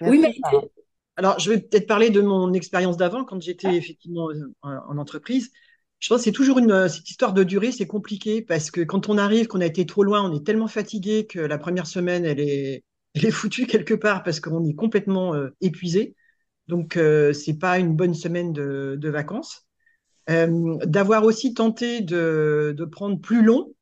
Oui, 0.00 0.18
mais. 0.18 0.34
Alors, 1.16 1.38
je 1.40 1.50
vais 1.50 1.58
peut-être 1.60 1.88
parler 1.88 2.10
de 2.10 2.20
mon 2.20 2.52
expérience 2.52 2.96
d'avant, 2.96 3.24
quand 3.24 3.42
j'étais 3.42 3.74
effectivement 3.74 4.30
euh, 4.30 4.54
en, 4.62 4.70
en 4.70 4.98
entreprise. 4.98 5.50
Je 6.00 6.08
pense 6.08 6.18
que 6.18 6.24
c'est 6.24 6.32
toujours 6.32 6.58
une, 6.58 6.70
euh, 6.70 6.88
cette 6.88 7.10
histoire 7.10 7.32
de 7.32 7.42
durée, 7.42 7.72
c'est 7.72 7.86
compliqué 7.86 8.42
parce 8.42 8.70
que 8.70 8.82
quand 8.82 9.08
on 9.08 9.18
arrive, 9.18 9.48
qu'on 9.48 9.60
a 9.60 9.66
été 9.66 9.84
trop 9.84 10.04
loin, 10.04 10.22
on 10.22 10.34
est 10.36 10.44
tellement 10.46 10.68
fatigué 10.68 11.26
que 11.26 11.40
la 11.40 11.58
première 11.58 11.86
semaine, 11.86 12.24
elle 12.24 12.40
est, 12.40 12.84
elle 13.14 13.26
est 13.26 13.30
foutue 13.30 13.66
quelque 13.66 13.94
part 13.94 14.22
parce 14.22 14.40
qu'on 14.40 14.64
est 14.64 14.74
complètement 14.74 15.34
euh, 15.34 15.50
épuisé. 15.60 16.14
Donc, 16.68 16.96
euh, 16.96 17.32
c'est 17.32 17.58
pas 17.58 17.78
une 17.78 17.96
bonne 17.96 18.14
semaine 18.14 18.52
de, 18.52 18.96
de 18.98 19.08
vacances. 19.08 19.67
Euh, 20.30 20.76
d'avoir 20.84 21.24
aussi 21.24 21.54
tenté 21.54 22.00
de, 22.00 22.74
de 22.76 22.84
prendre 22.84 23.18
plus 23.20 23.42
long, 23.42 23.72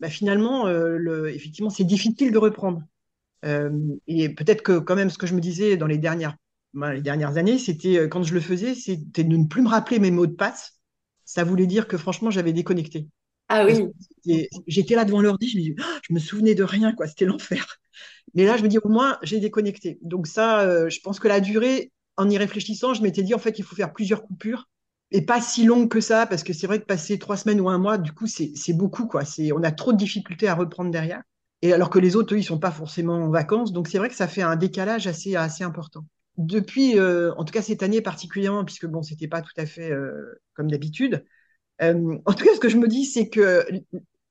bah, 0.00 0.08
finalement, 0.08 0.66
euh, 0.66 0.96
le, 0.96 1.30
effectivement, 1.30 1.70
c'est 1.70 1.84
difficile 1.84 2.32
de 2.32 2.38
reprendre. 2.38 2.82
Euh, 3.44 3.70
et 4.06 4.30
peut-être 4.30 4.62
que 4.62 4.78
quand 4.78 4.96
même, 4.96 5.10
ce 5.10 5.18
que 5.18 5.26
je 5.26 5.34
me 5.34 5.40
disais 5.40 5.76
dans 5.76 5.86
les 5.86 5.98
dernières, 5.98 6.36
ben, 6.74 6.92
les 6.92 7.02
dernières 7.02 7.36
années, 7.36 7.58
c'était 7.58 8.08
quand 8.08 8.22
je 8.22 8.34
le 8.34 8.40
faisais, 8.40 8.74
c'était 8.74 9.24
de 9.24 9.36
ne 9.36 9.46
plus 9.46 9.62
me 9.62 9.68
rappeler 9.68 9.98
mes 9.98 10.10
mots 10.10 10.26
de 10.26 10.34
passe. 10.34 10.80
Ça 11.24 11.44
voulait 11.44 11.66
dire 11.66 11.86
que 11.88 11.98
franchement, 11.98 12.30
j'avais 12.30 12.52
déconnecté. 12.52 13.08
Ah 13.48 13.66
oui, 13.66 13.88
j'étais 14.66 14.94
là 14.94 15.04
devant 15.04 15.20
l'ordi, 15.20 15.48
je 15.48 15.58
me 15.58 15.62
dis, 15.62 15.74
Ah, 15.80 15.98
je 16.08 16.14
me 16.14 16.18
souvenais 16.18 16.54
de 16.54 16.62
rien, 16.62 16.92
quoi. 16.92 17.06
C'était 17.08 17.24
l'enfer. 17.24 17.66
Mais 18.34 18.44
là, 18.44 18.56
je 18.56 18.62
me 18.62 18.68
dis, 18.68 18.78
au 18.78 18.88
moins, 18.88 19.18
j'ai 19.22 19.40
déconnecté. 19.40 19.98
Donc 20.02 20.26
ça, 20.26 20.60
euh, 20.62 20.88
je 20.88 21.00
pense 21.00 21.18
que 21.20 21.28
la 21.28 21.40
durée, 21.40 21.92
en 22.16 22.28
y 22.30 22.38
réfléchissant, 22.38 22.94
je 22.94 23.02
m'étais 23.02 23.22
dit, 23.22 23.34
en 23.34 23.38
fait, 23.38 23.58
il 23.58 23.64
faut 23.64 23.74
faire 23.76 23.92
plusieurs 23.92 24.22
coupures 24.22 24.68
et 25.12 25.22
pas 25.22 25.40
si 25.40 25.64
longues 25.64 25.88
que 25.88 26.00
ça, 26.00 26.26
parce 26.26 26.42
que 26.44 26.52
c'est 26.52 26.66
vrai 26.66 26.80
que 26.80 26.84
passer 26.84 27.18
trois 27.18 27.36
semaines 27.36 27.60
ou 27.60 27.68
un 27.68 27.78
mois, 27.78 27.98
du 27.98 28.12
coup, 28.12 28.26
c'est 28.26 28.72
beaucoup, 28.72 29.06
quoi. 29.06 29.22
On 29.54 29.62
a 29.62 29.72
trop 29.72 29.92
de 29.92 29.96
difficultés 29.98 30.48
à 30.48 30.54
reprendre 30.54 30.90
derrière. 30.90 31.22
Et 31.62 31.72
alors 31.72 31.90
que 31.90 31.98
les 31.98 32.16
autres, 32.16 32.34
eux, 32.34 32.38
ils 32.38 32.44
sont 32.44 32.58
pas 32.58 32.70
forcément 32.70 33.14
en 33.16 33.30
vacances. 33.30 33.72
Donc 33.72 33.88
c'est 33.88 33.98
vrai 33.98 34.08
que 34.08 34.14
ça 34.14 34.28
fait 34.28 34.42
un 34.42 34.56
décalage 34.56 35.06
assez, 35.06 35.36
assez 35.36 35.64
important. 35.64 36.06
Depuis, 36.38 36.98
euh, 36.98 37.34
en 37.34 37.44
tout 37.44 37.52
cas 37.52 37.60
cette 37.60 37.82
année 37.82 38.00
particulièrement, 38.00 38.64
puisque 38.64 38.86
bon, 38.86 39.02
c'était 39.02 39.28
pas 39.28 39.42
tout 39.42 39.52
à 39.56 39.66
fait 39.66 39.90
euh, 39.90 40.40
comme 40.54 40.70
d'habitude. 40.70 41.24
Euh, 41.82 42.16
en 42.24 42.32
tout 42.32 42.44
cas, 42.44 42.54
ce 42.54 42.60
que 42.60 42.68
je 42.68 42.76
me 42.78 42.88
dis, 42.88 43.04
c'est 43.04 43.28
que 43.28 43.66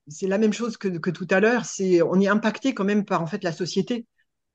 c'est 0.08 0.26
la 0.26 0.38
même 0.38 0.52
chose 0.52 0.76
que, 0.76 0.88
que 0.88 1.10
tout 1.10 1.26
à 1.30 1.40
l'heure. 1.40 1.66
C'est, 1.66 2.02
on 2.02 2.20
est 2.20 2.28
impacté 2.28 2.74
quand 2.74 2.84
même 2.84 3.04
par 3.04 3.22
en 3.22 3.26
fait 3.26 3.44
la 3.44 3.52
société. 3.52 4.06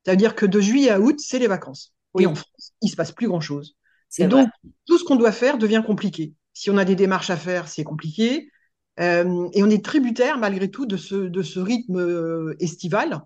C'est-à-dire 0.04 0.34
que 0.34 0.46
de 0.46 0.60
juillet 0.60 0.90
à 0.90 1.00
août, 1.00 1.16
c'est 1.18 1.38
les 1.38 1.46
vacances. 1.46 1.94
Et 2.18 2.26
en 2.26 2.34
France, 2.34 2.74
il 2.82 2.88
se 2.88 2.96
passe 2.96 3.12
plus 3.12 3.28
grand-chose. 3.28 3.76
c'est 3.84 3.85
Et 4.18 4.26
vrai. 4.26 4.28
donc, 4.28 4.48
tout 4.86 4.98
ce 4.98 5.04
qu'on 5.04 5.16
doit 5.16 5.32
faire 5.32 5.58
devient 5.58 5.82
compliqué. 5.86 6.34
Si 6.52 6.70
on 6.70 6.76
a 6.76 6.84
des 6.84 6.96
démarches 6.96 7.30
à 7.30 7.36
faire, 7.36 7.68
c'est 7.68 7.84
compliqué. 7.84 8.50
Euh, 8.98 9.48
et 9.52 9.62
on 9.62 9.70
est 9.70 9.84
tributaire, 9.84 10.38
malgré 10.38 10.70
tout, 10.70 10.86
de 10.86 10.96
ce, 10.96 11.14
de 11.14 11.42
ce 11.42 11.60
rythme 11.60 11.98
euh, 11.98 12.56
estival 12.60 13.20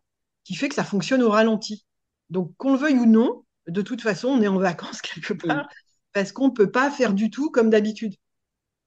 qui 0.45 0.55
fait 0.55 0.69
que 0.69 0.75
ça 0.75 0.85
fonctionne 0.85 1.23
au 1.23 1.31
ralenti. 1.31 1.87
Donc, 2.29 2.55
qu'on 2.57 2.73
le 2.73 2.79
veuille 2.79 2.99
ou 2.99 3.07
non, 3.07 3.45
de 3.69 3.83
toute 3.83 4.03
façon, 4.03 4.29
on 4.29 4.43
est 4.43 4.49
en 4.49 4.59
vacances 4.59 5.01
quelque 5.03 5.35
part 5.35 5.69
parce 6.13 6.33
qu'on 6.33 6.49
ne 6.49 6.53
peut 6.53 6.71
pas 6.71 6.91
faire 6.91 7.15
du 7.15 7.31
tout 7.31 7.51
comme 7.51 7.71
d'habitude. 7.71 8.15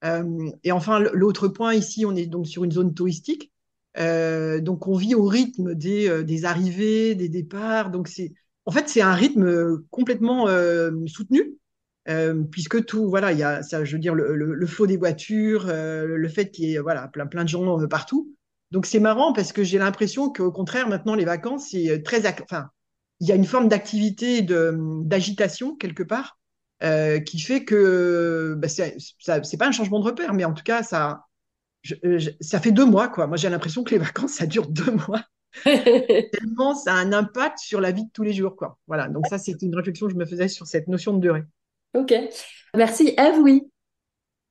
Euh, 0.03 0.49
et 0.63 0.71
enfin, 0.71 0.99
l'autre 0.99 1.47
point 1.47 1.73
ici, 1.73 2.05
on 2.05 2.15
est 2.15 2.25
donc 2.25 2.47
sur 2.47 2.63
une 2.63 2.71
zone 2.71 2.93
touristique. 2.93 3.51
Euh, 3.97 4.59
donc, 4.59 4.87
on 4.87 4.95
vit 4.95 5.15
au 5.15 5.25
rythme 5.25 5.75
des, 5.75 6.09
euh, 6.09 6.23
des 6.23 6.45
arrivées, 6.45 7.15
des 7.15 7.29
départs. 7.29 7.91
Donc, 7.91 8.07
c'est, 8.07 8.33
en 8.65 8.71
fait, 8.71 8.89
c'est 8.89 9.01
un 9.01 9.13
rythme 9.13 9.45
euh, 9.45 9.85
complètement 9.91 10.47
euh, 10.47 10.91
soutenu, 11.07 11.55
euh, 12.09 12.43
puisque 12.51 12.85
tout, 12.85 13.09
voilà, 13.09 13.31
il 13.31 13.39
y 13.39 13.43
a, 13.43 13.63
ça, 13.63 13.85
je 13.85 13.93
veux 13.93 13.99
dire, 13.99 14.13
le, 14.15 14.35
le, 14.35 14.53
le 14.53 14.67
flot 14.67 14.87
des 14.87 14.97
voitures, 14.97 15.65
euh, 15.69 16.05
le 16.05 16.27
fait 16.29 16.51
qu'il 16.51 16.65
y 16.65 16.75
ait, 16.75 16.79
voilà, 16.79 17.07
plein, 17.07 17.25
plein 17.27 17.43
de 17.43 17.49
gens 17.49 17.79
euh, 17.81 17.87
partout. 17.87 18.33
Donc, 18.71 18.85
c'est 18.85 18.99
marrant 18.99 19.33
parce 19.33 19.53
que 19.53 19.63
j'ai 19.63 19.77
l'impression 19.77 20.31
qu'au 20.31 20.51
contraire, 20.51 20.87
maintenant, 20.89 21.15
les 21.15 21.25
vacances, 21.25 21.69
c'est 21.71 21.89
euh, 21.89 22.01
très, 22.03 22.25
enfin, 22.41 22.69
il 23.19 23.27
y 23.27 23.31
a 23.31 23.35
une 23.35 23.45
forme 23.45 23.69
d'activité, 23.69 24.41
de, 24.41 24.75
d'agitation 25.03 25.75
quelque 25.75 26.03
part, 26.03 26.39
euh, 26.83 27.19
qui 27.19 27.39
fait 27.39 27.63
que 27.63 28.55
bah, 28.57 28.67
c'est, 28.67 28.97
pas 29.57 29.67
un 29.67 29.71
changement 29.71 29.99
de 29.99 30.05
repère, 30.05 30.33
mais 30.33 30.43
en 30.45 30.53
tout 30.53 30.63
cas, 30.63 30.83
ça, 30.83 31.25
je- 31.83 31.95
je- 32.17 32.31
ça 32.41 32.59
fait 32.61 32.71
deux 32.71 32.85
mois, 32.85 33.09
quoi. 33.09 33.27
Moi, 33.27 33.37
j'ai 33.37 33.49
l'impression 33.49 33.83
que 33.83 33.91
les 33.91 33.99
vacances, 34.27 34.33
ça 34.33 34.45
dure 34.47 34.67
deux 34.67 34.91
mois. 35.07 35.23
Tellement 36.31 36.75
ça 36.75 36.93
a 36.93 36.97
un 36.97 37.13
impact 37.13 37.59
sur 37.59 37.79
la 37.81 37.91
vie 37.91 38.05
de 38.05 38.11
tous 38.13 38.23
les 38.23 38.33
jours, 38.33 38.55
quoi. 38.55 38.79
Voilà. 38.87 39.07
Donc 39.09 39.27
ça, 39.27 39.37
c'est 39.37 39.61
une 39.61 39.75
réflexion 39.75 40.07
que 40.07 40.13
je 40.13 40.17
me 40.17 40.25
faisais 40.25 40.47
sur 40.47 40.67
cette 40.67 40.87
notion 40.87 41.13
de 41.13 41.19
durée. 41.21 41.43
Ok. 41.93 42.13
Merci. 42.75 43.13
Eve, 43.17 43.39
oui. 43.39 43.63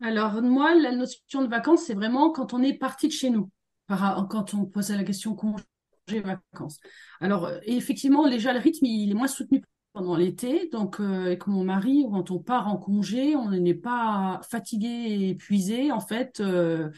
Alors, 0.00 0.42
moi, 0.42 0.74
la 0.74 0.92
notion 0.92 1.42
de 1.42 1.48
vacances, 1.48 1.84
c'est 1.84 1.94
vraiment 1.94 2.30
quand 2.30 2.54
on 2.54 2.62
est 2.62 2.74
parti 2.74 3.08
de 3.08 3.12
chez 3.12 3.30
nous, 3.30 3.50
quand 3.88 4.54
on 4.54 4.64
posait 4.64 4.96
la 4.96 5.04
question 5.04 5.34
congé 5.34 5.64
vacances. 6.08 6.78
Alors, 7.20 7.46
euh, 7.46 7.58
effectivement, 7.64 8.28
déjà, 8.28 8.52
le 8.52 8.58
rythme, 8.58 8.86
il 8.86 9.10
est 9.10 9.14
moins 9.14 9.28
soutenu 9.28 9.62
pendant 9.92 10.16
l'été. 10.16 10.68
Donc, 10.72 11.00
euh, 11.00 11.26
avec 11.26 11.46
mon 11.46 11.64
mari, 11.64 12.04
quand 12.10 12.30
on 12.30 12.38
part 12.38 12.68
en 12.68 12.76
congé, 12.76 13.36
on 13.36 13.50
n'est 13.50 13.74
pas 13.74 14.40
fatigué 14.50 14.88
et 14.88 15.28
épuisé. 15.30 15.92
En 15.92 16.00
fait, 16.00 16.40
euh, 16.40 16.90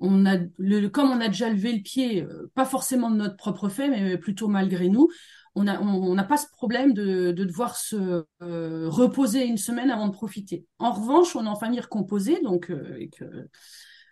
on 0.00 0.26
a 0.26 0.36
le, 0.58 0.88
comme 0.88 1.10
on 1.10 1.20
a 1.20 1.28
déjà 1.28 1.50
levé 1.50 1.72
le 1.72 1.82
pied, 1.82 2.26
pas 2.54 2.64
forcément 2.64 3.10
de 3.10 3.16
notre 3.16 3.36
propre 3.36 3.68
fait, 3.68 3.88
mais 3.88 4.16
plutôt 4.16 4.46
malgré 4.46 4.88
nous, 4.88 5.08
on 5.54 5.66
a, 5.66 5.80
on 5.80 6.14
n'a 6.14 6.24
pas 6.24 6.36
ce 6.36 6.46
problème 6.48 6.92
de, 6.92 7.32
de 7.32 7.44
devoir 7.44 7.76
se 7.76 8.24
euh, 8.42 8.88
reposer 8.88 9.44
une 9.44 9.58
semaine 9.58 9.90
avant 9.90 10.08
de 10.08 10.12
profiter. 10.12 10.66
En 10.78 10.92
revanche, 10.92 11.34
on 11.36 11.44
est 11.44 11.48
en 11.48 11.56
famille 11.56 11.80
recomposée, 11.80 12.40
donc 12.42 12.70
avec, 12.70 13.22
euh, 13.22 13.48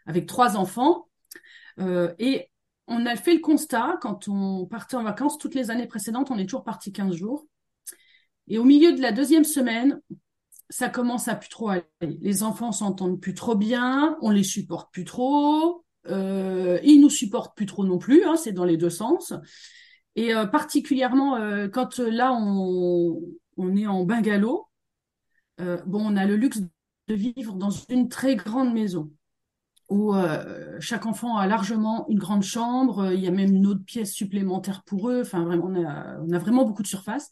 avec 0.07 0.27
trois 0.27 0.57
enfants, 0.57 1.09
euh, 1.81 2.15
et 2.19 2.51
on 2.89 3.07
a 3.07 3.17
fait 3.17 3.35
le 3.35 3.41
constat 3.41 3.99
quand 4.01 4.29
on 4.29 4.67
partait 4.67 4.97
en 4.97 5.03
vacances 5.03 5.39
toutes 5.39 5.55
les 5.55 5.71
années 5.71 5.87
précédentes, 5.87 6.31
on 6.31 6.39
est 6.39 6.45
toujours 6.45 6.65
parti 6.65 6.93
15 6.93 7.15
jours, 7.15 7.47
et 8.49 8.59
au 8.59 8.65
milieu 8.65 8.93
de 8.93 9.03
la 9.03 9.13
deuxième 9.13 9.45
semaine, 9.45 10.01
ça 10.69 10.89
commence 10.89 11.29
à 11.29 11.37
plus 11.37 11.49
trop 11.49 11.69
aller. 11.69 11.85
Les 12.01 12.43
enfants 12.43 12.73
s'entendent 12.73 13.21
plus 13.21 13.35
trop 13.35 13.55
bien, 13.55 14.17
on 14.21 14.31
les 14.31 14.43
supporte 14.43 14.93
plus 14.93 15.05
trop, 15.05 15.85
euh, 16.09 16.79
ils 16.83 17.01
nous 17.01 17.11
supportent 17.11 17.57
plus 17.57 17.67
trop 17.67 17.85
non 17.85 17.99
plus, 17.99 18.25
hein, 18.25 18.37
c'est 18.37 18.53
dans 18.53 18.65
les 18.65 18.77
deux 18.77 18.91
sens. 18.91 19.33
Et 20.17 20.35
euh, 20.35 20.47
particulièrement 20.47 21.37
euh, 21.37 21.69
quand 21.69 22.01
euh, 22.01 22.11
là 22.11 22.33
on, 22.33 23.21
on 23.57 23.77
est 23.77 23.87
en 23.87 24.05
bungalow, 24.05 24.67
euh, 25.61 25.79
bon, 25.87 26.03
on 26.05 26.17
a 26.17 26.27
le 26.27 26.37
luxe 26.37 26.61
de 27.09 27.15
vivre 27.15 27.55
dans 27.55 27.71
une 27.71 28.09
très 28.09 28.37
grande 28.37 28.73
maison 28.75 29.11
où 29.89 30.15
euh, 30.15 30.77
chaque 30.81 31.07
enfant 31.07 31.37
a 31.39 31.47
largement 31.47 32.07
une 32.09 32.19
grande 32.19 32.43
chambre, 32.43 33.13
il 33.13 33.21
y 33.21 33.29
a 33.29 33.31
même 33.31 33.55
une 33.55 33.67
autre 33.67 33.85
pièce 33.85 34.13
supplémentaire 34.13 34.83
pour 34.85 35.11
eux, 35.11 35.21
enfin 35.23 35.45
vraiment 35.45 35.67
on 35.67 35.85
a, 35.85 36.19
on 36.21 36.33
a 36.33 36.39
vraiment 36.39 36.65
beaucoup 36.65 36.83
de 36.83 36.89
surface. 36.89 37.31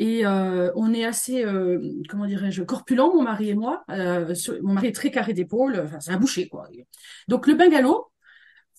Et 0.00 0.24
euh, 0.24 0.70
on 0.76 0.94
est 0.94 1.04
assez, 1.04 1.44
euh, 1.44 1.80
comment 2.08 2.26
dirais-je, 2.26 2.62
corpulent, 2.62 3.10
mon 3.14 3.22
mari 3.22 3.50
et 3.50 3.54
moi. 3.54 3.84
Euh, 3.90 4.32
mon 4.62 4.74
mari 4.74 4.88
est 4.88 4.94
très 4.94 5.10
carré 5.10 5.32
d'épaule, 5.32 5.80
enfin, 5.84 5.98
c'est 5.98 6.12
un 6.12 6.18
boucher, 6.18 6.48
quoi. 6.48 6.68
Donc 7.26 7.48
le 7.48 7.54
bungalow, 7.54 8.06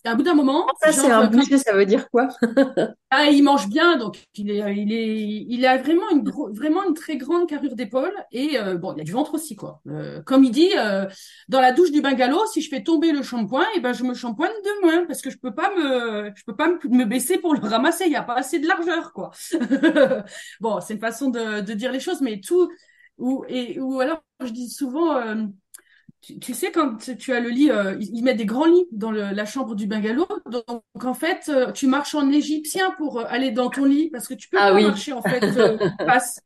à 0.05 0.15
bout 0.15 0.23
d'un 0.23 0.33
moment, 0.35 0.71
Ça, 0.79 0.91
c'est 0.93 1.12
un 1.12 1.25
boucher, 1.25 1.57
ça 1.57 1.73
veut 1.73 1.85
dire 1.85 2.09
quoi? 2.09 2.29
ah, 3.12 3.25
il 3.25 3.43
mange 3.43 3.67
bien, 3.67 3.97
donc 3.97 4.23
il 4.35 4.51
est, 4.51 4.75
il 4.77 4.93
est, 4.93 5.45
il 5.49 5.65
a 5.65 5.77
vraiment 5.77 6.09
une 6.12 6.21
gro- 6.23 6.51
vraiment 6.53 6.83
une 6.88 6.93
très 6.93 7.17
grande 7.17 7.47
carrure 7.49 7.75
d'épaule 7.75 8.13
et 8.31 8.57
euh, 8.59 8.77
bon, 8.77 8.93
il 8.95 9.01
a 9.01 9.03
du 9.03 9.12
ventre 9.12 9.33
aussi 9.33 9.55
quoi. 9.55 9.81
Euh, 9.88 10.21
comme 10.23 10.43
il 10.43 10.51
dit, 10.51 10.69
euh, 10.77 11.05
dans 11.47 11.59
la 11.59 11.71
douche 11.71 11.91
du 11.91 12.01
bungalow, 12.01 12.45
si 12.45 12.62
je 12.62 12.69
fais 12.69 12.83
tomber 12.83 13.12
le 13.12 13.23
shampoing, 13.23 13.65
et 13.75 13.79
ben 13.79 13.93
je 13.93 14.03
me 14.03 14.13
shampoigne 14.13 14.51
de 14.63 14.85
moins 14.85 15.05
parce 15.07 15.21
que 15.21 15.31
je 15.31 15.38
peux 15.39 15.53
pas 15.55 15.71
me, 15.75 16.31
je 16.35 16.43
peux 16.45 16.55
pas 16.55 16.67
me, 16.69 16.77
me 16.89 17.05
baisser 17.05 17.39
pour 17.39 17.55
le 17.55 17.62
ramasser. 17.67 18.03
Il 18.05 18.12
y 18.12 18.15
a 18.15 18.23
pas 18.23 18.35
assez 18.35 18.59
de 18.59 18.67
largeur 18.67 19.12
quoi. 19.13 19.31
bon, 20.62 20.79
c'est 20.81 20.93
une 20.93 20.99
façon 20.99 21.29
de, 21.29 21.62
de 21.62 21.73
dire 21.73 21.91
les 21.91 21.99
choses, 21.99 22.21
mais 22.21 22.39
tout 22.41 22.69
ou 23.17 23.43
et 23.49 23.79
ou 23.79 23.99
alors 23.99 24.23
je 24.43 24.51
dis 24.51 24.69
souvent. 24.69 25.19
Tu, 26.21 26.39
tu 26.39 26.53
sais, 26.53 26.71
quand 26.71 26.97
tu 27.17 27.34
as 27.34 27.39
le 27.39 27.49
lit, 27.49 27.71
euh, 27.71 27.95
ils 27.99 28.23
mettent 28.23 28.38
des 28.38 28.45
grands 28.45 28.65
lits 28.65 28.86
dans 28.91 29.12
le- 29.12 29.32
la 29.32 29.45
chambre 29.45 29.75
du 29.75 29.88
bungalow. 29.88 30.27
Donc, 30.49 30.84
en 31.03 31.13
fait, 31.13 31.49
euh, 31.49 31.71
tu 31.71 31.88
marches 31.88 32.15
en 32.15 32.29
égyptien 32.32 32.91
pour 32.97 33.19
euh, 33.19 33.25
aller 33.27 33.51
dans 33.51 33.69
ton 33.69 33.86
lit 33.86 34.10
parce 34.10 34.27
que 34.27 34.34
tu 34.34 34.49
peux 34.49 34.58
Ah 34.60 34.71
pas 34.71 34.75
oui. 34.75 34.84
marcher 34.84 35.13
en 35.13 35.21
fait 35.21 35.43
euh, 35.58 35.77
face. 36.05 36.39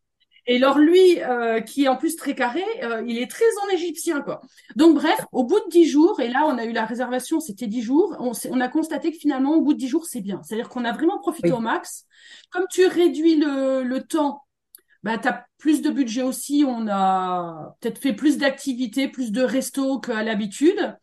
Et 0.46 0.58
alors 0.58 0.78
lui, 0.78 1.22
euh, 1.24 1.62
qui 1.62 1.86
est 1.86 1.88
en 1.88 1.96
plus 1.96 2.18
très 2.18 2.36
carré, 2.36 2.64
euh, 2.84 3.02
il 3.08 3.18
est 3.18 3.32
très 3.32 3.46
en 3.66 3.70
égyptien, 3.74 4.20
quoi. 4.22 4.42
Donc 4.76 4.96
bref, 4.96 5.26
au 5.32 5.46
bout 5.46 5.60
de 5.62 5.70
dix 5.70 5.86
jours, 5.86 6.20
et 6.20 6.28
là 6.28 6.44
on 6.46 6.58
a 6.58 6.66
eu 6.66 6.74
la 6.74 6.86
réservation, 6.86 7.40
c'était 7.40 7.68
dix 7.68 7.82
jours, 7.82 8.14
on, 8.20 8.34
on, 8.52 8.60
a 8.60 8.68
constaté 8.68 9.12
que 9.12 9.18
finalement 9.18 9.56
au 9.56 9.62
bout 9.62 9.74
de 9.74 9.80
dix 9.80 9.88
jours 9.88 10.06
c'est 10.06 10.20
bien. 10.20 10.42
C'est-à-dire 10.44 10.68
qu'on 10.68 10.84
a 10.84 10.92
vraiment 10.92 11.18
profité 11.20 11.52
Oui. 11.52 11.52
au 11.54 11.60
max. 11.60 12.06
Comme 12.52 12.66
tu 12.70 12.86
réduis 12.86 13.36
le, 13.38 13.84
le 13.84 14.02
temps, 14.04 14.42
bah 15.04 15.18
tu 15.18 15.28
as 15.28 15.46
plus 15.58 15.82
de 15.82 15.90
budget 15.90 16.24
aussi. 16.24 16.64
On 16.68 16.88
a 16.88 17.76
peut-être 17.80 18.00
fait 18.00 18.14
plus 18.14 18.38
d'activités, 18.38 19.08
plus 19.08 19.32
de 19.32 19.42
restos 19.42 20.00
qu'à 20.00 20.24
l'habitude. 20.24 20.96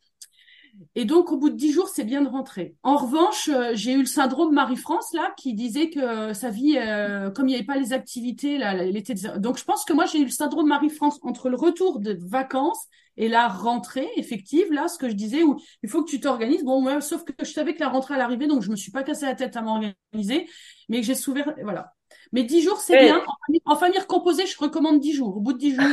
Et 0.95 1.05
donc, 1.05 1.31
au 1.31 1.37
bout 1.37 1.51
de 1.51 1.57
dix 1.57 1.73
jours, 1.73 1.89
c'est 1.89 2.05
bien 2.05 2.23
de 2.23 2.29
rentrer. 2.29 2.75
En 2.83 2.97
revanche, 2.97 3.49
euh, 3.49 3.73
j'ai 3.75 3.93
eu 3.93 4.01
le 4.01 4.07
syndrome 4.07 4.55
Marie-France, 4.55 5.13
là, 5.13 5.33
qui 5.37 5.55
disait 5.55 5.91
que 5.91 6.33
sa 6.33 6.49
vie, 6.51 6.79
euh, 6.79 7.31
comme 7.31 7.49
il 7.49 7.51
n'y 7.51 7.57
avait 7.57 7.65
pas 7.65 7.77
les 7.77 7.93
activités, 7.93 8.57
là, 8.59 8.75
elle 8.75 8.97
était... 8.97 9.15
Donc, 9.39 9.59
je 9.59 9.65
pense 9.65 9.85
que 9.85 9.93
moi, 9.93 10.07
j'ai 10.07 10.21
eu 10.21 10.25
le 10.25 10.31
syndrome 10.31 10.69
Marie-France 10.69 11.19
entre 11.23 11.51
le 11.51 11.57
retour 11.57 12.01
de 12.01 12.17
vacances 12.27 12.87
et 13.17 13.29
la 13.29 13.49
rentrée 13.49 14.09
effective, 14.17 14.73
là, 14.73 14.89
ce 14.89 14.97
que 14.97 15.09
je 15.09 15.15
disais, 15.15 15.43
où 15.43 15.59
il 15.83 15.91
faut 15.91 16.03
que 16.03 16.11
tu 16.11 16.21
t'organises. 16.21 16.65
Bon, 16.65 16.81
moi, 16.81 17.01
sauf 17.01 17.25
que 17.25 17.33
je 17.41 17.51
savais 17.51 17.75
que 17.75 17.81
la 17.81 17.89
rentrée 17.89 18.15
allait 18.15 18.23
arriver, 18.23 18.47
donc 18.47 18.63
je 18.63 18.71
me 18.71 18.77
suis 18.77 18.93
pas 18.93 19.03
cassé 19.03 19.27
la 19.27 19.35
tête 19.35 19.57
à 19.57 19.63
m'organiser, 19.63 20.49
mais 20.89 21.01
que 21.01 21.07
j'ai 21.07 21.15
souffert, 21.15 21.55
voilà. 21.63 21.93
Mais 22.33 22.45
dix 22.45 22.63
jours, 22.63 22.79
c'est 22.79 22.93
Ouais. 22.95 23.05
bien. 23.07 23.19
En 23.19 23.35
famille, 23.47 23.63
en 23.65 23.77
famille 23.77 23.99
recomposée, 23.99 24.47
je 24.47 24.57
recommande 24.59 25.01
dix 25.01 25.13
jours. 25.15 25.37
Au 25.37 25.41
bout 25.41 25.53
de 25.53 25.59
dix 25.59 25.75
jours, 25.75 25.85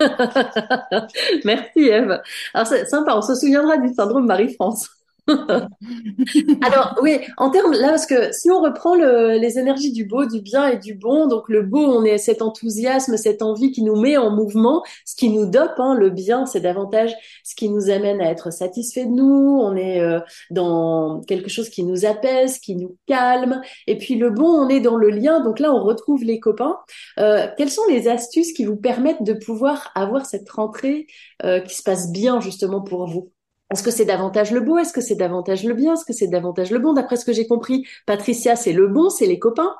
Merci 1.44 1.80
Eve. 1.80 2.20
Alors 2.54 2.66
c'est 2.66 2.86
sympa, 2.86 3.14
on 3.16 3.22
se 3.22 3.34
souviendra 3.34 3.76
du 3.76 3.92
syndrome 3.92 4.26
Marie-France. 4.26 4.88
Alors 6.62 6.98
oui, 7.02 7.18
en 7.38 7.50
termes 7.50 7.72
là 7.72 7.88
parce 7.90 8.06
que 8.06 8.32
si 8.32 8.50
on 8.50 8.60
reprend 8.60 8.94
le- 8.94 9.38
les 9.38 9.58
énergies 9.58 9.92
du 9.92 10.04
beau, 10.04 10.26
du 10.26 10.40
bien 10.40 10.68
et 10.68 10.78
du 10.78 10.94
bon, 10.94 11.26
donc 11.26 11.48
le 11.48 11.62
beau, 11.62 11.80
on 11.80 12.04
est 12.04 12.18
cet 12.18 12.42
enthousiasme, 12.42 13.16
cette 13.16 13.42
envie 13.42 13.72
qui 13.72 13.82
nous 13.82 13.96
met 13.96 14.16
en 14.16 14.30
mouvement, 14.30 14.82
ce 15.06 15.16
qui 15.16 15.30
nous 15.30 15.46
dope. 15.46 15.72
Hein, 15.78 15.94
le 15.94 16.10
bien, 16.10 16.46
c'est 16.46 16.60
davantage 16.60 17.14
ce 17.44 17.54
qui 17.54 17.68
nous 17.68 17.90
amène 17.90 18.20
à 18.20 18.30
être 18.30 18.52
satisfait 18.52 19.06
de 19.06 19.10
nous. 19.10 19.58
On 19.62 19.76
est 19.76 20.00
euh, 20.00 20.20
dans 20.50 21.20
quelque 21.22 21.48
chose 21.48 21.70
qui 21.70 21.84
nous 21.84 22.04
apaise, 22.04 22.58
qui 22.58 22.76
nous 22.76 22.96
calme. 23.06 23.60
Et 23.86 23.98
puis 23.98 24.16
le 24.16 24.30
bon, 24.30 24.46
on 24.48 24.68
est 24.68 24.80
dans 24.80 24.96
le 24.96 25.10
lien. 25.10 25.40
Donc 25.42 25.58
là, 25.58 25.72
on 25.72 25.82
retrouve 25.84 26.22
les 26.24 26.40
copains. 26.40 26.78
Euh, 27.18 27.46
quelles 27.56 27.70
sont 27.70 27.86
les 27.88 28.08
astuces 28.08 28.52
qui 28.52 28.64
vous 28.64 28.76
permettent 28.76 29.22
de 29.22 29.32
pouvoir 29.34 29.90
avoir 29.94 30.26
cette 30.26 30.50
rentrée 30.50 31.06
euh, 31.44 31.60
qui 31.60 31.74
se 31.76 31.82
passe 31.82 32.10
bien 32.12 32.40
justement 32.40 32.82
pour 32.82 33.06
vous? 33.06 33.33
Est-ce 33.72 33.82
que 33.82 33.90
c'est 33.90 34.04
davantage 34.04 34.50
le 34.52 34.60
beau? 34.60 34.78
Est-ce 34.78 34.92
que 34.92 35.00
c'est 35.00 35.16
davantage 35.16 35.64
le 35.64 35.74
bien? 35.74 35.94
Est-ce 35.94 36.04
que 36.04 36.12
c'est 36.12 36.28
davantage 36.28 36.70
le 36.70 36.78
bon? 36.78 36.92
D'après 36.92 37.16
ce 37.16 37.24
que 37.24 37.32
j'ai 37.32 37.46
compris, 37.46 37.86
Patricia, 38.06 38.56
c'est 38.56 38.72
le 38.72 38.88
bon, 38.88 39.10
c'est 39.10 39.26
les 39.26 39.38
copains. 39.38 39.74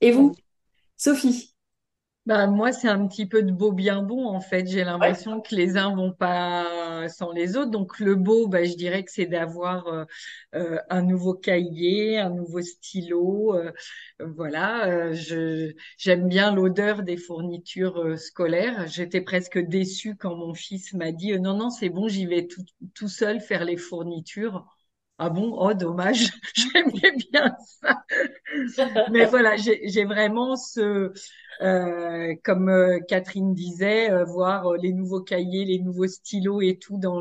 Et 0.00 0.10
vous, 0.10 0.32
Sophie? 0.96 1.51
Bah, 2.24 2.46
moi, 2.46 2.70
c'est 2.72 2.86
un 2.88 3.08
petit 3.08 3.26
peu 3.26 3.42
de 3.42 3.50
beau 3.50 3.72
bien 3.72 4.00
bon, 4.00 4.26
en 4.28 4.40
fait. 4.40 4.64
J'ai 4.68 4.84
l'impression 4.84 5.40
que 5.40 5.56
les 5.56 5.76
uns 5.76 5.92
vont 5.96 6.12
pas 6.12 7.08
sans 7.08 7.32
les 7.32 7.56
autres. 7.56 7.72
Donc, 7.72 7.98
le 7.98 8.14
beau, 8.14 8.46
bah, 8.46 8.62
je 8.64 8.74
dirais 8.76 9.02
que 9.04 9.10
c'est 9.10 9.26
d'avoir 9.26 9.88
euh, 9.88 10.04
euh, 10.54 10.78
un 10.88 11.02
nouveau 11.02 11.34
cahier, 11.34 12.18
un 12.20 12.30
nouveau 12.30 12.62
stylo. 12.62 13.56
euh, 13.56 13.72
voilà. 14.20 14.86
euh, 14.88 15.12
je, 15.14 15.72
j'aime 15.98 16.28
bien 16.28 16.54
l'odeur 16.54 17.02
des 17.02 17.16
fournitures 17.16 17.98
euh, 17.98 18.16
scolaires. 18.16 18.86
J'étais 18.86 19.20
presque 19.20 19.58
déçue 19.58 20.14
quand 20.16 20.36
mon 20.36 20.54
fils 20.54 20.92
m'a 20.94 21.10
dit, 21.10 21.32
euh, 21.32 21.38
non, 21.38 21.56
non, 21.56 21.70
c'est 21.70 21.88
bon, 21.88 22.06
j'y 22.06 22.26
vais 22.26 22.46
tout, 22.46 22.62
tout 22.94 23.08
seul 23.08 23.40
faire 23.40 23.64
les 23.64 23.76
fournitures. 23.76 24.64
Ah 25.18 25.30
bon? 25.30 25.54
Oh, 25.58 25.74
dommage. 25.74 26.30
J'aimais 26.54 27.12
bien 27.32 27.54
ça. 27.82 28.04
Mais 29.08 29.24
voilà, 29.24 29.56
j'ai 29.56 29.88
j'ai 29.88 30.04
vraiment 30.04 30.56
ce, 30.56 31.12
euh, 31.60 32.34
comme 32.42 32.68
euh, 32.68 32.98
Catherine 33.06 33.54
disait, 33.54 34.10
euh, 34.10 34.24
voir 34.24 34.72
euh, 34.72 34.76
les 34.80 34.92
nouveaux 34.92 35.20
cahiers, 35.20 35.64
les 35.64 35.78
nouveaux 35.78 36.06
stylos 36.06 36.60
et 36.60 36.78
tout 36.78 36.98
dans 36.98 37.20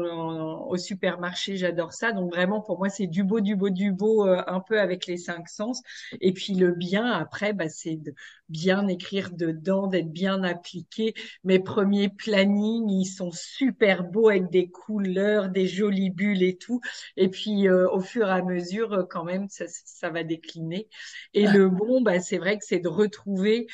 au 0.67 0.77
supermarché, 0.77 1.57
j'adore 1.57 1.93
ça. 1.93 2.11
Donc 2.11 2.31
vraiment, 2.33 2.61
pour 2.61 2.77
moi, 2.77 2.89
c'est 2.89 3.07
du 3.07 3.23
beau, 3.23 3.41
du 3.41 3.55
beau, 3.55 3.69
du 3.69 3.91
beau, 3.91 4.25
euh, 4.27 4.41
un 4.47 4.59
peu 4.59 4.79
avec 4.79 5.05
les 5.07 5.17
cinq 5.17 5.49
sens. 5.49 5.81
Et 6.21 6.33
puis 6.33 6.55
le 6.55 6.71
bien, 6.71 7.11
après, 7.11 7.53
bah, 7.53 7.69
c'est 7.69 7.95
de 7.95 8.13
bien 8.49 8.87
écrire 8.87 9.31
dedans, 9.31 9.87
d'être 9.87 10.11
bien 10.11 10.43
appliqué. 10.43 11.13
Mes 11.43 11.59
premiers 11.59 12.09
plannings, 12.09 12.89
ils 12.89 13.05
sont 13.05 13.31
super 13.31 14.03
beaux 14.03 14.29
avec 14.29 14.49
des 14.49 14.69
couleurs, 14.69 15.49
des 15.49 15.67
jolies 15.67 16.09
bulles 16.09 16.43
et 16.43 16.57
tout. 16.57 16.81
Et 17.17 17.29
puis 17.29 17.69
au 17.69 17.99
fur 18.01 18.27
et 18.27 18.31
à 18.31 18.41
mesure, 18.43 19.07
quand 19.09 19.23
même, 19.23 19.47
ça, 19.49 19.65
ça 19.67 20.09
va 20.09 20.23
décliner. 20.23 20.87
Et 21.33 21.47
le 21.47 21.69
bon, 21.69 22.01
bah, 22.01 22.19
c'est 22.19 22.37
vrai 22.37 22.57
que 22.57 22.65
c'est 22.65 22.79
de 22.79 22.87
retrouver, 22.89 23.67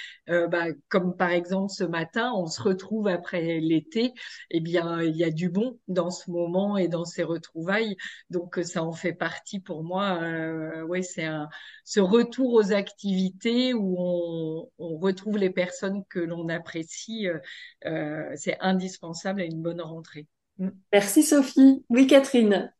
bah, 0.48 0.66
comme 0.90 1.16
par 1.16 1.32
exemple 1.32 1.72
ce 1.72 1.84
matin, 1.84 2.34
on 2.36 2.48
se 2.48 2.62
retrouve 2.62 3.08
après 3.08 3.60
l'été, 3.60 4.14
eh 4.52 4.60
bien, 4.60 5.02
il 5.02 5.16
y 5.16 5.24
a 5.24 5.30
du 5.32 5.50
bon 5.50 5.80
dans 5.88 6.10
ce 6.10 6.30
moment 6.32 6.78
et 6.78 6.88
dans 6.88 7.06
ces 7.06 7.24
retrouvailles. 7.24 7.96
Donc, 8.30 8.58
euh, 8.58 8.64
ça 8.64 8.84
en 8.84 8.94
fait 8.94 9.14
partie 9.14 9.60
pour 9.60 9.84
moi. 9.84 10.20
Euh, 10.22 10.84
ouais, 10.84 11.02
c'est 11.02 11.26
un, 11.26 11.50
ce 11.86 12.00
retour 12.00 12.54
aux 12.54 12.74
activités 12.74 13.74
où 13.74 13.96
on, 14.00 14.70
on 14.80 14.98
retrouve 14.98 15.38
les 15.38 15.50
personnes 15.50 16.04
que 16.10 16.20
l'on 16.20 16.50
apprécie. 16.50 17.28
euh, 17.28 17.38
euh, 17.86 18.32
c'est 18.36 18.58
indispensable 18.60 19.42
à 19.42 19.46
une 19.46 19.62
bonne 19.62 19.82
rentrée. 19.82 20.28
Mm. 20.58 20.70
Merci 20.94 21.24
Sophie. 21.24 21.84
Oui, 21.90 22.08
Catherine. 22.08 22.72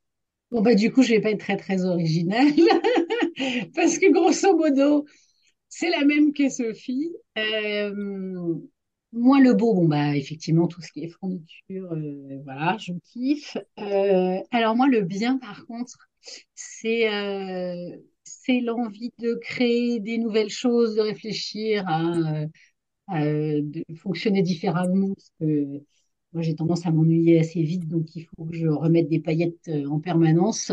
Bon, 0.52 0.62
bah, 0.62 0.76
du 0.76 0.92
coup, 0.92 1.04
je 1.04 1.10
vais 1.10 1.22
pas 1.22 1.32
être 1.32 1.40
très, 1.42 1.58
très 1.58 1.84
originale. 1.86 2.48
Parce 3.76 3.98
que 4.00 4.12
grosso 4.12 4.56
modo, 4.56 5.06
c'est 5.70 5.90
la 5.90 6.06
même 6.06 6.34
que 6.34 6.50
Sophie. 6.50 7.12
Euh, 7.38 7.94
moi, 9.14 9.40
le 9.40 9.54
beau, 9.54 9.74
bon, 9.74 9.88
bah, 9.88 10.16
effectivement, 10.16 10.68
tout 10.68 10.82
ce 10.82 10.92
qui 10.92 11.04
est 11.04 11.10
fourniture, 11.10 11.92
euh, 11.94 12.42
voilà, 12.44 12.78
je 12.78 12.94
kiffe. 13.14 13.58
Euh, 13.80 14.38
alors, 14.52 14.76
moi, 14.76 14.88
le 14.88 15.02
bien, 15.02 15.38
par 15.38 15.66
contre, 15.66 15.98
c'est 16.56 17.12
euh, 17.14 17.98
c'est 18.24 18.60
l'envie 18.60 19.12
de 19.20 19.36
créer 19.36 20.00
des 20.00 20.18
nouvelles 20.18 20.50
choses, 20.50 20.96
de 20.96 21.02
réfléchir 21.02 21.84
à, 21.88 22.02
euh, 23.16 23.62
de 23.64 23.84
fonctionner 23.96 24.42
différemment. 24.44 25.16
Moi, 26.34 26.44
j'ai 26.44 26.56
tendance 26.56 26.86
à 26.86 26.92
m'ennuyer 26.92 27.40
assez 27.40 27.64
vite, 27.64 27.88
donc 27.88 28.16
il 28.16 28.26
faut 28.26 28.46
que 28.46 28.56
je 28.56 28.68
remette 28.68 29.10
des 29.10 29.20
paillettes 29.20 29.68
euh, 29.70 29.88
en 29.88 30.00
permanence. 30.00 30.72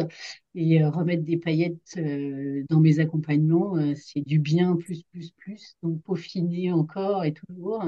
Et 0.55 0.82
euh, 0.82 0.90
remettre 0.90 1.24
des 1.24 1.36
paillettes 1.36 1.96
euh, 1.96 2.64
dans 2.70 2.80
mes 2.80 3.00
accompagnements, 3.00 3.76
c'est 3.96 4.20
du 4.20 4.38
bien 4.38 4.76
plus, 4.76 5.02
plus, 5.12 5.30
plus. 5.32 5.76
Donc 5.82 6.02
peaufiner 6.02 6.72
encore 6.72 7.24
et 7.24 7.32
toujours. 7.32 7.84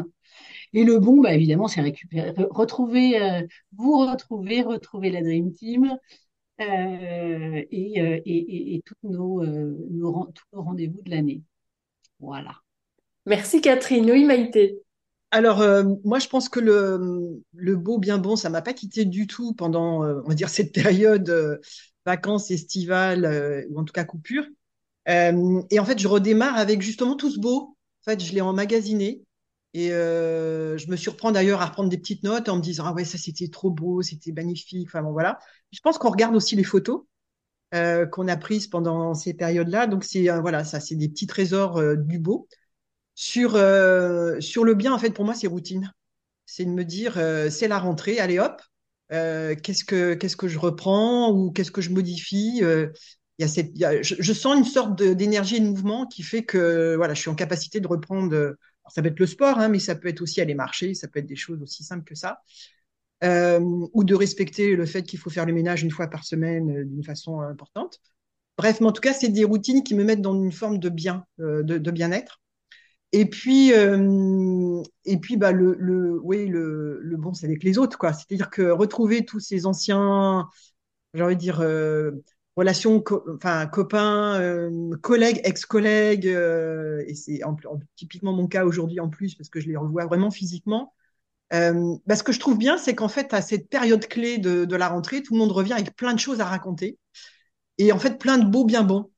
Et 0.72 0.84
le 0.84 0.98
bon, 0.98 1.20
bah, 1.22 1.34
évidemment, 1.34 1.68
c'est 1.68 1.80
récupérer, 1.80 2.30
re- 2.32 2.48
retrouver, 2.50 3.18
vous 3.76 3.98
retrouver, 4.06 4.62
retrouver 4.62 5.10
la 5.10 5.22
Dream 5.22 5.52
Team 5.52 5.96
et, 6.58 7.68
et, 7.70 8.74
et, 8.76 8.82
nos, 9.04 9.44
tous 9.44 10.44
nos 10.52 10.62
rendez-vous 10.62 11.02
de 11.02 11.10
l'année. 11.10 11.42
Voilà. 12.20 12.56
Merci 13.26 13.60
Catherine. 13.60 14.10
Oui, 14.10 14.24
Maïté. 14.24 14.80
Alors, 15.31 15.61
euh, 15.61 15.85
moi, 16.05 16.18
je 16.18 16.29
pense 16.29 16.49
que 16.49 16.61
le, 16.61 17.43
le 17.55 17.77
beau, 17.77 17.99
bien 17.99 18.18
bon, 18.18 18.37
ça 18.37 18.49
m'a 18.49 18.62
pas 18.62 18.72
quitté 18.72 19.05
du 19.05 19.27
tout 19.27 19.55
pendant, 19.55 20.05
euh, 20.05 20.20
on 20.24 20.29
va 20.29 20.35
dire, 20.35 20.49
cette 20.51 20.72
période 20.72 21.29
euh, 21.31 21.59
vacances 22.07 22.51
estivales, 22.51 23.24
euh, 23.24 23.62
ou 23.70 23.81
en 23.81 23.85
tout 23.85 23.93
cas 23.93 24.05
coupure. 24.05 24.45
Euh, 25.09 25.62
et 25.70 25.81
en 25.81 25.85
fait, 25.85 25.99
je 25.99 26.09
redémarre 26.09 26.57
avec 26.57 26.83
justement 26.83 27.16
tout 27.16 27.31
ce 27.31 27.41
beau. 27.41 27.77
En 28.07 28.12
fait, 28.12 28.22
je 28.24 28.33
l'ai 28.35 28.41
emmagasiné. 28.43 29.22
Et 29.74 29.93
euh, 29.93 30.79
je 30.79 30.89
me 30.91 30.97
surprends 30.97 31.33
d'ailleurs 31.33 31.62
à 31.62 31.66
reprendre 31.66 31.91
des 31.91 31.99
petites 31.99 32.24
notes 32.24 32.49
en 32.49 32.57
me 32.57 32.62
disant, 32.62 32.85
ah 32.87 32.93
ouais, 32.95 33.05
ça 33.05 33.18
c'était 33.18 33.49
trop 33.49 33.70
beau, 33.70 34.03
c'était 34.03 34.33
magnifique. 34.33 34.89
Enfin 34.89 35.03
bon, 35.03 35.12
voilà. 35.12 35.39
Je 35.72 35.81
pense 35.83 35.99
qu'on 35.99 36.11
regarde 36.11 36.37
aussi 36.37 36.57
les 36.57 36.64
photos 36.64 37.05
qu'on 38.12 38.29
a 38.29 38.37
prises 38.37 38.66
pendant 38.68 39.14
ces 39.14 39.35
périodes-là. 39.35 39.87
Donc 39.87 40.05
c'est 40.05 40.29
voilà, 40.41 40.64
ça 40.64 40.81
c'est 40.81 40.97
des 40.97 41.09
petits 41.09 41.27
trésors 41.27 41.81
du 41.97 42.18
beau. 42.18 42.49
Sur 43.16 43.56
euh, 43.56 44.38
sur 44.40 44.62
le 44.62 44.74
bien, 44.74 44.92
en 44.92 44.98
fait, 44.98 45.10
pour 45.10 45.24
moi, 45.24 45.34
c'est 45.34 45.46
routine. 45.46 45.92
C'est 46.44 46.66
de 46.66 46.70
me 46.70 46.84
dire, 46.84 47.14
euh, 47.16 47.48
c'est 47.48 47.66
la 47.66 47.78
rentrée, 47.78 48.20
allez 48.20 48.38
hop, 48.38 48.60
euh, 49.10 49.54
qu'est-ce 49.56 49.84
que 49.84 50.48
je 50.48 50.58
reprends 50.58 51.32
ou 51.32 51.50
qu'est-ce 51.50 51.72
que 51.72 51.80
je 51.80 51.90
modifie. 51.90 52.60
je, 52.60 54.32
sens 54.34 54.56
une 54.58 54.64
sorte 54.64 55.02
d'énergie 55.02 55.56
et 55.56 55.60
de 55.60 55.64
mouvement 55.66 56.06
qui 56.06 56.22
fait 56.22 56.44
que 56.44 56.94
voilà, 56.96 57.14
je 57.14 57.20
suis 57.22 57.30
en 57.30 57.34
capacité 57.34 57.80
de 57.80 57.88
reprendre. 57.88 58.54
ça 58.90 59.00
peut 59.00 59.08
être 59.08 59.18
le 59.18 59.26
sport, 59.26 59.58
hein, 59.60 59.68
mais 59.68 59.78
ça 59.78 59.94
peut 59.94 60.08
être 60.08 60.20
aussi 60.20 60.42
aller 60.42 60.54
marcher, 60.54 60.92
ça 60.92 61.08
peut 61.08 61.20
être 61.20 61.26
des 61.26 61.36
choses 61.36 61.62
aussi 61.62 61.84
simples 61.84 62.04
que 62.04 62.14
ça, 62.14 62.42
ou 63.22 64.04
de 64.04 64.14
respecter 64.14 64.76
le 64.76 64.84
fait 64.84 65.04
qu'il 65.04 65.18
faut 65.18 65.30
faire 65.30 65.46
le 65.46 65.54
ménage 65.54 65.82
une 65.82 65.90
fois 65.90 66.08
par 66.08 66.24
semaine 66.24 66.84
d'une 66.84 67.02
façon 67.02 67.40
importante. 67.40 67.98
Bref, 68.58 68.82
en 68.82 68.92
tout 68.92 69.00
cas, 69.00 69.14
c'est 69.14 69.28
des 69.28 69.44
routines 69.44 69.82
qui 69.82 69.94
me 69.94 70.04
mettent 70.04 70.22
dans 70.22 70.34
une 70.34 70.52
forme 70.52 70.78
de 70.78 70.90
bien-être. 70.90 72.40
Et 73.18 73.24
puis, 73.24 73.72
euh, 73.72 74.82
et 75.06 75.16
puis, 75.16 75.38
bah, 75.38 75.50
le, 75.50 75.74
le, 75.78 76.20
le, 76.22 77.00
le 77.00 77.16
bon, 77.16 77.32
c'est 77.32 77.46
avec 77.46 77.64
les 77.64 77.78
autres, 77.78 77.96
quoi. 77.96 78.12
C'est-à-dire 78.12 78.50
que 78.50 78.60
retrouver 78.70 79.24
tous 79.24 79.40
ces 79.40 79.64
anciens, 79.64 80.50
j'ai 81.14 81.22
envie 81.22 81.34
de 81.34 81.40
dire, 81.40 81.60
euh, 81.62 82.10
relations, 82.56 83.00
copains, 83.00 84.38
euh, 84.38 84.90
collègues, 85.00 85.40
ex-collègues, 85.44 86.26
et 86.26 87.14
c'est 87.14 87.42
en, 87.42 87.56
typiquement 87.96 88.34
mon 88.34 88.48
cas 88.48 88.66
aujourd'hui 88.66 89.00
en 89.00 89.08
plus 89.08 89.34
parce 89.34 89.48
que 89.48 89.60
je 89.60 89.68
les 89.68 89.76
revois 89.76 90.04
vraiment 90.04 90.30
physiquement. 90.30 90.92
Bah, 91.52 92.16
ce 92.16 92.22
que 92.22 92.32
je 92.32 92.40
trouve 92.40 92.58
bien, 92.58 92.76
c'est 92.76 92.94
qu'en 92.94 93.08
fait, 93.08 93.32
à 93.32 93.40
cette 93.40 93.70
période 93.70 94.06
clé 94.08 94.36
de, 94.36 94.66
de, 94.66 94.76
la 94.76 94.88
rentrée, 94.88 95.22
tout 95.22 95.32
le 95.32 95.38
monde 95.38 95.52
revient 95.52 95.72
avec 95.72 95.96
plein 95.96 96.12
de 96.12 96.20
choses 96.20 96.40
à 96.40 96.44
raconter 96.44 96.98
et 97.78 97.92
en 97.92 97.98
fait 97.98 98.18
plein 98.18 98.38
de 98.38 98.46
beaux 98.46 98.66
bien 98.66 98.82
bons. 98.82 99.10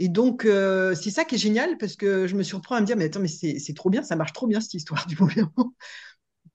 Et 0.00 0.08
donc, 0.08 0.46
euh, 0.46 0.94
c'est 0.94 1.10
ça 1.10 1.26
qui 1.26 1.34
est 1.34 1.38
génial 1.38 1.76
parce 1.76 1.94
que 1.94 2.26
je 2.26 2.34
me 2.34 2.42
surprends 2.42 2.74
à 2.74 2.80
me 2.80 2.86
dire, 2.86 2.96
mais 2.96 3.04
attends, 3.04 3.20
mais 3.20 3.28
c'est 3.28 3.74
trop 3.74 3.90
bien, 3.90 4.02
ça 4.02 4.16
marche 4.16 4.32
trop 4.32 4.46
bien 4.46 4.60
cette 4.60 4.72
histoire 4.72 5.06
du 5.06 5.14
bon. 5.14 5.28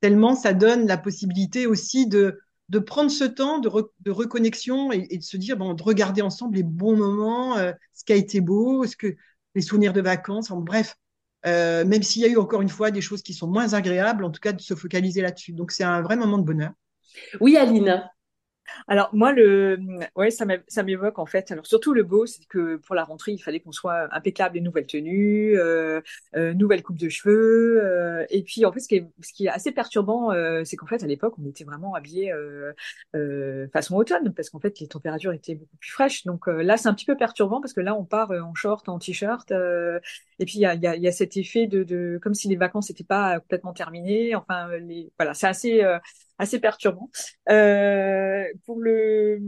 Tellement 0.02 0.36
ça 0.36 0.54
donne 0.54 0.88
la 0.88 0.98
possibilité 0.98 1.68
aussi 1.68 2.08
de, 2.08 2.42
prendre 2.88 3.12
ce 3.12 3.24
temps 3.24 3.60
de, 3.60 4.10
reconnexion 4.10 4.92
et, 4.92 5.06
et, 5.12 5.20
de 5.20 5.24
se 5.24 5.38
dire, 5.38 5.58
bon, 5.58 5.76
de 5.76 5.84
regarder 5.84 6.24
ensemble 6.24 6.56
les 6.56 6.64
bons 6.64 6.98
moments, 6.98 7.56
euh, 7.58 7.72
ce 7.94 8.04
qui 8.04 8.14
a 8.14 8.16
été 8.16 8.42
beau, 8.42 8.88
ce 8.88 8.98
que 8.98 9.16
les 9.54 9.62
souvenirs 9.62 9.94
de 9.94 10.02
vacances, 10.02 10.50
en 10.50 10.60
bref, 10.60 10.96
euh, 11.46 11.86
même 11.86 12.02
s'il 12.02 12.24
y 12.24 12.26
a 12.26 12.30
eu 12.30 12.38
encore 12.38 12.64
une 12.64 12.70
fois 12.70 12.90
des 12.90 13.02
choses 13.02 13.22
qui 13.22 13.36
sont 13.36 13.48
moins 13.48 13.74
agréables, 13.74 14.26
en 14.26 14.32
tout 14.32 14.42
cas 14.42 14.54
de 14.54 14.62
se 14.62 14.74
focaliser 14.74 15.22
là-dessus. 15.22 15.54
Donc 15.54 15.72
c'est 15.72 15.84
un 15.84 16.02
vrai 16.02 16.16
moment 16.16 16.40
de 16.40 16.44
bonheur. 16.44 16.72
Oui, 17.40 17.58
Aline. 17.58 18.10
Alors 18.88 19.10
moi 19.14 19.32
le 19.34 19.80
ouais 20.16 20.32
ça 20.32 20.46
m'évoque 20.84 21.20
en 21.20 21.26
fait. 21.26 21.52
Alors 21.52 21.66
surtout 21.66 21.94
le 21.94 22.04
beau 22.04 22.26
c'est 22.26 22.46
que 22.48 22.78
pour 22.78 22.96
la 22.96 23.04
rentrée 23.04 23.32
il 23.34 23.40
fallait 23.40 23.60
qu'on 23.60 23.72
soit 23.72 24.08
impeccable 24.16 24.56
les 24.56 24.62
nouvelles 24.62 24.88
tenues 24.88 25.58
euh, 25.58 26.02
euh, 26.36 26.54
nouvelle 26.54 26.84
coupe 26.84 26.98
de 26.98 27.10
cheveux 27.10 27.82
euh, 27.84 28.26
et 28.30 28.44
puis 28.44 28.66
en 28.66 28.72
fait 28.72 28.80
ce 28.80 28.88
qui 28.88 28.96
est 28.96 29.08
ce 29.22 29.34
qui 29.34 29.46
est 29.46 29.50
assez 29.50 29.72
perturbant 29.72 30.32
euh, 30.32 30.64
c'est 30.64 30.76
qu'en 30.78 30.88
fait 30.88 31.04
à 31.04 31.08
l'époque 31.08 31.36
on 31.40 31.46
était 31.48 31.64
vraiment 31.64 31.96
habillés 31.96 32.32
euh, 32.32 32.74
euh, 33.16 33.68
façon 33.74 33.96
automne 33.96 34.34
parce 34.34 34.50
qu'en 34.50 34.60
fait 34.60 34.80
les 34.80 34.88
températures 34.88 35.34
étaient 35.34 35.56
beaucoup 35.56 35.78
plus 35.78 35.92
fraîches. 35.92 36.26
Donc 36.26 36.48
là 36.48 36.78
c'est 36.78 36.88
un 36.88 36.94
petit 36.94 37.06
peu 37.06 37.18
perturbant 37.18 37.62
parce 37.62 37.74
que 37.74 37.82
là 37.82 37.96
on 37.96 38.06
part 38.06 38.32
en 38.32 38.54
short 38.56 38.88
en 38.90 39.00
t-shirt 39.00 39.52
et 40.40 40.46
puis 40.46 40.56
il 40.56 40.62
y 40.62 40.66
a, 40.66 40.76
y, 40.76 40.88
a, 40.88 40.96
y 40.96 41.08
a 41.08 41.12
cet 41.12 41.38
effet 41.38 41.68
de, 41.68 41.84
de 41.84 42.20
comme 42.22 42.34
si 42.34 42.48
les 42.48 42.56
vacances 42.56 42.90
n'étaient 42.90 43.04
pas 43.04 43.40
complètement 43.40 43.74
terminées. 43.74 44.36
Enfin 44.36 44.70
les 44.78 45.12
voilà 45.18 45.34
c'est 45.34 45.48
assez 45.48 45.84
assez 46.38 46.60
perturbant. 46.60 47.10
Euh, 47.50 48.46
pour 48.66 48.80
le 48.80 49.40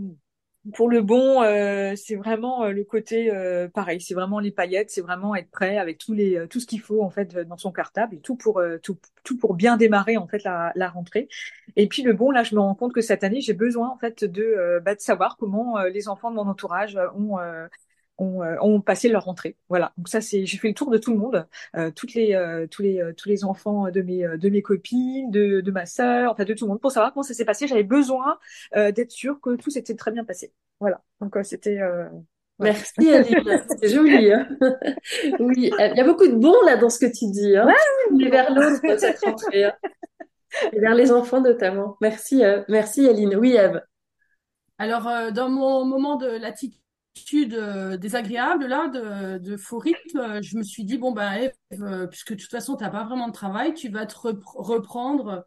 pour 0.74 0.90
le 0.90 1.02
bon, 1.02 1.42
euh, 1.44 1.94
c'est 1.96 2.16
vraiment 2.16 2.66
euh, 2.66 2.72
le 2.72 2.84
côté 2.84 3.32
euh, 3.34 3.70
pareil. 3.70 4.02
C'est 4.02 4.14
vraiment 4.14 4.40
les 4.40 4.52
paillettes, 4.52 4.90
c'est 4.90 5.02
vraiment 5.02 5.36
être 5.36 5.50
prêt 5.50 5.78
avec 5.78 5.98
tous 5.98 6.14
les 6.14 6.46
tout 6.50 6.60
ce 6.60 6.66
qu'il 6.66 6.82
faut 6.82 7.02
en 7.04 7.10
fait 7.10 7.38
dans 7.38 7.58
son 7.58 7.72
cartable 7.72 8.16
et 8.16 8.20
tout 8.20 8.36
pour 8.36 8.62
tout, 8.84 8.98
tout 9.24 9.38
pour 9.38 9.54
bien 9.54 9.78
démarrer 9.78 10.18
en 10.18 10.28
fait 10.28 10.44
la, 10.44 10.72
la 10.76 10.90
rentrée. 10.90 11.30
Et 11.76 11.88
puis 11.88 12.02
le 12.04 12.14
bon, 12.14 12.32
là, 12.32 12.44
je 12.44 12.56
me 12.56 12.60
rends 12.60 12.76
compte 12.76 12.94
que 12.94 13.02
cette 13.02 13.24
année, 13.24 13.42
j'ai 13.42 13.54
besoin 13.54 13.90
en 13.90 13.98
fait 13.98 14.24
de 14.24 14.82
bah, 14.84 14.96
de 14.96 15.00
savoir 15.00 15.38
comment 15.38 15.80
les 15.84 16.10
enfants 16.10 16.32
de 16.32 16.36
mon 16.36 16.48
entourage 16.48 16.98
ont 17.16 17.38
ont, 18.18 18.44
euh, 18.44 18.56
ont, 18.62 18.82
passé 18.82 19.10
leur 19.10 19.26
rentrée. 19.26 19.58
Voilà. 19.70 19.94
Donc 19.98 20.08
ça 20.10 20.22
c'est 20.22 20.46
j'ai 20.46 20.58
fait 20.58 20.68
le 20.68 20.74
tour 20.74 20.90
de 20.90 20.98
tout 20.98 21.12
le 21.12 21.18
monde, 21.18 21.48
euh, 21.76 21.92
toutes 21.92 22.14
les 22.14 22.34
euh, 22.34 22.68
tous 22.68 22.82
les 22.82 23.02
tous 23.16 23.30
les 23.30 23.44
enfants 23.44 23.90
de 23.90 24.02
mes 24.02 24.28
de 24.38 24.50
mes 24.50 24.62
copines, 24.62 25.30
de 25.32 25.62
de 25.62 25.72
ma 25.72 25.86
sœur, 25.86 26.32
enfin 26.32 26.44
de 26.44 26.54
tout 26.54 26.66
le 26.66 26.70
monde 26.70 26.82
pour 26.82 26.92
savoir 26.92 27.14
comment 27.14 27.24
ça 27.24 27.34
s'est 27.34 27.46
passé. 27.46 27.68
J'avais 27.68 27.84
besoin 27.84 28.38
d'être 28.76 29.12
sûre 29.12 29.40
que 29.42 29.56
tout 29.56 29.70
s'était 29.70 29.96
très 29.96 30.12
bien 30.12 30.24
passé. 30.24 30.52
Voilà. 30.80 31.02
Donc 31.22 31.38
c'était 31.44 31.80
Merci 32.60 33.14
Aline, 33.14 33.64
c'est 33.82 33.90
joli. 33.90 34.32
Hein 34.32 34.48
oui, 35.40 35.72
il 35.78 35.94
y 35.96 36.00
a 36.00 36.04
beaucoup 36.04 36.28
de 36.28 36.36
bon 36.36 36.56
là 36.66 36.76
dans 36.76 36.90
ce 36.90 37.00
que 37.00 37.06
tu 37.06 37.30
dis. 37.30 37.56
Hein 37.56 37.68
ouais, 37.68 38.30
vers 38.30 38.52
l'autre 38.52 38.82
cette 38.98 39.20
rentrée. 39.20 39.66
Hein 39.66 39.74
et 40.74 40.80
vers 40.80 40.96
les 40.96 41.12
enfants 41.12 41.42
notamment. 41.42 41.98
Merci, 42.02 42.42
merci 42.68 43.08
Aline. 43.08 43.36
Oui, 43.36 43.56
Eve. 43.56 43.82
Alors, 44.80 45.32
dans 45.34 45.50
mon 45.50 45.86
moment 45.86 46.16
de 46.16 46.28
l'attitude 46.28 46.80
euh, 47.54 47.98
désagréable 47.98 48.66
là 48.66 48.88
de, 48.88 49.38
de 49.38 49.58
faux 49.58 49.80
rythme, 49.80 50.20
euh, 50.20 50.42
je 50.42 50.58
me 50.58 50.64
suis 50.64 50.84
dit 50.84 50.98
bon 50.98 51.12
ben 51.12 51.32
Eve, 51.34 51.52
euh, 51.82 52.08
puisque 52.08 52.34
de 52.34 52.42
toute 52.42 52.52
façon 52.52 52.76
tu 52.76 52.84
n'as 52.84 52.90
pas 52.90 53.04
vraiment 53.04 53.28
de 53.28 53.34
travail, 53.34 53.74
tu 53.74 53.90
vas 53.90 54.06
te 54.06 54.16
reprendre 54.18 55.46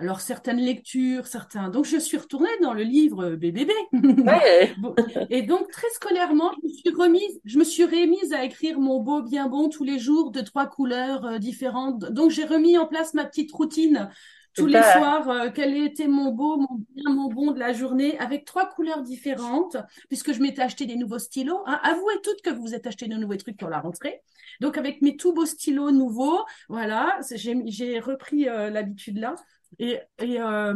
alors 0.00 0.20
certaines 0.20 0.58
lectures, 0.58 1.26
certains. 1.26 1.70
Donc 1.70 1.84
je 1.84 1.96
suis 1.96 2.16
retournée 2.16 2.48
dans 2.62 2.72
le 2.72 2.82
livre 2.82 3.30
BBB. 3.30 3.70
Ouais. 3.92 4.74
et 5.30 5.42
donc 5.42 5.70
très 5.70 5.90
scolairement, 5.90 6.52
je 6.62 6.68
me 6.68 6.72
suis 6.72 6.90
remise, 6.94 7.40
je 7.44 7.58
me 7.58 7.64
suis 7.64 7.84
remise 7.84 8.32
à 8.32 8.44
écrire 8.44 8.78
mon 8.78 9.00
beau 9.00 9.22
bien 9.22 9.48
bon 9.48 9.68
tous 9.68 9.84
les 9.84 9.98
jours 9.98 10.30
de 10.30 10.40
trois 10.40 10.66
couleurs 10.66 11.40
différentes. 11.40 12.12
Donc 12.12 12.30
j'ai 12.30 12.44
remis 12.44 12.78
en 12.78 12.86
place 12.86 13.14
ma 13.14 13.24
petite 13.24 13.50
routine 13.52 14.08
tous 14.54 14.66
les 14.66 14.82
soirs 14.82 15.28
euh, 15.28 15.50
quel 15.54 15.76
était 15.76 16.08
mon 16.08 16.32
beau, 16.32 16.56
mon 16.56 16.84
bien, 16.94 17.14
mon 17.14 17.28
bon 17.28 17.52
de 17.52 17.58
la 17.58 17.72
journée 17.72 18.18
avec 18.18 18.44
trois 18.44 18.68
couleurs 18.68 19.02
différentes 19.02 19.76
puisque 20.08 20.32
je 20.32 20.40
m'étais 20.40 20.62
acheté 20.62 20.86
des 20.86 20.96
nouveaux 20.96 21.18
stylos. 21.18 21.62
Hein. 21.66 21.80
Avouez 21.82 22.14
toutes 22.22 22.42
que 22.42 22.50
vous 22.50 22.62
vous 22.62 22.74
êtes 22.74 22.86
acheté 22.86 23.06
de 23.06 23.14
nouveaux 23.14 23.36
trucs 23.36 23.56
pour 23.56 23.68
la 23.68 23.80
rentrée. 23.80 24.20
Donc 24.60 24.78
avec 24.78 25.02
mes 25.02 25.16
tout 25.16 25.32
beaux 25.32 25.46
stylos 25.46 25.90
nouveaux, 25.90 26.44
voilà, 26.68 27.18
j'ai 27.66 28.00
repris 28.00 28.48
euh, 28.48 28.70
l'habitude 28.70 29.18
là 29.18 29.34
et 29.78 29.98
et, 30.20 30.40
euh, 30.40 30.74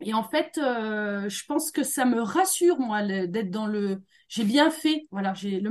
et 0.00 0.12
en 0.12 0.22
fait, 0.22 0.52
je 0.56 1.46
pense 1.46 1.70
que 1.70 1.82
ça 1.82 2.04
me 2.04 2.20
rassure 2.20 2.78
moi 2.78 3.02
d'être 3.02 3.50
dans 3.50 3.66
le. 3.66 4.02
J'ai 4.28 4.44
bien 4.44 4.70
fait, 4.70 5.06
voilà, 5.10 5.32
j'ai 5.32 5.58
le 5.60 5.70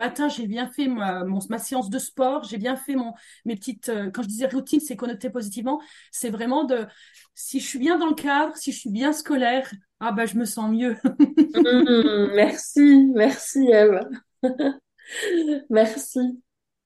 matin, 0.00 0.28
j'ai 0.28 0.46
bien 0.46 0.68
fait 0.68 0.88
ma, 0.88 1.24
ma 1.24 1.58
séance 1.58 1.90
de 1.90 1.98
sport, 1.98 2.44
j'ai 2.44 2.58
bien 2.58 2.76
fait 2.76 2.94
mon, 2.94 3.12
mes 3.44 3.56
petites. 3.56 3.88
Euh, 3.88 4.10
quand 4.10 4.22
je 4.22 4.28
disais 4.28 4.46
routine, 4.46 4.80
c'est 4.80 4.96
connoté 4.96 5.30
positivement. 5.30 5.80
C'est 6.10 6.30
vraiment 6.30 6.64
de. 6.64 6.86
Si 7.34 7.60
je 7.60 7.66
suis 7.66 7.78
bien 7.78 7.98
dans 7.98 8.08
le 8.08 8.14
cadre, 8.14 8.56
si 8.56 8.72
je 8.72 8.78
suis 8.78 8.90
bien 8.90 9.12
scolaire, 9.12 9.70
ah 10.00 10.12
bah 10.12 10.26
je 10.26 10.36
me 10.36 10.44
sens 10.44 10.70
mieux. 10.70 10.96
Mmh, 11.58 12.34
merci, 12.34 13.10
merci 13.14 13.68
Eve. 13.72 14.00
merci. 15.70 16.20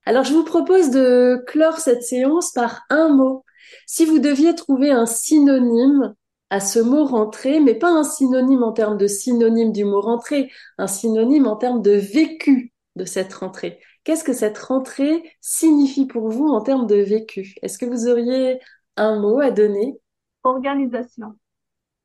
Alors 0.05 0.23
je 0.23 0.33
vous 0.33 0.43
propose 0.43 0.89
de 0.89 1.43
clore 1.47 1.77
cette 1.77 2.03
séance 2.03 2.51
par 2.51 2.83
un 2.89 3.09
mot. 3.09 3.45
Si 3.85 4.05
vous 4.05 4.19
deviez 4.19 4.55
trouver 4.55 4.91
un 4.91 5.05
synonyme 5.05 6.15
à 6.49 6.59
ce 6.59 6.79
mot 6.79 7.05
rentrée, 7.05 7.59
mais 7.59 7.75
pas 7.75 7.89
un 7.89 8.03
synonyme 8.03 8.63
en 8.63 8.73
termes 8.73 8.97
de 8.97 9.07
synonyme 9.07 9.71
du 9.71 9.85
mot 9.85 10.01
rentrée, 10.01 10.51
un 10.77 10.87
synonyme 10.87 11.47
en 11.47 11.55
termes 11.55 11.81
de 11.81 11.91
vécu 11.91 12.72
de 12.95 13.05
cette 13.05 13.33
rentrée. 13.33 13.79
Qu'est-ce 14.03 14.23
que 14.23 14.33
cette 14.33 14.57
rentrée 14.57 15.23
signifie 15.41 16.05
pour 16.05 16.29
vous 16.29 16.47
en 16.47 16.61
termes 16.61 16.87
de 16.87 16.95
vécu? 16.95 17.55
Est-ce 17.61 17.77
que 17.77 17.85
vous 17.85 18.07
auriez 18.07 18.59
un 18.97 19.19
mot 19.19 19.39
à 19.39 19.51
donner? 19.51 19.99
Organisation. 20.43 21.35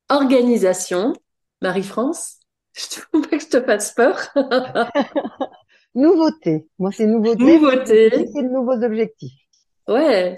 Organisation. 0.09 1.13
Marie-France 1.61 2.39
Je 2.75 3.19
ne 3.19 3.23
pas 3.25 3.37
que 3.37 3.43
je 3.43 3.49
te 3.49 3.61
fasse 3.61 3.93
peur. 3.93 4.19
nouveauté. 5.95 6.69
Moi, 6.79 6.93
c'est 6.93 7.07
nouveauté. 7.07 7.43
Nouveauté. 7.43 8.11
C'est 8.11 8.43
de 8.43 8.49
nouveaux 8.49 8.83
objectifs. 8.85 9.41
Ouais. 9.89 10.37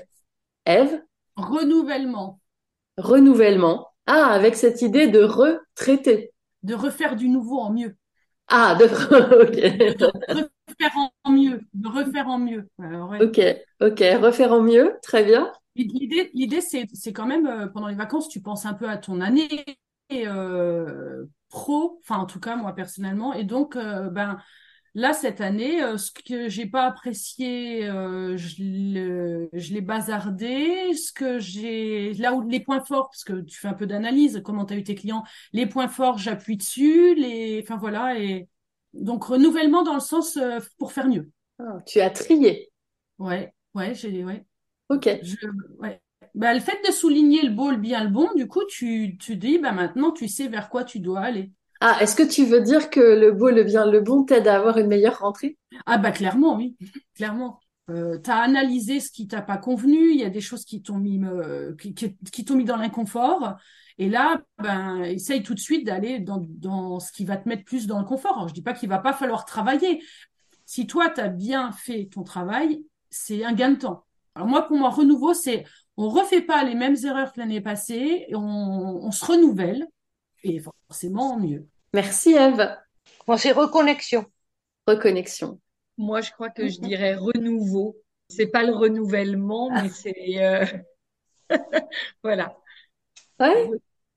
Eve 0.65 1.03
Renouvellement. 1.37 2.41
Renouvellement. 2.97 3.89
Ah, 4.07 4.27
avec 4.27 4.57
cette 4.57 4.83
idée 4.83 5.09
de 5.09 5.23
retraiter. 5.23 6.33
De 6.63 6.75
refaire 6.75 7.17
du 7.17 7.29
nouveau 7.29 7.59
en 7.59 7.73
mieux. 7.73 7.97
Ah, 8.51 8.75
de... 8.75 8.85
refaire 10.69 10.97
en 11.25 11.31
mieux, 11.31 11.61
de 11.73 11.89
refaire 11.89 12.29
en 12.29 12.39
mieux. 12.39 12.69
Ok, 13.21 13.41
ok, 13.81 14.05
refaire 14.21 14.53
en 14.53 14.61
mieux, 14.61 14.97
très 15.03 15.25
bien. 15.25 15.53
L'idée, 15.77 16.31
l'idée, 16.35 16.61
c'est, 16.61 16.87
c'est 16.93 17.13
quand 17.13 17.27
même 17.27 17.47
euh, 17.47 17.67
pendant 17.69 17.87
les 17.89 17.95
vacances, 17.95 18.29
tu 18.29 18.41
penses 18.41 18.67
un 18.67 18.75
peu 18.75 18.89
à 18.89 18.97
ton 18.97 19.21
année 19.21 19.65
euh, 20.13 21.25
pro, 21.49 22.01
enfin 22.03 22.19
en 22.21 22.27
tout 22.27 22.41
cas 22.41 22.57
moi 22.57 22.75
personnellement, 22.75 23.33
et 23.33 23.45
donc 23.45 23.77
euh, 23.77 24.11
ben 24.11 24.39
Là, 24.95 25.13
cette 25.13 25.41
année, 25.41 25.83
euh, 25.83 25.97
ce 25.99 26.11
que 26.11 26.49
j'ai 26.49 26.67
pas 26.67 26.85
apprécié, 26.87 27.85
euh, 27.89 28.37
je, 28.37 29.49
je 29.53 29.73
l'ai 29.75 29.81
bazardé. 29.81 30.95
Ce 30.95 31.13
que 31.13 31.39
j'ai, 31.39 32.13
là 32.15 32.35
où 32.35 32.49
les 32.49 32.59
points 32.61 32.81
forts, 32.85 33.09
parce 33.11 33.23
que 33.23 33.41
tu 33.41 33.57
fais 33.59 33.69
un 33.69 33.75
peu 33.75 33.87
d'analyse, 33.87 34.43
comment 34.45 34.65
tu 34.65 34.75
as 34.75 34.77
eu 34.77 34.83
tes 34.83 34.97
clients, 34.97 35.23
les 35.53 35.67
points 35.67 35.87
forts, 35.89 36.19
j'appuie 36.19 36.57
dessus. 36.57 37.15
Les, 37.15 37.61
enfin 37.63 37.77
voilà, 37.77 38.19
et 38.19 38.49
donc 38.93 39.23
renouvellement 39.25 39.85
dans 39.85 39.95
le 39.95 40.01
sens 40.01 40.37
euh, 40.37 40.59
pour 40.79 40.93
faire 40.93 41.07
mieux. 41.07 41.31
Ah, 41.61 41.79
tu 41.87 42.01
as 42.01 42.11
trié. 42.11 42.73
Ouais, 43.19 43.55
ouais, 43.75 43.95
j'ai, 43.95 44.25
ouais. 44.25 44.45
Ok. 44.89 45.09
Je, 45.23 45.37
ouais. 45.79 46.01
Bah, 46.35 46.53
le 46.53 46.61
fait 46.61 46.79
de 46.87 46.93
souligner 46.93 47.43
le 47.43 47.51
beau, 47.51 47.71
le 47.71 47.77
bien, 47.77 48.03
le 48.03 48.11
bon, 48.11 48.29
du 48.35 48.49
coup, 48.49 48.65
tu, 48.69 49.17
tu 49.19 49.37
dis, 49.37 49.59
bah 49.59 49.73
maintenant, 49.73 50.11
tu 50.11 50.27
sais 50.27 50.49
vers 50.49 50.69
quoi 50.69 50.83
tu 50.83 50.99
dois 50.99 51.21
aller. 51.21 51.53
Ah, 51.83 51.97
est-ce 52.03 52.15
que 52.15 52.23
tu 52.23 52.45
veux 52.45 52.61
dire 52.61 52.91
que 52.91 53.01
le 53.01 53.33
beau, 53.33 53.49
le 53.49 53.65
bien, 53.65 53.87
le 53.87 54.01
bon 54.01 54.25
t'aide 54.25 54.47
à 54.47 54.57
avoir 54.57 54.77
une 54.77 54.89
meilleure 54.89 55.21
rentrée? 55.21 55.57
Ah 55.87 55.97
bah 55.97 56.13
clairement, 56.13 56.57
oui, 56.57 56.77
clairement. 57.15 57.59
Euh, 57.89 58.19
tu 58.23 58.31
analysé 58.31 59.01
ce 59.01 59.11
qui 59.11 59.27
t'a 59.27 59.41
pas 59.41 59.57
convenu, 59.57 60.11
il 60.11 60.21
y 60.21 60.25
a 60.25 60.31
des 60.31 60.43
choses 60.43 60.65
qui 60.65 60.83
t'ont 60.83 60.99
mis 60.99 61.21
euh, 61.25 61.75
qui, 61.77 62.45
t'ont 62.45 62.55
mis 62.55 62.65
dans 62.65 62.77
l'inconfort 62.77 63.57
et 63.99 64.09
là 64.09 64.41
ben 64.59 65.03
essaye 65.03 65.43
tout 65.43 65.55
de 65.55 65.59
suite 65.59 65.85
d'aller 65.87 66.21
dans, 66.21 66.47
dans 66.49 67.01
ce 67.01 67.11
qui 67.11 67.25
va 67.25 67.37
te 67.37 67.49
mettre 67.49 67.65
plus 67.65 67.87
dans 67.87 67.99
le 67.99 68.05
confort. 68.05 68.37
Alors, 68.37 68.49
je 68.49 68.55
dis 68.55 68.63
pas 68.63 68.75
qu'il 68.75 68.89
va 68.89 68.99
pas 68.99 69.13
falloir 69.13 69.45
travailler. 69.45 70.03
Si 70.67 70.87
toi 70.87 71.09
tu 71.11 71.21
as 71.21 71.29
bien 71.29 71.73
fait 71.73 72.09
ton 72.13 72.23
travail, 72.23 72.85
c'est 73.09 73.45
un 73.45 73.55
gain 73.55 73.71
de 73.73 73.79
temps. 73.79 74.05
Alors 74.35 74.47
moi 74.47 74.67
pour 74.67 74.77
moi 74.77 74.91
renouveau 74.91 75.35
c'est 75.35 75.65
on 75.97 76.09
refait 76.11 76.43
pas 76.43 76.63
les 76.63 76.75
mêmes 76.75 76.97
erreurs 77.05 77.33
que 77.33 77.41
l'année 77.41 77.61
passée, 77.61 78.27
on 78.35 79.11
se 79.11 79.25
renouvelle 79.25 79.89
et 80.43 80.61
forcément 80.61 81.39
mieux. 81.39 81.67
Merci 81.93 82.35
Eve. 82.35 82.77
Moi, 83.27 83.39
c'est 83.39 83.53
reconnexion? 83.53 84.25
Reconnexion. 84.87 85.61
Moi, 85.99 86.21
je 86.21 86.31
crois 86.33 86.51
que 86.51 86.69
je 86.69 86.81
dirais 86.81 87.15
renouveau. 87.15 87.97
C'est 88.29 88.47
pas 88.47 88.63
le 88.63 88.73
renouvellement, 88.73 89.71
mais 89.71 89.89
c'est 89.89 90.43
euh, 90.43 90.65
voilà. 92.23 92.57
Ouais. 93.39 93.71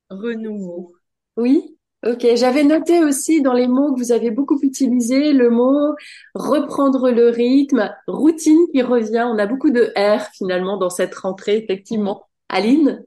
Renouveau. 0.10 0.94
Oui. 1.38 1.78
Ok. 2.06 2.26
J'avais 2.36 2.64
noté 2.64 3.04
aussi 3.04 3.42
dans 3.42 3.54
les 3.54 3.68
mots 3.68 3.94
que 3.94 4.00
vous 4.00 4.12
avez 4.12 4.30
beaucoup 4.30 4.60
utilisé 4.62 5.34
le 5.34 5.50
mot 5.50 5.96
reprendre 6.36 7.10
le 7.12 7.30
rythme, 7.30 7.94
routine 8.08 8.68
qui 8.74 8.82
revient. 8.82 9.26
On 9.32 9.38
a 9.38 9.46
beaucoup 9.48 9.72
de 9.72 9.94
R 9.98 10.28
finalement 10.34 10.78
dans 10.78 10.90
cette 10.90 11.16
rentrée, 11.16 11.58
effectivement. 11.58 12.28
Aline? 12.50 13.06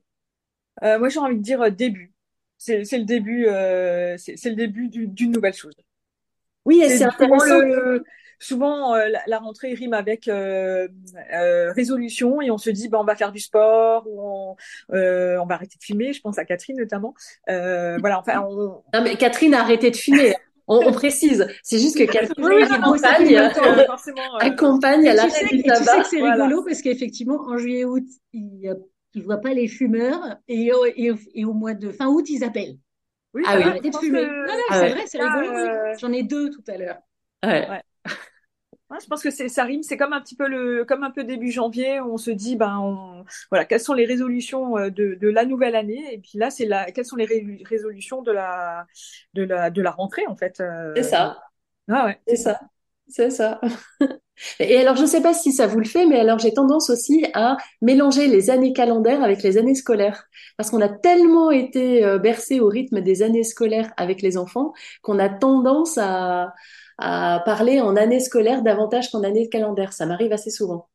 Euh, 0.82 0.98
moi, 0.98 1.08
j'ai 1.08 1.20
envie 1.20 1.36
de 1.36 1.42
dire 1.42 1.62
euh, 1.62 1.70
début. 1.70 2.12
C'est 2.58 2.84
c'est 2.84 2.98
le 2.98 3.04
début, 3.04 3.46
euh, 3.48 4.16
c'est 4.18 4.36
c'est 4.36 4.50
le 4.50 4.56
début 4.56 4.88
du- 4.88 5.06
d'une 5.08 5.32
nouvelle 5.32 5.54
chose. 5.54 5.74
Oui, 6.64 6.80
et 6.82 6.88
C'est 6.88 7.04
intéressant. 7.04 7.58
le, 7.60 8.02
souvent 8.38 8.94
euh, 8.94 9.06
la, 9.08 9.20
la 9.26 9.38
rentrée 9.38 9.72
rime 9.74 9.94
avec 9.94 10.26
euh, 10.28 10.88
euh, 11.32 11.72
résolution 11.72 12.42
et 12.42 12.50
on 12.50 12.58
se 12.58 12.70
dit 12.70 12.88
bah 12.88 12.98
on 13.00 13.04
va 13.04 13.14
faire 13.16 13.30
du 13.32 13.38
sport 13.40 14.04
ou 14.08 14.20
on, 14.20 14.56
euh, 14.94 15.38
on 15.38 15.46
va 15.46 15.54
arrêter 15.54 15.76
de 15.78 15.84
fumer. 15.84 16.12
Je 16.12 16.20
pense 16.20 16.38
à 16.38 16.44
Catherine 16.44 16.76
notamment. 16.78 17.14
Euh, 17.48 17.98
voilà, 17.98 18.18
enfin 18.18 18.44
on. 18.48 18.82
Non, 18.94 19.02
mais 19.02 19.16
Catherine 19.16 19.54
a 19.54 19.60
arrêté 19.60 19.90
de 19.90 19.96
fumer. 19.96 20.34
On, 20.68 20.78
on 20.84 20.90
précise. 20.90 21.46
C'est 21.62 21.78
juste 21.78 21.96
que 21.96 22.02
Catherine 22.02 22.44
Oui, 22.44 22.60
accompagne, 22.68 23.36
accompagne 24.40 25.08
à 25.08 25.28
sais, 25.28 25.44
du 25.46 25.60
et 25.60 25.62
tu 25.62 25.68
sais 25.68 25.84
tabac. 25.84 26.02
que 26.02 26.08
c'est 26.08 26.18
Voilà. 26.18 26.44
rigolo 26.46 26.64
parce 26.64 26.82
qu'effectivement, 26.82 27.38
en 27.46 27.56
juillet-août, 27.56 28.02
ils 29.16 29.20
ne 29.22 29.24
voient 29.24 29.40
pas 29.40 29.54
les 29.54 29.66
fumeurs 29.68 30.36
et, 30.48 30.72
au- 30.72 30.84
et, 30.86 31.10
au- 31.10 31.16
et 31.34 31.44
au 31.44 31.52
mois 31.54 31.74
de 31.74 31.90
fin 31.90 32.06
août, 32.06 32.28
ils 32.30 32.44
appellent. 32.44 32.78
Oui, 33.34 33.42
Ah 33.46 33.56
oui. 33.58 33.90
de 33.90 33.96
fumer. 33.96 34.22
que- 34.22 34.46
Non, 34.46 34.54
non, 34.54 34.62
Ah 34.70 34.74
c'est 34.74 34.80
ouais. 34.82 34.92
vrai, 34.92 35.04
c'est 35.06 35.18
rigolo. 35.22 35.50
euh, 35.58 35.94
J'en 35.98 36.12
ai 36.12 36.22
deux 36.22 36.50
tout 36.50 36.64
à 36.68 36.78
l'heure. 36.78 36.98
Ouais. 37.44 37.82
Ouais, 38.88 38.98
je 39.02 39.06
pense 39.08 39.20
que 39.22 39.32
c'est 39.32 39.48
ça 39.48 39.64
rime, 39.64 39.82
c'est 39.82 39.96
comme 39.96 40.12
un 40.12 40.20
petit 40.20 40.36
peu 40.36 40.46
le 40.46 40.84
comme 40.84 41.02
un 41.02 41.10
peu 41.10 41.24
début 41.24 41.50
janvier 41.50 41.98
où 42.00 42.12
on 42.12 42.16
se 42.18 42.30
dit 42.30 42.54
ben 42.54 42.78
on 42.78 43.24
voilà 43.50 43.64
quelles 43.64 43.80
sont 43.80 43.94
les 43.94 44.06
résolutions 44.06 44.78
euh, 44.78 44.90
de, 44.90 45.14
de 45.20 45.28
la 45.28 45.44
nouvelle 45.44 45.74
année? 45.74 46.14
Et 46.14 46.18
puis 46.18 46.38
là 46.38 46.50
c'est 46.50 46.66
la 46.66 46.92
quelles 46.92 47.04
sont 47.04 47.16
les 47.16 47.24
ré- 47.24 47.62
résolutions 47.66 48.22
de 48.22 48.30
la 48.30 48.86
de 49.34 49.42
la 49.42 49.70
de 49.70 49.82
la 49.82 49.90
rentrée 49.90 50.24
en 50.28 50.36
fait. 50.36 50.60
euh. 50.60 50.92
C'est 50.96 51.02
ça. 51.02 51.42
Ah 51.88 52.06
ouais. 52.06 52.20
C'est 52.28 52.36
ça. 52.36 52.60
C'est 53.08 53.30
ça. 53.30 53.60
Et 54.60 54.76
alors, 54.76 54.96
je 54.96 55.02
ne 55.02 55.06
sais 55.06 55.22
pas 55.22 55.34
si 55.34 55.52
ça 55.52 55.66
vous 55.66 55.78
le 55.78 55.84
fait, 55.84 56.06
mais 56.06 56.18
alors 56.18 56.38
j'ai 56.38 56.52
tendance 56.52 56.90
aussi 56.90 57.26
à 57.34 57.56
mélanger 57.80 58.26
les 58.26 58.50
années 58.50 58.72
calendaires 58.72 59.22
avec 59.22 59.42
les 59.42 59.58
années 59.58 59.74
scolaires. 59.74 60.24
Parce 60.56 60.70
qu'on 60.70 60.80
a 60.80 60.88
tellement 60.88 61.50
été 61.50 62.04
euh, 62.04 62.18
bercé 62.18 62.60
au 62.60 62.68
rythme 62.68 63.00
des 63.00 63.22
années 63.22 63.44
scolaires 63.44 63.92
avec 63.96 64.22
les 64.22 64.36
enfants 64.36 64.72
qu'on 65.02 65.18
a 65.18 65.28
tendance 65.28 65.98
à, 65.98 66.52
parler 66.98 67.80
en 67.80 67.94
année 67.94 68.20
scolaire 68.20 68.62
davantage 68.62 69.10
qu'en 69.10 69.22
année 69.22 69.48
calendaire. 69.48 69.92
Ça 69.92 70.06
m'arrive 70.06 70.32
assez 70.32 70.50
souvent. 70.50 70.88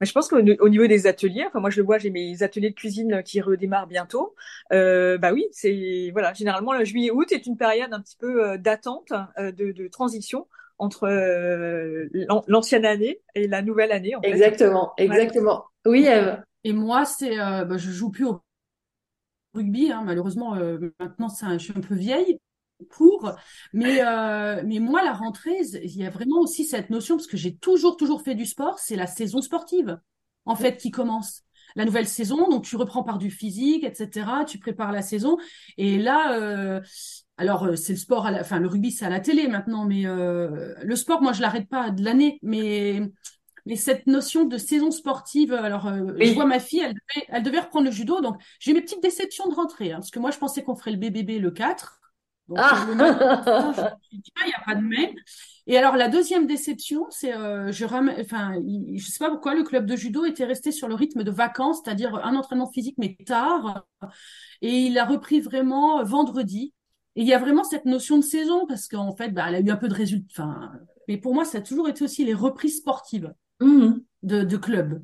Je 0.00 0.12
pense 0.12 0.28
qu'au 0.28 0.38
au 0.38 0.68
niveau 0.70 0.86
des 0.86 1.06
ateliers, 1.06 1.44
enfin 1.46 1.60
moi 1.60 1.68
je 1.68 1.76
le 1.76 1.84
vois, 1.84 1.98
j'ai 1.98 2.08
mes 2.10 2.42
ateliers 2.42 2.70
de 2.70 2.74
cuisine 2.74 3.22
qui 3.22 3.40
redémarrent 3.40 3.86
bientôt. 3.86 4.34
Euh, 4.72 5.18
bah 5.18 5.32
oui, 5.32 5.46
c'est 5.52 6.08
voilà, 6.12 6.32
généralement 6.32 6.72
le 6.72 6.84
juillet-août 6.84 7.30
est 7.32 7.46
une 7.46 7.58
période 7.58 7.92
un 7.92 8.00
petit 8.00 8.16
peu 8.16 8.42
euh, 8.44 8.56
d'attente, 8.56 9.12
euh, 9.38 9.52
de 9.52 9.88
transition 9.88 10.46
entre 10.80 11.04
euh, 11.04 12.08
l'an- 12.12 12.42
l'ancienne 12.48 12.84
année 12.84 13.20
et 13.34 13.46
la 13.46 13.62
nouvelle 13.62 13.92
année 13.92 14.16
en 14.16 14.22
fait. 14.22 14.30
Exactement, 14.30 14.92
exactement. 14.96 15.64
Oui, 15.86 16.04
Eve. 16.06 16.42
Et 16.64 16.72
moi, 16.72 17.04
c'est, 17.04 17.38
euh, 17.38 17.64
bah, 17.64 17.78
je 17.78 17.90
joue 17.90 18.10
plus 18.10 18.26
au 18.26 18.42
rugby, 19.54 19.90
hein, 19.90 20.02
malheureusement, 20.04 20.54
euh, 20.56 20.78
maintenant, 20.98 21.28
un- 21.42 21.58
je 21.58 21.64
suis 21.64 21.72
un 21.76 21.80
peu 21.80 21.94
vieille 21.94 22.38
pour, 22.90 23.32
mais, 23.72 24.00
euh, 24.04 24.62
mais 24.64 24.78
moi, 24.78 25.02
la 25.02 25.12
rentrée, 25.12 25.58
il 25.82 25.96
y 25.96 26.04
a 26.06 26.10
vraiment 26.10 26.40
aussi 26.40 26.64
cette 26.64 26.90
notion, 26.90 27.16
parce 27.16 27.26
que 27.26 27.36
j'ai 27.36 27.54
toujours, 27.56 27.96
toujours 27.96 28.22
fait 28.22 28.34
du 28.34 28.46
sport, 28.46 28.78
c'est 28.78 28.96
la 28.96 29.06
saison 29.06 29.42
sportive, 29.42 29.98
en 30.46 30.56
fait, 30.56 30.76
qui 30.76 30.90
commence. 30.90 31.42
La 31.76 31.84
nouvelle 31.84 32.08
saison, 32.08 32.48
donc 32.48 32.64
tu 32.64 32.76
reprends 32.76 33.02
par 33.02 33.18
du 33.18 33.30
physique, 33.30 33.84
etc. 33.84 34.44
Tu 34.46 34.58
prépares 34.58 34.92
la 34.92 35.02
saison. 35.02 35.36
Et 35.76 35.98
là, 35.98 36.34
euh, 36.38 36.80
alors 37.36 37.64
euh, 37.64 37.76
c'est 37.76 37.92
le 37.94 37.98
sport, 37.98 38.26
à 38.26 38.30
la, 38.30 38.40
enfin 38.40 38.58
le 38.58 38.68
rugby 38.68 38.90
c'est 38.90 39.04
à 39.06 39.10
la 39.10 39.20
télé 39.20 39.48
maintenant, 39.48 39.84
mais 39.86 40.06
euh, 40.06 40.74
le 40.82 40.96
sport, 40.96 41.22
moi 41.22 41.32
je 41.32 41.40
l'arrête 41.42 41.68
pas 41.68 41.90
de 41.90 42.02
l'année. 42.04 42.38
Mais 42.42 43.00
mais 43.66 43.76
cette 43.76 44.06
notion 44.06 44.44
de 44.44 44.56
saison 44.56 44.90
sportive, 44.90 45.52
alors 45.52 45.86
euh, 45.86 46.12
Oui. 46.18 46.28
je 46.28 46.34
vois 46.34 46.46
ma 46.46 46.58
fille, 46.60 46.80
elle 46.80 46.94
devait, 46.94 47.26
elle 47.28 47.42
devait 47.42 47.60
reprendre 47.60 47.84
le 47.86 47.92
judo, 47.92 48.20
donc 48.20 48.40
j'ai 48.58 48.70
eu 48.70 48.74
mes 48.74 48.80
petites 48.80 49.02
déceptions 49.02 49.48
de 49.48 49.54
rentrée, 49.54 49.92
hein, 49.92 49.96
parce 49.96 50.10
que 50.10 50.18
moi 50.18 50.30
je 50.30 50.38
pensais 50.38 50.62
qu'on 50.62 50.74
ferait 50.76 50.92
le 50.92 50.96
BBB 50.96 51.38
le 51.40 51.50
4. 51.50 52.00
Donc 52.48 52.58
Ah. 52.60 52.84
le 52.88 52.94
mail, 52.94 53.14
je 53.46 53.82
me 53.82 53.94
suis 54.02 54.18
dit, 54.18 54.32
ah, 54.36 54.42
il 54.44 54.48
n'y 54.48 54.54
a 54.54 54.60
pas 54.64 54.74
de 54.74 54.80
mail. 54.86 55.14
Et 55.70 55.76
alors 55.78 55.96
la 55.96 56.08
deuxième 56.08 56.48
déception, 56.48 57.06
c'est 57.10 57.32
euh, 57.32 57.70
je 57.70 57.84
ram... 57.84 58.12
enfin 58.20 58.56
il- 58.66 58.98
je 58.98 59.06
sais 59.08 59.20
pas 59.20 59.30
pourquoi 59.30 59.54
le 59.54 59.62
club 59.62 59.86
de 59.86 59.94
judo 59.94 60.24
était 60.24 60.44
resté 60.44 60.72
sur 60.72 60.88
le 60.88 60.96
rythme 60.96 61.22
de 61.22 61.30
vacances, 61.30 61.80
c'est-à-dire 61.84 62.16
un 62.16 62.34
entraînement 62.34 62.70
physique 62.70 62.96
mais 62.98 63.16
tard, 63.24 63.86
et 64.62 64.70
il 64.86 64.98
a 64.98 65.04
repris 65.04 65.40
vraiment 65.40 66.02
vendredi. 66.04 66.74
Et 67.16 67.22
il 67.22 67.26
y 67.28 67.34
a 67.34 67.38
vraiment 67.38 67.64
cette 67.64 67.84
notion 67.86 68.18
de 68.18 68.22
saison 68.24 68.66
parce 68.66 68.88
qu'en 68.88 69.14
fait, 69.16 69.30
bah, 69.30 69.46
elle 69.48 69.56
a 69.56 69.60
eu 69.60 69.70
un 69.70 69.76
peu 69.76 69.88
de 69.88 69.94
résultats. 69.94 70.44
Enfin, 70.44 70.72
mais 71.08 71.18
pour 71.18 71.34
moi, 71.34 71.44
ça 71.44 71.58
a 71.58 71.60
toujours 71.60 71.88
été 71.88 72.04
aussi 72.04 72.24
les 72.24 72.34
reprises 72.34 72.78
sportives 72.78 73.32
Mhm. 73.60 74.02
de, 74.22 74.42
de 74.42 74.56
clubs. 74.56 75.02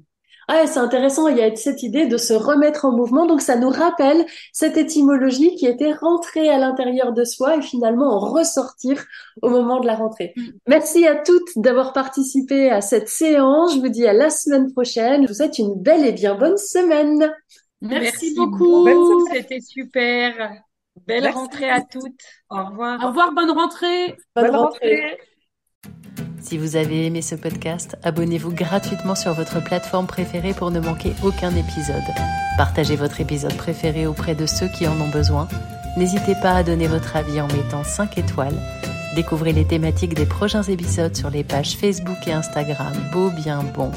Ouais, 0.48 0.68
c'est 0.68 0.78
intéressant, 0.78 1.26
il 1.26 1.38
y 1.38 1.42
a 1.42 1.54
cette 1.56 1.82
idée 1.82 2.06
de 2.06 2.16
se 2.16 2.32
remettre 2.32 2.84
en 2.84 2.92
mouvement, 2.92 3.26
donc 3.26 3.40
ça 3.40 3.56
nous 3.56 3.68
rappelle 3.68 4.24
cette 4.52 4.76
étymologie 4.76 5.56
qui 5.56 5.66
était 5.66 5.92
rentrée 5.92 6.48
à 6.48 6.58
l'intérieur 6.58 7.12
de 7.12 7.24
soi 7.24 7.56
et 7.56 7.62
finalement 7.62 8.14
en 8.14 8.20
ressortir 8.20 9.04
au 9.42 9.50
moment 9.50 9.80
de 9.80 9.86
la 9.88 9.96
rentrée. 9.96 10.34
Mm. 10.36 10.42
Merci 10.68 11.04
à 11.04 11.16
toutes 11.16 11.48
d'avoir 11.56 11.92
participé 11.92 12.70
à 12.70 12.80
cette 12.80 13.08
séance, 13.08 13.74
je 13.74 13.80
vous 13.80 13.88
dis 13.88 14.06
à 14.06 14.12
la 14.12 14.30
semaine 14.30 14.72
prochaine, 14.72 15.22
je 15.24 15.28
vous 15.28 15.34
souhaite 15.34 15.58
une 15.58 15.74
belle 15.74 16.06
et 16.06 16.12
bien 16.12 16.36
bonne 16.36 16.56
semaine. 16.56 17.32
Merci, 17.80 18.34
beaucoup. 18.34 18.84
beaucoup. 18.84 19.26
C'était 19.32 19.60
super. 19.60 20.52
Belle 21.06 21.24
Merci. 21.24 21.38
rentrée 21.38 21.70
à 21.70 21.80
toutes. 21.82 22.22
Au 22.50 22.64
revoir. 22.66 23.00
Au 23.02 23.08
revoir, 23.08 23.32
bonne 23.32 23.50
rentrée. 23.50 24.16
Bonne 24.34 24.50
Bonne 24.50 24.56
rentrée. 24.56 25.00
rentrée. 25.00 25.18
Si 26.48 26.58
vous 26.58 26.76
avez 26.76 27.06
aimé 27.06 27.22
ce 27.22 27.34
podcast, 27.34 27.96
abonnez-vous 28.04 28.52
gratuitement 28.52 29.16
sur 29.16 29.32
votre 29.34 29.60
plateforme 29.64 30.06
préférée 30.06 30.54
pour 30.54 30.70
ne 30.70 30.78
manquer 30.78 31.12
aucun 31.24 31.50
épisode. 31.50 32.04
Partagez 32.56 32.94
votre 32.94 33.20
épisode 33.20 33.56
préféré 33.56 34.06
auprès 34.06 34.36
de 34.36 34.46
ceux 34.46 34.68
qui 34.68 34.86
en 34.86 34.92
ont 35.00 35.08
besoin. 35.08 35.48
N'hésitez 35.96 36.36
pas 36.40 36.52
à 36.52 36.62
donner 36.62 36.86
votre 36.86 37.16
avis 37.16 37.40
en 37.40 37.48
mettant 37.48 37.82
5 37.82 38.18
étoiles. 38.18 38.54
Découvrez 39.16 39.52
les 39.52 39.64
thématiques 39.64 40.14
des 40.14 40.24
prochains 40.24 40.62
épisodes 40.62 41.16
sur 41.16 41.30
les 41.30 41.42
pages 41.42 41.76
Facebook 41.76 42.18
et 42.28 42.32
Instagram 42.32 42.94
Beau 43.12 43.30
Bien 43.30 43.64
Bon. 43.74 43.90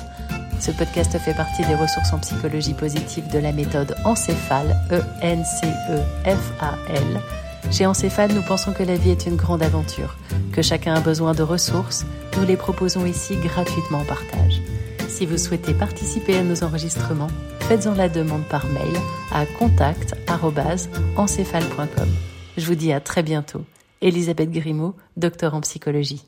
Ce 0.59 0.71
podcast 0.71 1.15
fait 1.19 1.35
partie 1.35 1.63
des 1.67 1.75
ressources 1.75 2.13
en 2.13 2.17
psychologie 2.17 2.73
positive 2.73 3.29
de 3.31 3.37
la 3.37 3.51
méthode 3.51 3.95
Encéphale, 4.05 4.75
E-N-C-E-F-A-L. 4.91 5.61
Chez 7.71 7.85
Encéphale, 7.85 8.33
nous 8.33 8.41
pensons 8.41 8.73
que 8.73 8.83
la 8.83 8.95
vie 8.95 9.11
est 9.11 9.25
une 9.25 9.35
grande 9.35 9.61
aventure, 9.61 10.17
que 10.51 10.61
chacun 10.61 10.95
a 10.95 10.99
besoin 10.99 11.33
de 11.33 11.43
ressources, 11.43 12.05
nous 12.37 12.45
les 12.45 12.57
proposons 12.57 13.05
ici 13.05 13.35
gratuitement 13.35 13.99
en 13.99 14.05
partage. 14.05 14.61
Si 15.07 15.25
vous 15.25 15.37
souhaitez 15.37 15.73
participer 15.73 16.37
à 16.37 16.43
nos 16.43 16.63
enregistrements, 16.63 17.29
faites-en 17.61 17.93
la 17.93 18.09
demande 18.09 18.43
par 18.45 18.65
mail 18.67 18.93
à 19.31 19.45
contact@encéphale.com. 19.45 22.09
Je 22.57 22.65
vous 22.65 22.75
dis 22.75 22.91
à 22.91 22.99
très 22.99 23.23
bientôt. 23.23 23.63
Elisabeth 24.01 24.51
Grimaud, 24.51 24.95
docteur 25.17 25.53
en 25.53 25.61
psychologie. 25.61 26.25